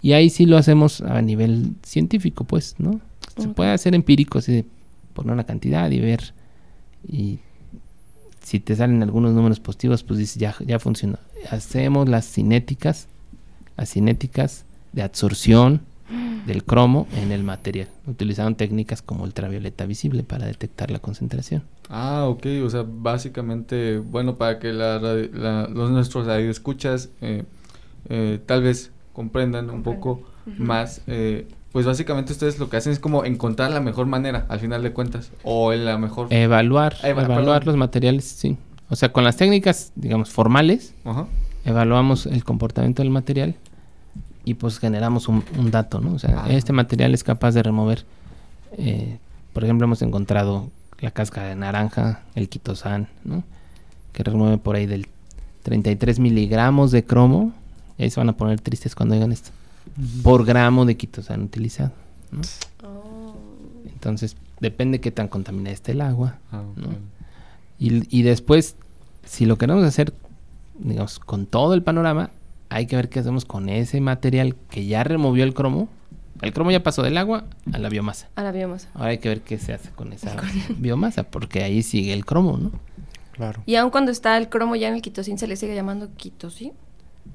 Y 0.00 0.14
ahí 0.14 0.30
sí 0.30 0.46
lo 0.46 0.56
hacemos 0.56 1.02
a 1.02 1.20
nivel 1.20 1.74
científico, 1.82 2.44
pues, 2.44 2.76
¿no? 2.78 3.00
Se 3.36 3.48
puede 3.48 3.72
hacer 3.72 3.94
empírico, 3.94 4.38
así 4.38 4.52
de 4.52 4.64
poner 5.12 5.34
una 5.34 5.44
cantidad 5.44 5.90
y 5.90 6.00
ver. 6.00 6.32
Y 7.06 7.40
si 8.42 8.58
te 8.58 8.74
salen 8.74 9.02
algunos 9.02 9.34
números 9.34 9.60
positivos, 9.60 10.02
pues 10.02 10.18
dices, 10.18 10.36
ya, 10.36 10.56
ya 10.66 10.78
funcionó. 10.78 11.18
Hacemos 11.50 12.08
las 12.08 12.26
cinéticas, 12.26 13.06
las 13.76 13.90
cinéticas 13.90 14.64
de 14.94 15.02
absorción 15.02 15.82
del 16.46 16.62
cromo 16.64 17.06
en 17.16 17.32
el 17.32 17.42
material. 17.42 17.88
Utilizaron 18.06 18.54
técnicas 18.54 19.02
como 19.02 19.24
ultravioleta 19.24 19.86
visible 19.86 20.22
para 20.22 20.46
detectar 20.46 20.90
la 20.90 20.98
concentración. 21.00 21.62
Ah, 21.88 22.24
ok, 22.28 22.46
o 22.64 22.70
sea, 22.70 22.84
básicamente, 22.86 23.98
bueno, 23.98 24.36
para 24.36 24.58
que 24.58 24.72
la, 24.72 24.98
la- 24.98 25.68
los 25.68 25.90
nuestros 25.90 26.26
radioescuchas 26.26 27.08
eh, 27.20 27.44
eh, 28.08 28.38
tal 28.46 28.62
vez 28.62 28.90
comprendan 29.12 29.70
un 29.70 29.82
poco 29.82 30.22
más, 30.58 31.00
eh, 31.08 31.48
pues 31.72 31.86
básicamente 31.86 32.32
ustedes 32.32 32.58
lo 32.58 32.68
que 32.70 32.76
hacen 32.76 32.92
es 32.92 32.98
como 33.00 33.24
encontrar 33.24 33.70
la 33.72 33.80
mejor 33.80 34.06
manera, 34.06 34.46
al 34.48 34.60
final 34.60 34.82
de 34.82 34.92
cuentas, 34.92 35.30
o 35.42 35.72
en 35.72 35.84
la 35.84 35.98
mejor... 35.98 36.28
Evaluar, 36.30 36.94
Eva- 37.02 37.22
evaluar 37.22 37.60
perdón. 37.60 37.64
los 37.66 37.76
materiales, 37.76 38.24
sí. 38.24 38.56
O 38.88 38.94
sea, 38.96 39.12
con 39.12 39.24
las 39.24 39.36
técnicas, 39.36 39.92
digamos, 39.96 40.30
formales, 40.30 40.94
evaluamos 41.64 42.26
el 42.26 42.44
comportamiento 42.44 43.02
del 43.02 43.10
material 43.10 43.56
y 44.46 44.54
pues 44.54 44.78
generamos 44.78 45.28
un, 45.28 45.44
un 45.58 45.70
dato, 45.70 46.00
¿no? 46.00 46.14
O 46.14 46.18
sea, 46.18 46.44
Ah. 46.44 46.50
este 46.50 46.72
material 46.72 47.12
es 47.12 47.22
capaz 47.22 47.52
de 47.52 47.62
remover, 47.62 48.06
eh, 48.78 49.18
por 49.52 49.64
ejemplo, 49.64 49.84
hemos 49.84 50.00
encontrado 50.00 50.70
la 51.00 51.10
cáscara 51.10 51.48
de 51.48 51.56
naranja, 51.56 52.22
el 52.34 52.48
quitosan, 52.48 53.08
¿no? 53.24 53.44
Que 54.12 54.22
remueve 54.22 54.56
por 54.56 54.76
ahí 54.76 54.86
del 54.86 55.08
33 55.64 56.18
miligramos 56.20 56.90
de 56.92 57.04
cromo. 57.04 57.52
Y 57.98 58.04
ahí 58.04 58.10
se 58.10 58.20
van 58.20 58.28
a 58.30 58.36
poner 58.36 58.60
tristes 58.60 58.94
cuando 58.94 59.14
digan 59.14 59.32
esto. 59.32 59.50
Por 60.22 60.44
gramo 60.44 60.84
de 60.86 60.96
quitosan 60.96 61.42
utilizado. 61.42 61.90
¿no? 62.30 62.40
Entonces, 63.92 64.36
depende 64.60 65.00
qué 65.00 65.10
tan 65.10 65.28
contaminada 65.28 65.74
esté 65.74 65.92
el 65.92 66.00
agua. 66.00 66.38
Ah. 66.52 66.62
¿no? 66.76 66.88
Y, 67.78 68.16
y 68.16 68.22
después, 68.22 68.76
si 69.24 69.44
lo 69.46 69.58
queremos 69.58 69.84
hacer, 69.84 70.12
digamos, 70.78 71.18
con 71.18 71.46
todo 71.46 71.74
el 71.74 71.82
panorama, 71.82 72.30
hay 72.68 72.86
que 72.86 72.96
ver 72.96 73.08
qué 73.08 73.20
hacemos 73.20 73.44
con 73.44 73.68
ese 73.68 74.00
material 74.00 74.56
que 74.70 74.86
ya 74.86 75.04
removió 75.04 75.44
el 75.44 75.54
cromo. 75.54 75.88
El 76.42 76.52
cromo 76.52 76.70
ya 76.70 76.82
pasó 76.82 77.02
del 77.02 77.16
agua 77.16 77.44
a 77.72 77.78
la 77.78 77.88
biomasa. 77.88 78.28
A 78.36 78.42
la 78.42 78.52
biomasa. 78.52 78.88
Ahora 78.94 79.10
hay 79.10 79.18
que 79.18 79.28
ver 79.30 79.40
qué 79.40 79.58
se 79.58 79.72
hace 79.72 79.90
con 79.90 80.12
esa 80.12 80.36
biomasa, 80.76 81.22
porque 81.24 81.62
ahí 81.62 81.82
sigue 81.82 82.12
el 82.12 82.26
cromo, 82.26 82.58
¿no? 82.58 82.72
Claro. 83.32 83.62
Y 83.66 83.76
aun 83.76 83.90
cuando 83.90 84.10
está 84.12 84.36
el 84.36 84.48
cromo 84.48 84.76
ya 84.76 84.88
en 84.88 84.94
el 84.94 85.02
quitosín, 85.02 85.38
¿se 85.38 85.46
le 85.46 85.56
sigue 85.56 85.74
llamando 85.74 86.08
quitosín? 86.16 86.72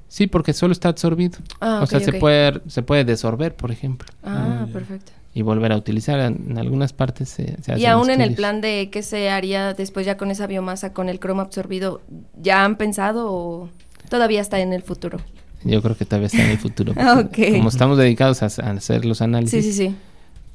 Sí, 0.08 0.26
porque 0.26 0.52
solo 0.52 0.72
está 0.72 0.88
absorbido. 0.88 1.38
Ah, 1.60 1.78
o 1.80 1.84
ok, 1.84 1.90
sea, 1.90 2.00
se 2.00 2.12
puede 2.14 2.60
se 2.66 2.82
puede 2.82 3.04
desorber, 3.04 3.54
por 3.54 3.70
ejemplo, 3.70 4.08
Ah, 4.22 4.66
perfecto. 4.72 5.12
y 5.34 5.42
volver 5.42 5.72
a 5.72 5.76
utilizar. 5.76 6.18
En, 6.20 6.50
en 6.50 6.58
algunas 6.58 6.92
partes 6.92 7.28
se, 7.28 7.56
se 7.62 7.78
Y 7.78 7.86
aún 7.86 8.10
en 8.10 8.20
el 8.20 8.34
plan 8.34 8.60
de 8.60 8.88
qué 8.90 9.02
se 9.02 9.30
haría 9.30 9.74
después 9.74 10.04
ya 10.06 10.16
con 10.16 10.30
esa 10.30 10.46
biomasa, 10.46 10.92
con 10.92 11.08
el 11.08 11.18
cromo 11.18 11.40
absorbido, 11.40 12.02
¿ya 12.40 12.64
han 12.64 12.76
pensado 12.76 13.32
o 13.32 13.68
todavía 14.12 14.40
está 14.42 14.60
en 14.60 14.72
el 14.74 14.82
futuro? 14.82 15.18
Yo 15.64 15.80
creo 15.80 15.96
que 15.96 16.04
todavía 16.04 16.26
está 16.26 16.44
en 16.44 16.50
el 16.50 16.58
futuro. 16.58 16.92
Ah, 16.96 17.14
porque 17.22 17.48
ok. 17.50 17.56
Como 17.56 17.68
estamos 17.70 17.96
dedicados 17.96 18.42
a, 18.42 18.46
a 18.46 18.70
hacer 18.72 19.04
los 19.06 19.22
análisis, 19.22 19.64
Sí, 19.64 19.72
sí, 19.72 19.88
sí. 19.88 19.96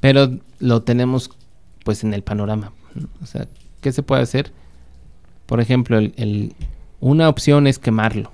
pero 0.00 0.30
lo 0.60 0.82
tenemos 0.82 1.30
pues 1.84 2.04
en 2.04 2.14
el 2.14 2.22
panorama. 2.22 2.72
¿no? 2.94 3.08
O 3.22 3.26
sea, 3.26 3.48
¿qué 3.80 3.90
se 3.92 4.02
puede 4.02 4.22
hacer? 4.22 4.52
Por 5.46 5.60
ejemplo, 5.60 5.98
el, 5.98 6.14
el- 6.16 6.54
una 7.00 7.28
opción 7.28 7.66
es 7.66 7.78
quemarlo, 7.78 8.30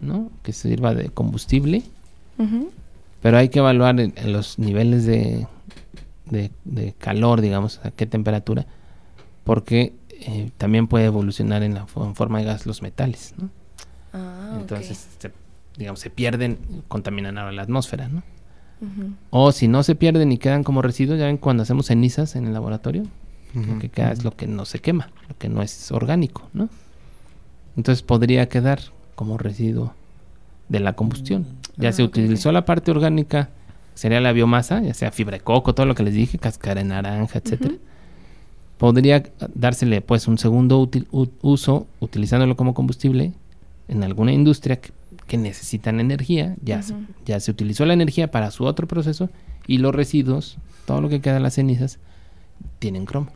¿no? 0.00 0.30
Que 0.42 0.52
sirva 0.52 0.94
de 0.94 1.08
combustible, 1.08 1.82
Ujú. 2.38 2.70
pero 3.22 3.38
hay 3.38 3.48
que 3.48 3.58
evaluar 3.60 3.98
en, 4.00 4.12
en 4.16 4.32
los 4.32 4.58
niveles 4.58 5.06
de, 5.06 5.46
de- 6.30 6.50
de 6.64 6.92
calor, 6.98 7.40
digamos, 7.40 7.80
a 7.84 7.90
qué 7.90 8.06
temperatura, 8.06 8.66
porque 9.44 9.92
eh, 10.20 10.50
también 10.58 10.88
puede 10.88 11.06
evolucionar 11.06 11.62
en 11.62 11.74
la 11.74 11.86
en 11.96 12.14
forma 12.14 12.38
de 12.40 12.44
gas 12.44 12.66
los 12.66 12.82
metales, 12.82 13.34
¿no? 13.38 13.48
Ah. 14.18 14.56
Entonces, 14.60 15.06
se, 15.18 15.30
digamos, 15.76 16.00
se 16.00 16.10
pierden, 16.10 16.58
contaminan 16.88 17.38
ahora 17.38 17.52
la 17.52 17.62
atmósfera, 17.62 18.08
¿no? 18.08 18.22
O 19.30 19.50
si 19.50 19.66
no 19.66 19.82
se 19.82 19.96
pierden 19.96 20.30
y 20.30 20.38
quedan 20.38 20.62
como 20.62 20.82
residuos, 20.82 21.18
ya 21.18 21.26
ven 21.26 21.36
cuando 21.36 21.64
hacemos 21.64 21.86
cenizas 21.86 22.36
en 22.36 22.46
el 22.46 22.52
laboratorio, 22.52 23.02
lo 23.54 23.78
que 23.80 23.88
queda 23.88 24.12
es 24.12 24.22
lo 24.22 24.30
que 24.36 24.46
no 24.46 24.64
se 24.66 24.78
quema, 24.78 25.10
lo 25.28 25.36
que 25.36 25.48
no 25.48 25.62
es 25.62 25.90
orgánico, 25.90 26.48
¿no? 26.52 26.68
Entonces 27.76 28.02
podría 28.02 28.48
quedar 28.48 28.80
como 29.16 29.36
residuo 29.36 29.94
de 30.68 30.78
la 30.80 30.92
combustión. 30.92 31.46
Ya 31.76 31.88
Ah, 31.88 31.92
se 31.92 32.02
ok, 32.04 32.10
utilizó 32.10 32.52
la 32.52 32.64
parte 32.64 32.90
orgánica, 32.92 33.48
sería 33.94 34.20
la 34.20 34.32
biomasa, 34.32 34.80
ya 34.80 34.94
sea 34.94 35.10
fibra 35.10 35.38
de 35.38 35.42
coco, 35.42 35.74
todo 35.74 35.86
lo 35.86 35.94
que 35.96 36.04
les 36.04 36.14
dije, 36.14 36.38
cáscara 36.38 36.80
de 36.80 36.84
naranja, 36.88 37.38
etcétera. 37.40 37.74
Podría 38.78 39.24
dársele 39.54 40.02
pues 40.02 40.28
un 40.28 40.38
segundo 40.38 40.80
útil- 40.80 41.08
u- 41.10 41.26
uso 41.42 41.88
utilizándolo 41.98 42.56
como 42.56 42.74
combustible 42.74 43.32
en 43.88 44.04
alguna 44.04 44.32
industria 44.32 44.80
que, 44.80 44.90
que 45.26 45.36
necesitan 45.38 46.00
energía, 46.00 46.56
ya, 46.62 46.82
se, 46.82 46.94
ya 47.26 47.40
se 47.40 47.50
utilizó 47.50 47.84
la 47.86 47.94
energía 47.94 48.30
para 48.30 48.50
su 48.50 48.64
otro 48.64 48.86
proceso 48.86 49.30
y 49.66 49.78
los 49.78 49.94
residuos, 49.94 50.58
todo 50.86 51.00
lo 51.00 51.08
que 51.08 51.20
queda 51.20 51.34
de 51.34 51.40
las 51.40 51.54
cenizas, 51.54 51.98
tienen 52.78 53.04
cromo. 53.06 53.30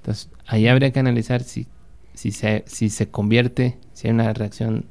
Entonces, 0.00 0.28
ahí 0.46 0.66
habría 0.68 0.90
que 0.92 1.00
analizar 1.00 1.42
si, 1.42 1.66
si, 2.14 2.30
se, 2.30 2.64
si 2.66 2.90
se 2.90 3.08
convierte, 3.08 3.78
si 3.92 4.08
hay 4.08 4.14
una 4.14 4.32
reacción 4.32 4.84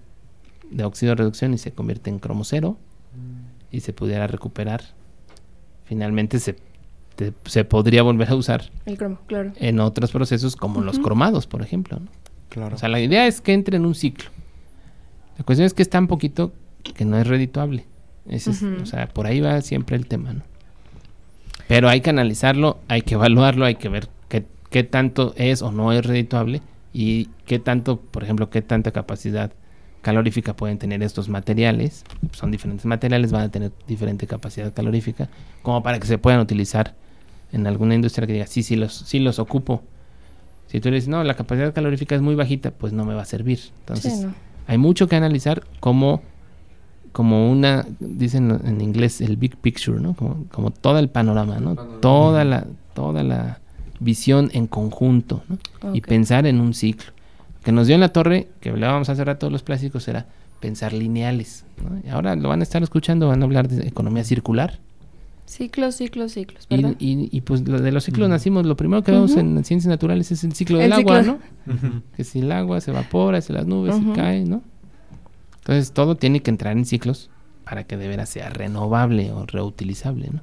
de 0.71 0.83
óxido 0.85 1.11
de 1.11 1.15
reducción 1.17 1.53
y 1.53 1.57
se 1.57 1.71
convierte 1.71 2.09
en 2.09 2.19
cromo 2.19 2.43
cero 2.43 2.77
y 3.71 3.81
se 3.81 3.93
pudiera 3.93 4.25
recuperar. 4.27 4.81
Finalmente 5.85 6.39
se, 6.39 6.55
te- 7.15 7.33
se 7.45 7.63
podría 7.65 8.01
volver 8.03 8.29
a 8.29 8.35
usar 8.35 8.71
El 8.85 8.97
cromo, 8.97 9.19
claro. 9.27 9.51
en 9.57 9.79
otros 9.79 10.11
procesos 10.11 10.55
como 10.55 10.81
los 10.81 10.97
cromados, 10.99 11.45
por 11.47 11.61
ejemplo. 11.61 11.99
¿no? 11.99 12.07
Claro. 12.49 12.75
O 12.75 12.79
sea, 12.79 12.89
la 12.89 12.99
idea 12.99 13.27
es 13.27 13.41
que 13.41 13.53
entre 13.53 13.77
en 13.77 13.85
un 13.85 13.93
ciclo. 13.95 14.29
La 15.37 15.43
cuestión 15.43 15.65
es 15.65 15.73
que 15.73 15.81
es 15.81 15.89
tan 15.89 16.07
poquito 16.07 16.53
que 16.95 17.05
no 17.05 17.17
es 17.17 17.27
redituable. 17.27 17.85
Ese 18.27 18.51
es- 18.51 18.61
o 18.81 18.85
sea, 18.85 19.07
por 19.07 19.25
ahí 19.27 19.41
va 19.41 19.61
siempre 19.61 19.95
el 19.95 20.05
tema, 20.07 20.33
¿no? 20.33 20.41
Pero 21.67 21.89
hay 21.89 22.01
que 22.01 22.09
analizarlo, 22.09 22.79
hay 22.87 23.01
que 23.01 23.15
evaluarlo, 23.15 23.65
hay 23.65 23.75
que 23.75 23.89
ver 23.89 24.07
qué, 24.29 24.45
qué 24.69 24.83
tanto 24.83 25.33
es 25.37 25.61
o 25.61 25.71
no 25.71 25.91
es 25.91 26.05
redituable 26.05 26.61
y 26.93 27.29
qué 27.45 27.59
tanto, 27.59 27.99
por 27.99 28.23
ejemplo, 28.23 28.49
qué 28.49 28.61
tanta 28.61 28.91
capacidad 28.91 29.51
calorífica 30.01 30.53
pueden 30.55 30.77
tener 30.77 31.01
estos 31.01 31.29
materiales. 31.29 32.03
Son 32.33 32.51
diferentes 32.51 32.85
materiales, 32.85 33.31
van 33.31 33.43
a 33.43 33.49
tener 33.49 33.71
diferente 33.87 34.27
capacidad 34.27 34.73
calorífica, 34.73 35.29
como 35.61 35.81
para 35.81 35.99
que 35.99 36.07
se 36.07 36.17
puedan 36.17 36.41
utilizar 36.41 36.93
en 37.53 37.65
alguna 37.67 37.95
industria 37.95 38.27
que 38.27 38.33
diga, 38.33 38.47
sí, 38.47 38.63
sí 38.63 38.75
los, 38.75 38.93
sí 38.93 39.19
los 39.19 39.39
ocupo. 39.39 39.81
Si 40.67 40.79
tú 40.81 40.89
le 40.89 40.95
dices, 40.95 41.07
no, 41.07 41.23
la 41.23 41.35
capacidad 41.35 41.73
calorífica 41.73 42.15
es 42.15 42.21
muy 42.21 42.35
bajita, 42.35 42.71
pues 42.71 42.91
no 42.93 43.05
me 43.05 43.13
va 43.13 43.21
a 43.21 43.25
servir. 43.25 43.59
Entonces, 43.81 44.13
Sí, 44.19 44.25
no. 44.25 44.33
Hay 44.67 44.77
mucho 44.77 45.07
que 45.07 45.15
analizar 45.15 45.63
como, 45.79 46.21
como 47.11 47.51
una, 47.51 47.85
dicen 47.99 48.59
en 48.63 48.81
inglés, 48.81 49.21
el 49.21 49.37
big 49.37 49.57
picture, 49.57 49.99
¿no? 49.99 50.13
Como, 50.13 50.45
como 50.51 50.71
todo 50.71 50.99
el 50.99 51.09
panorama, 51.09 51.59
¿no? 51.59 51.75
Panorama. 51.75 52.01
Toda 52.01 52.45
la, 52.45 52.67
toda 52.93 53.23
la 53.23 53.59
visión 53.99 54.49
en 54.53 54.67
conjunto, 54.67 55.43
¿no? 55.47 55.95
Y 55.95 56.01
pensar 56.01 56.45
en 56.47 56.59
un 56.59 56.73
ciclo. 56.73 57.11
Que 57.63 57.71
nos 57.71 57.87
dio 57.87 57.95
en 57.95 58.01
la 58.01 58.09
torre, 58.09 58.49
que 58.59 58.69
hablábamos 58.69 59.09
hace 59.09 59.23
rato 59.23 59.45
de 59.45 59.51
los 59.51 59.63
plásticos, 59.63 60.07
era 60.07 60.25
pensar 60.59 60.93
lineales, 60.93 61.65
¿no? 61.81 61.99
Y 62.05 62.09
ahora 62.09 62.35
lo 62.35 62.49
van 62.49 62.61
a 62.61 62.63
estar 62.63 62.83
escuchando, 62.83 63.27
van 63.27 63.41
a 63.41 63.45
hablar 63.45 63.67
de 63.67 63.87
economía 63.87 64.23
circular. 64.23 64.79
Ciclos, 65.45 65.95
ciclos, 65.95 66.31
ciclos, 66.31 66.65
Y, 66.69 66.77
¿verdad? 66.77 66.95
y, 66.99 67.29
y, 67.35 67.41
pues 67.41 67.67
lo 67.67 67.79
de 67.79 67.91
los 67.91 68.05
ciclos 68.05 68.29
nacimos, 68.29 68.65
lo 68.65 68.77
primero 68.77 69.03
que 69.03 69.11
vemos 69.11 69.35
en 69.35 69.63
ciencias 69.65 69.89
naturales 69.89 70.31
es 70.31 70.43
el 70.43 70.53
ciclo 70.53 70.77
El 70.81 70.89
del 70.89 70.93
agua. 70.93 71.21
¿no? 71.21 71.39
Que 72.15 72.23
si 72.23 72.39
el 72.39 72.51
agua 72.51 72.79
se 72.81 72.91
evapora, 72.91 73.41
se 73.41 73.53
las 73.53 73.67
nubes 73.67 73.95
y 73.99 74.13
cae, 74.13 74.45
¿no? 74.45 74.61
Entonces 75.57 75.91
todo 75.91 76.15
tiene 76.15 76.41
que 76.41 76.49
entrar 76.49 76.75
en 76.77 76.85
ciclos 76.85 77.29
para 77.65 77.83
que 77.85 77.97
de 77.97 78.07
veras 78.07 78.29
sea 78.29 78.49
renovable 78.49 79.31
o 79.31 79.45
reutilizable, 79.45 80.29
¿no? 80.31 80.41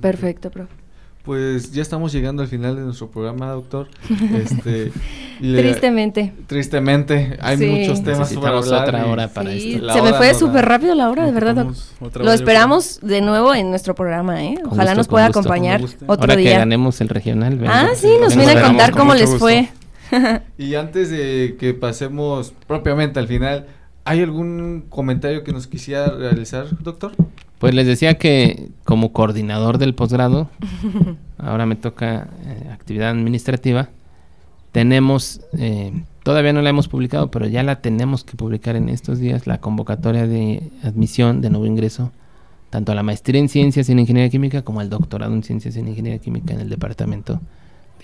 Perfecto, 0.00 0.50
profe. 0.50 0.74
Pues 1.22 1.70
ya 1.70 1.82
estamos 1.82 2.12
llegando 2.12 2.42
al 2.42 2.48
final 2.48 2.74
de 2.74 2.82
nuestro 2.82 3.08
programa, 3.10 3.50
doctor. 3.50 3.88
Este, 4.32 4.92
le, 5.40 5.62
tristemente. 5.62 6.32
Tristemente, 6.46 7.38
hay 7.40 7.56
muchos 7.56 8.02
temas 8.02 8.32
para 8.34 8.58
hablar. 8.58 8.82
otra 8.82 9.06
hora 9.06 9.28
para 9.28 9.52
sí, 9.52 9.74
esto. 9.74 9.92
Se 9.92 10.02
me 10.02 10.14
fue 10.14 10.34
súper 10.34 10.64
rápido 10.64 10.94
la 10.94 11.10
hora, 11.10 11.26
de 11.26 11.32
verdad. 11.32 11.66
Lo 12.20 12.32
esperamos 12.32 13.00
de 13.02 13.20
nuevo 13.20 13.54
en 13.54 13.70
nuestro 13.70 13.94
programa, 13.94 14.44
¿eh? 14.44 14.58
Ojalá 14.66 14.94
nos 14.94 15.08
pueda 15.08 15.26
acompañar 15.26 15.82
otro 15.82 16.06
Ahora 16.08 16.36
día. 16.36 16.52
que 16.52 16.58
ganemos 16.58 17.00
el 17.00 17.08
regional. 17.08 17.60
ah, 17.68 17.90
sí, 17.94 18.10
nos 18.20 18.36
viene 18.36 18.52
a 18.52 18.62
contar 18.62 18.92
cómo 18.92 19.14
les 19.14 19.30
fue. 19.36 19.68
y 20.58 20.74
antes 20.74 21.10
de 21.10 21.56
que 21.58 21.74
pasemos 21.74 22.52
propiamente 22.66 23.18
al 23.18 23.28
final, 23.28 23.66
¿hay 24.04 24.22
algún 24.22 24.84
comentario 24.88 25.44
que 25.44 25.52
nos 25.52 25.66
quisiera 25.66 26.06
realizar, 26.10 26.66
doctor? 26.80 27.12
Pues 27.62 27.76
les 27.76 27.86
decía 27.86 28.14
que 28.14 28.70
como 28.82 29.12
coordinador 29.12 29.78
del 29.78 29.94
posgrado, 29.94 30.50
ahora 31.38 31.64
me 31.64 31.76
toca 31.76 32.28
eh, 32.44 32.68
actividad 32.72 33.10
administrativa, 33.10 33.88
tenemos, 34.72 35.42
eh, 35.56 35.92
todavía 36.24 36.52
no 36.52 36.60
la 36.60 36.70
hemos 36.70 36.88
publicado, 36.88 37.30
pero 37.30 37.46
ya 37.46 37.62
la 37.62 37.80
tenemos 37.80 38.24
que 38.24 38.36
publicar 38.36 38.74
en 38.74 38.88
estos 38.88 39.20
días, 39.20 39.46
la 39.46 39.58
convocatoria 39.58 40.26
de 40.26 40.72
admisión 40.82 41.40
de 41.40 41.50
nuevo 41.50 41.64
ingreso, 41.64 42.10
tanto 42.68 42.90
a 42.90 42.96
la 42.96 43.04
maestría 43.04 43.40
en 43.40 43.48
ciencias 43.48 43.88
en 43.88 44.00
ingeniería 44.00 44.28
química 44.28 44.62
como 44.62 44.80
al 44.80 44.90
doctorado 44.90 45.32
en 45.32 45.44
ciencias 45.44 45.76
en 45.76 45.86
ingeniería 45.86 46.18
química 46.18 46.54
en 46.54 46.62
el 46.62 46.68
departamento 46.68 47.40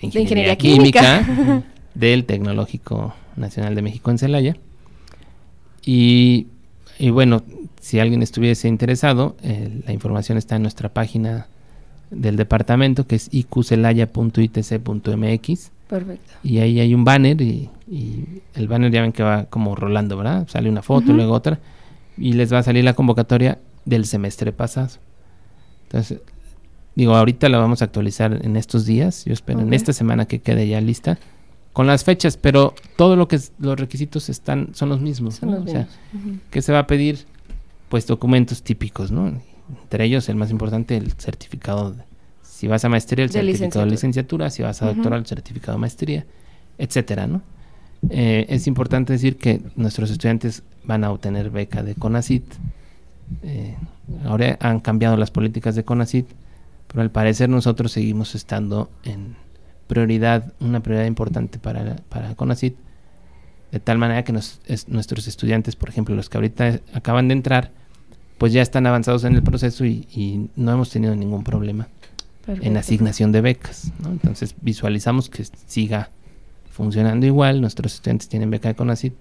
de 0.01 0.07
ingeniería, 0.07 0.55
química, 0.55 1.65
del 1.95 2.23
Tecnológico 2.23 3.13
Nacional 3.35 3.75
de 3.75 3.81
México 3.81 4.09
en 4.09 4.19
Celaya. 4.19 4.55
Y, 5.85 6.47
y 6.99 7.09
bueno, 7.09 7.41
si 7.79 7.99
alguien 7.99 8.21
estuviese 8.21 8.67
interesado, 8.67 9.35
eh, 9.41 9.81
la 9.85 9.93
información 9.93 10.37
está 10.37 10.57
en 10.57 10.63
nuestra 10.63 10.89
página 10.89 11.47
del 12.11 12.35
departamento 12.35 13.07
que 13.07 13.15
es 13.15 13.29
iqcelaya.itc.mx. 13.31 15.71
Perfecto. 15.87 16.33
Y 16.43 16.59
ahí 16.59 16.79
hay 16.79 16.93
un 16.93 17.03
banner 17.03 17.41
y, 17.41 17.71
el 18.53 18.67
banner 18.67 18.91
ya 18.91 19.01
ven 19.01 19.11
que 19.11 19.23
va 19.23 19.45
como 19.45 19.75
rolando, 19.75 20.15
¿verdad? 20.15 20.47
Sale 20.47 20.69
una 20.69 20.83
foto, 20.83 21.11
y 21.11 21.15
luego 21.15 21.33
otra 21.33 21.57
y 22.19 22.33
les 22.33 22.53
va 22.53 22.59
a 22.59 22.63
salir 22.63 22.83
la 22.83 22.93
convocatoria 22.93 23.59
del 23.85 24.05
semestre 24.05 24.51
pasado. 24.51 24.89
Entonces, 25.83 26.19
digo, 26.95 27.15
ahorita 27.15 27.49
la 27.49 27.57
vamos 27.57 27.81
a 27.81 27.85
actualizar 27.85 28.39
en 28.43 28.57
estos 28.57 28.85
días. 28.85 29.25
Yo 29.25 29.33
espero 29.33 29.61
en 29.61 29.73
esta 29.73 29.93
semana 29.93 30.25
que 30.25 30.39
quede 30.39 30.67
ya 30.67 30.81
lista 30.81 31.17
con 31.73 31.87
las 31.87 32.03
fechas, 32.03 32.37
pero 32.37 32.73
todo 32.97 33.15
lo 33.15 33.27
que 33.27 33.39
los 33.59 33.79
requisitos 33.79 34.29
están 34.29 34.69
son 34.73 34.89
los 34.89 35.01
mismos. 35.01 35.41
O 35.43 35.67
sea, 35.67 35.87
que 36.49 36.61
se 36.61 36.73
va 36.73 36.79
a 36.79 36.87
pedir 36.87 37.25
pues 37.89 38.07
documentos 38.07 38.63
típicos, 38.63 39.11
¿no? 39.11 39.27
Entre 39.83 40.03
ellos 40.03 40.29
el 40.29 40.35
más 40.35 40.51
importante, 40.51 40.97
el 40.97 41.13
certificado, 41.13 41.91
de, 41.91 42.03
si 42.41 42.67
vas 42.67 42.83
a 42.85 42.89
maestría, 42.89 43.25
el 43.25 43.31
certificado 43.31 43.85
de 43.85 43.91
licenciatura, 43.91 44.49
si 44.49 44.63
vas 44.63 44.81
a 44.81 44.87
doctoral, 44.87 45.19
el 45.19 45.25
certificado 45.25 45.73
de 45.73 45.81
maestría, 45.81 46.25
etcétera, 46.77 47.27
¿no? 47.27 47.41
Eh, 48.09 48.45
es 48.49 48.67
importante 48.67 49.13
decir 49.13 49.37
que 49.37 49.61
nuestros 49.75 50.09
estudiantes 50.09 50.63
van 50.83 51.03
a 51.03 51.11
obtener 51.11 51.49
beca 51.49 51.83
de 51.83 51.95
CONACIT. 51.95 52.43
Eh, 53.43 53.75
ahora 54.25 54.57
han 54.61 54.79
cambiado 54.79 55.17
las 55.17 55.31
políticas 55.31 55.75
de 55.75 55.83
CONACIT, 55.83 56.27
pero 56.87 57.01
al 57.01 57.11
parecer 57.11 57.49
nosotros 57.49 57.91
seguimos 57.91 58.35
estando 58.35 58.89
en 59.03 59.35
prioridad, 59.89 60.53
una 60.59 60.81
prioridad 60.81 61.07
importante 61.07 61.57
para, 61.57 61.95
para 62.09 62.35
CONACIT, 62.35 62.75
de 63.71 63.79
tal 63.79 63.97
manera 63.97 64.23
que 64.23 64.31
nuestros 64.31 65.27
estudiantes, 65.27 65.75
por 65.75 65.89
ejemplo, 65.89 66.15
los 66.15 66.29
que 66.29 66.37
ahorita 66.37 66.79
acaban 66.93 67.27
de 67.27 67.33
entrar, 67.33 67.71
pues 68.37 68.53
ya 68.53 68.61
están 68.61 68.85
avanzados 68.85 69.23
en 69.23 69.33
el 69.33 69.41
proceso 69.41 69.83
y, 69.85 70.49
no 70.55 70.71
hemos 70.71 70.91
tenido 70.91 71.15
ningún 71.15 71.43
problema 71.43 71.87
en 72.47 72.77
asignación 72.77 73.31
de 73.31 73.41
becas. 73.41 73.91
Entonces 74.05 74.55
visualizamos 74.61 75.27
que 75.27 75.43
siga 75.65 76.11
funcionando 76.69 77.25
igual, 77.25 77.59
nuestros 77.59 77.95
estudiantes 77.95 78.29
tienen 78.29 78.51
beca 78.51 78.69
de 78.69 78.75
CONACYT, 78.75 79.13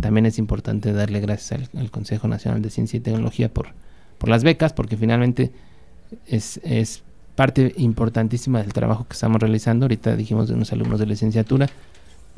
también 0.00 0.24
es 0.24 0.38
importante 0.38 0.92
darle 0.92 1.20
gracias 1.20 1.68
al, 1.74 1.90
Consejo 1.90 2.28
Nacional 2.28 2.62
de 2.62 2.70
Ciencia 2.70 2.96
y 2.96 3.00
Tecnología 3.00 3.52
por, 3.52 3.74
por 4.18 4.30
las 4.30 4.44
becas, 4.44 4.72
porque 4.72 4.96
finalmente 4.96 5.52
es, 6.26 6.60
es 6.62 7.02
parte 7.34 7.74
importantísima 7.76 8.60
del 8.60 8.72
trabajo 8.72 9.06
que 9.08 9.14
estamos 9.14 9.40
realizando. 9.40 9.84
Ahorita 9.84 10.16
dijimos 10.16 10.48
de 10.48 10.54
unos 10.54 10.72
alumnos 10.72 11.00
de 11.00 11.06
licenciatura, 11.06 11.68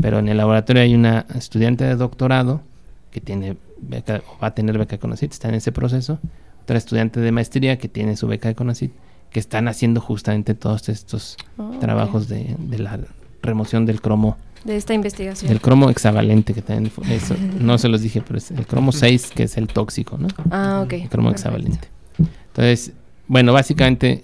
pero 0.00 0.18
en 0.18 0.28
el 0.28 0.36
laboratorio 0.36 0.82
hay 0.82 0.94
una 0.94 1.26
estudiante 1.34 1.84
de 1.84 1.96
doctorado 1.96 2.62
que 3.10 3.20
tiene 3.20 3.56
beca, 3.80 4.22
va 4.42 4.48
a 4.48 4.54
tener 4.54 4.76
beca 4.78 4.92
de 4.92 4.98
CONACYT, 4.98 5.32
está 5.32 5.48
en 5.48 5.54
ese 5.54 5.72
proceso. 5.72 6.18
Otra 6.62 6.78
estudiante 6.78 7.20
de 7.20 7.30
maestría 7.32 7.78
que 7.78 7.88
tiene 7.88 8.16
su 8.16 8.26
beca 8.26 8.48
de 8.48 8.54
CONACYT, 8.54 8.92
que 9.30 9.40
están 9.40 9.68
haciendo 9.68 10.00
justamente 10.00 10.54
todos 10.54 10.88
estos 10.88 11.36
oh, 11.58 11.70
trabajos 11.80 12.28
de, 12.28 12.56
la 12.78 12.98
remoción 13.42 13.86
del 13.86 14.00
cromo. 14.00 14.36
De 14.64 14.76
esta 14.76 14.94
investigación. 14.94 15.48
Del 15.48 15.60
cromo 15.60 15.90
hexavalente, 15.90 16.54
que 16.54 16.62
también, 16.62 16.90
eso, 17.10 17.36
no 17.60 17.76
se 17.76 17.88
los 17.88 18.00
dije, 18.00 18.22
pero 18.22 18.38
es 18.38 18.50
el 18.50 18.66
cromo 18.66 18.92
6, 18.92 19.32
que 19.34 19.44
es 19.44 19.56
el 19.56 19.68
tóxico, 19.68 20.16
¿no? 20.18 20.28
Ah, 20.50 20.82
ok. 20.84 20.92
El 20.94 21.08
cromo 21.08 21.30
hexavalente. 21.30 21.88
Entonces, 22.18 22.92
bueno, 23.26 23.52
básicamente 23.52 24.22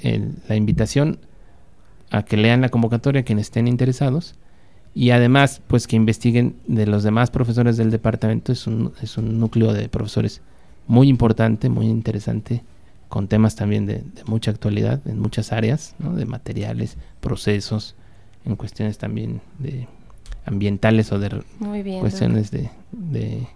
la 0.49 0.57
invitación 0.57 1.19
a 2.11 2.25
que 2.25 2.37
lean 2.37 2.61
la 2.61 2.69
convocatoria 2.69 3.23
quienes 3.23 3.47
estén 3.47 3.69
interesados 3.69 4.35
y 4.95 5.11
además 5.11 5.63
pues 5.67 5.87
que 5.87 5.97
investiguen 5.97 6.57
de 6.67 6.87
los 6.87 7.03
demás 7.03 7.31
profesores 7.31 7.77
del 7.77 7.91
departamento. 7.91 8.53
Es 8.53 8.67
un, 8.67 8.93
es 9.01 9.17
un 9.17 9.39
núcleo 9.39 9.73
de 9.73 9.89
profesores 9.89 10.43
muy 10.91 11.09
importante 11.09 11.69
muy 11.69 11.87
interesante 11.87 12.65
con 13.09 13.29
temas 13.29 13.55
también 13.55 13.87
de, 13.87 14.03
mucha 14.27 14.51
actualidad 14.51 15.01
en 15.07 15.21
muchas 15.21 15.53
áreas 15.53 15.95
¿no? 16.01 16.15
de 16.15 16.27
materiales 16.27 16.97
procesos 17.21 17.95
en 18.45 18.57
cuestiones 18.57 18.99
también 18.99 19.41
de 19.61 19.87
ambientales 20.47 21.13
o 21.13 21.21
de 21.21 21.45
cuestiones 22.01 22.51
de, 22.51 22.71
de 22.91 23.47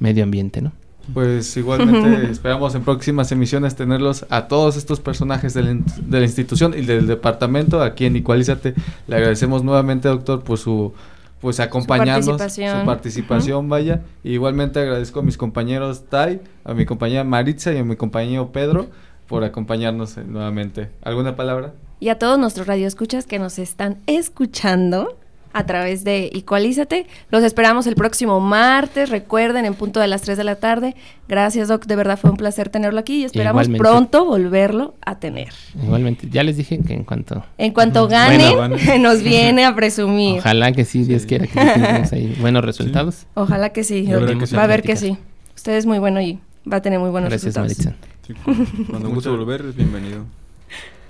medio 0.00 0.24
ambiente 0.24 0.60
no 0.60 0.72
pues 1.12 1.56
igualmente 1.56 2.30
esperamos 2.30 2.74
en 2.74 2.82
próximas 2.82 3.30
emisiones 3.32 3.74
tenerlos 3.74 4.26
a 4.30 4.48
todos 4.48 4.76
estos 4.76 5.00
personajes 5.00 5.54
de 5.54 5.62
la, 5.62 6.20
institución 6.22 6.74
y 6.76 6.82
del 6.82 7.06
departamento 7.06 7.82
aquí 7.82 8.06
en 8.06 8.16
Igualízate. 8.16 8.74
Le 9.06 9.16
agradecemos 9.16 9.64
nuevamente, 9.64 10.08
doctor, 10.08 10.42
por 10.42 10.58
su 10.58 10.92
pues 11.40 11.58
acompañarnos, 11.58 12.24
su 12.24 12.36
participación, 12.38 12.86
participación 12.86 13.68
vaya. 13.68 14.02
igualmente 14.22 14.78
agradezco 14.78 15.20
a 15.20 15.22
mis 15.24 15.36
compañeros 15.36 16.04
Tai, 16.08 16.40
a 16.62 16.72
mi 16.72 16.86
compañera 16.86 17.24
Maritza 17.24 17.72
y 17.72 17.78
a 17.78 17.84
mi 17.84 17.96
compañero 17.96 18.52
Pedro 18.52 18.86
por 19.26 19.42
acompañarnos 19.42 20.18
eh, 20.18 20.24
nuevamente. 20.24 20.90
¿Alguna 21.02 21.34
palabra? 21.34 21.72
Y 21.98 22.10
a 22.10 22.18
todos 22.18 22.38
nuestros 22.38 22.66
radioescuchas 22.66 23.26
que 23.26 23.38
nos 23.38 23.58
están 23.58 23.98
escuchando 24.06 25.18
a 25.52 25.66
través 25.66 26.04
de 26.04 26.30
Equalízate. 26.34 27.06
Los 27.30 27.44
esperamos 27.44 27.86
el 27.86 27.94
próximo 27.94 28.40
martes, 28.40 29.10
recuerden, 29.10 29.64
en 29.64 29.74
punto 29.74 30.00
de 30.00 30.06
las 30.06 30.22
3 30.22 30.38
de 30.38 30.44
la 30.44 30.56
tarde. 30.56 30.94
Gracias, 31.28 31.68
Doc, 31.68 31.86
de 31.86 31.96
verdad 31.96 32.18
fue 32.18 32.30
un 32.30 32.36
placer 32.36 32.68
tenerlo 32.68 33.00
aquí 33.00 33.22
y 33.22 33.24
esperamos 33.24 33.68
pronto 33.68 34.24
volverlo 34.24 34.94
a 35.04 35.18
tener. 35.18 35.52
Igualmente, 35.82 36.28
ya 36.30 36.42
les 36.42 36.56
dije 36.56 36.78
que 36.80 36.94
en 36.94 37.04
cuanto... 37.04 37.44
En 37.58 37.72
cuanto 37.72 38.08
ganen, 38.08 38.54
nos 39.02 39.22
viene 39.22 39.64
a 39.64 39.74
presumir. 39.74 40.38
Ojalá 40.38 40.72
que 40.72 40.84
sí, 40.84 41.04
Dios 41.04 41.26
quiera 41.26 41.46
que 41.46 41.58
tengamos 41.58 42.12
ahí 42.12 42.36
buenos 42.40 42.64
resultados. 42.64 43.26
Ojalá 43.34 43.70
que 43.70 43.84
sí, 43.84 44.06
va 44.06 44.64
a 44.64 44.66
ver 44.66 44.82
que 44.82 44.96
sí. 44.96 45.16
Usted 45.54 45.72
es 45.72 45.86
muy 45.86 45.98
bueno 45.98 46.20
y 46.20 46.38
va 46.70 46.78
a 46.78 46.82
tener 46.82 46.98
muy 46.98 47.10
buenos 47.10 47.30
resultados. 47.30 47.68
Gracias, 47.68 47.94
Maritza. 48.26 48.90
cuando 48.90 49.10
guste 49.10 49.28
volver, 49.28 49.64
es 49.66 49.76
bienvenido. 49.76 50.24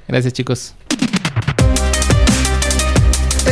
Gracias, 0.08 0.32
chicos. 0.32 0.74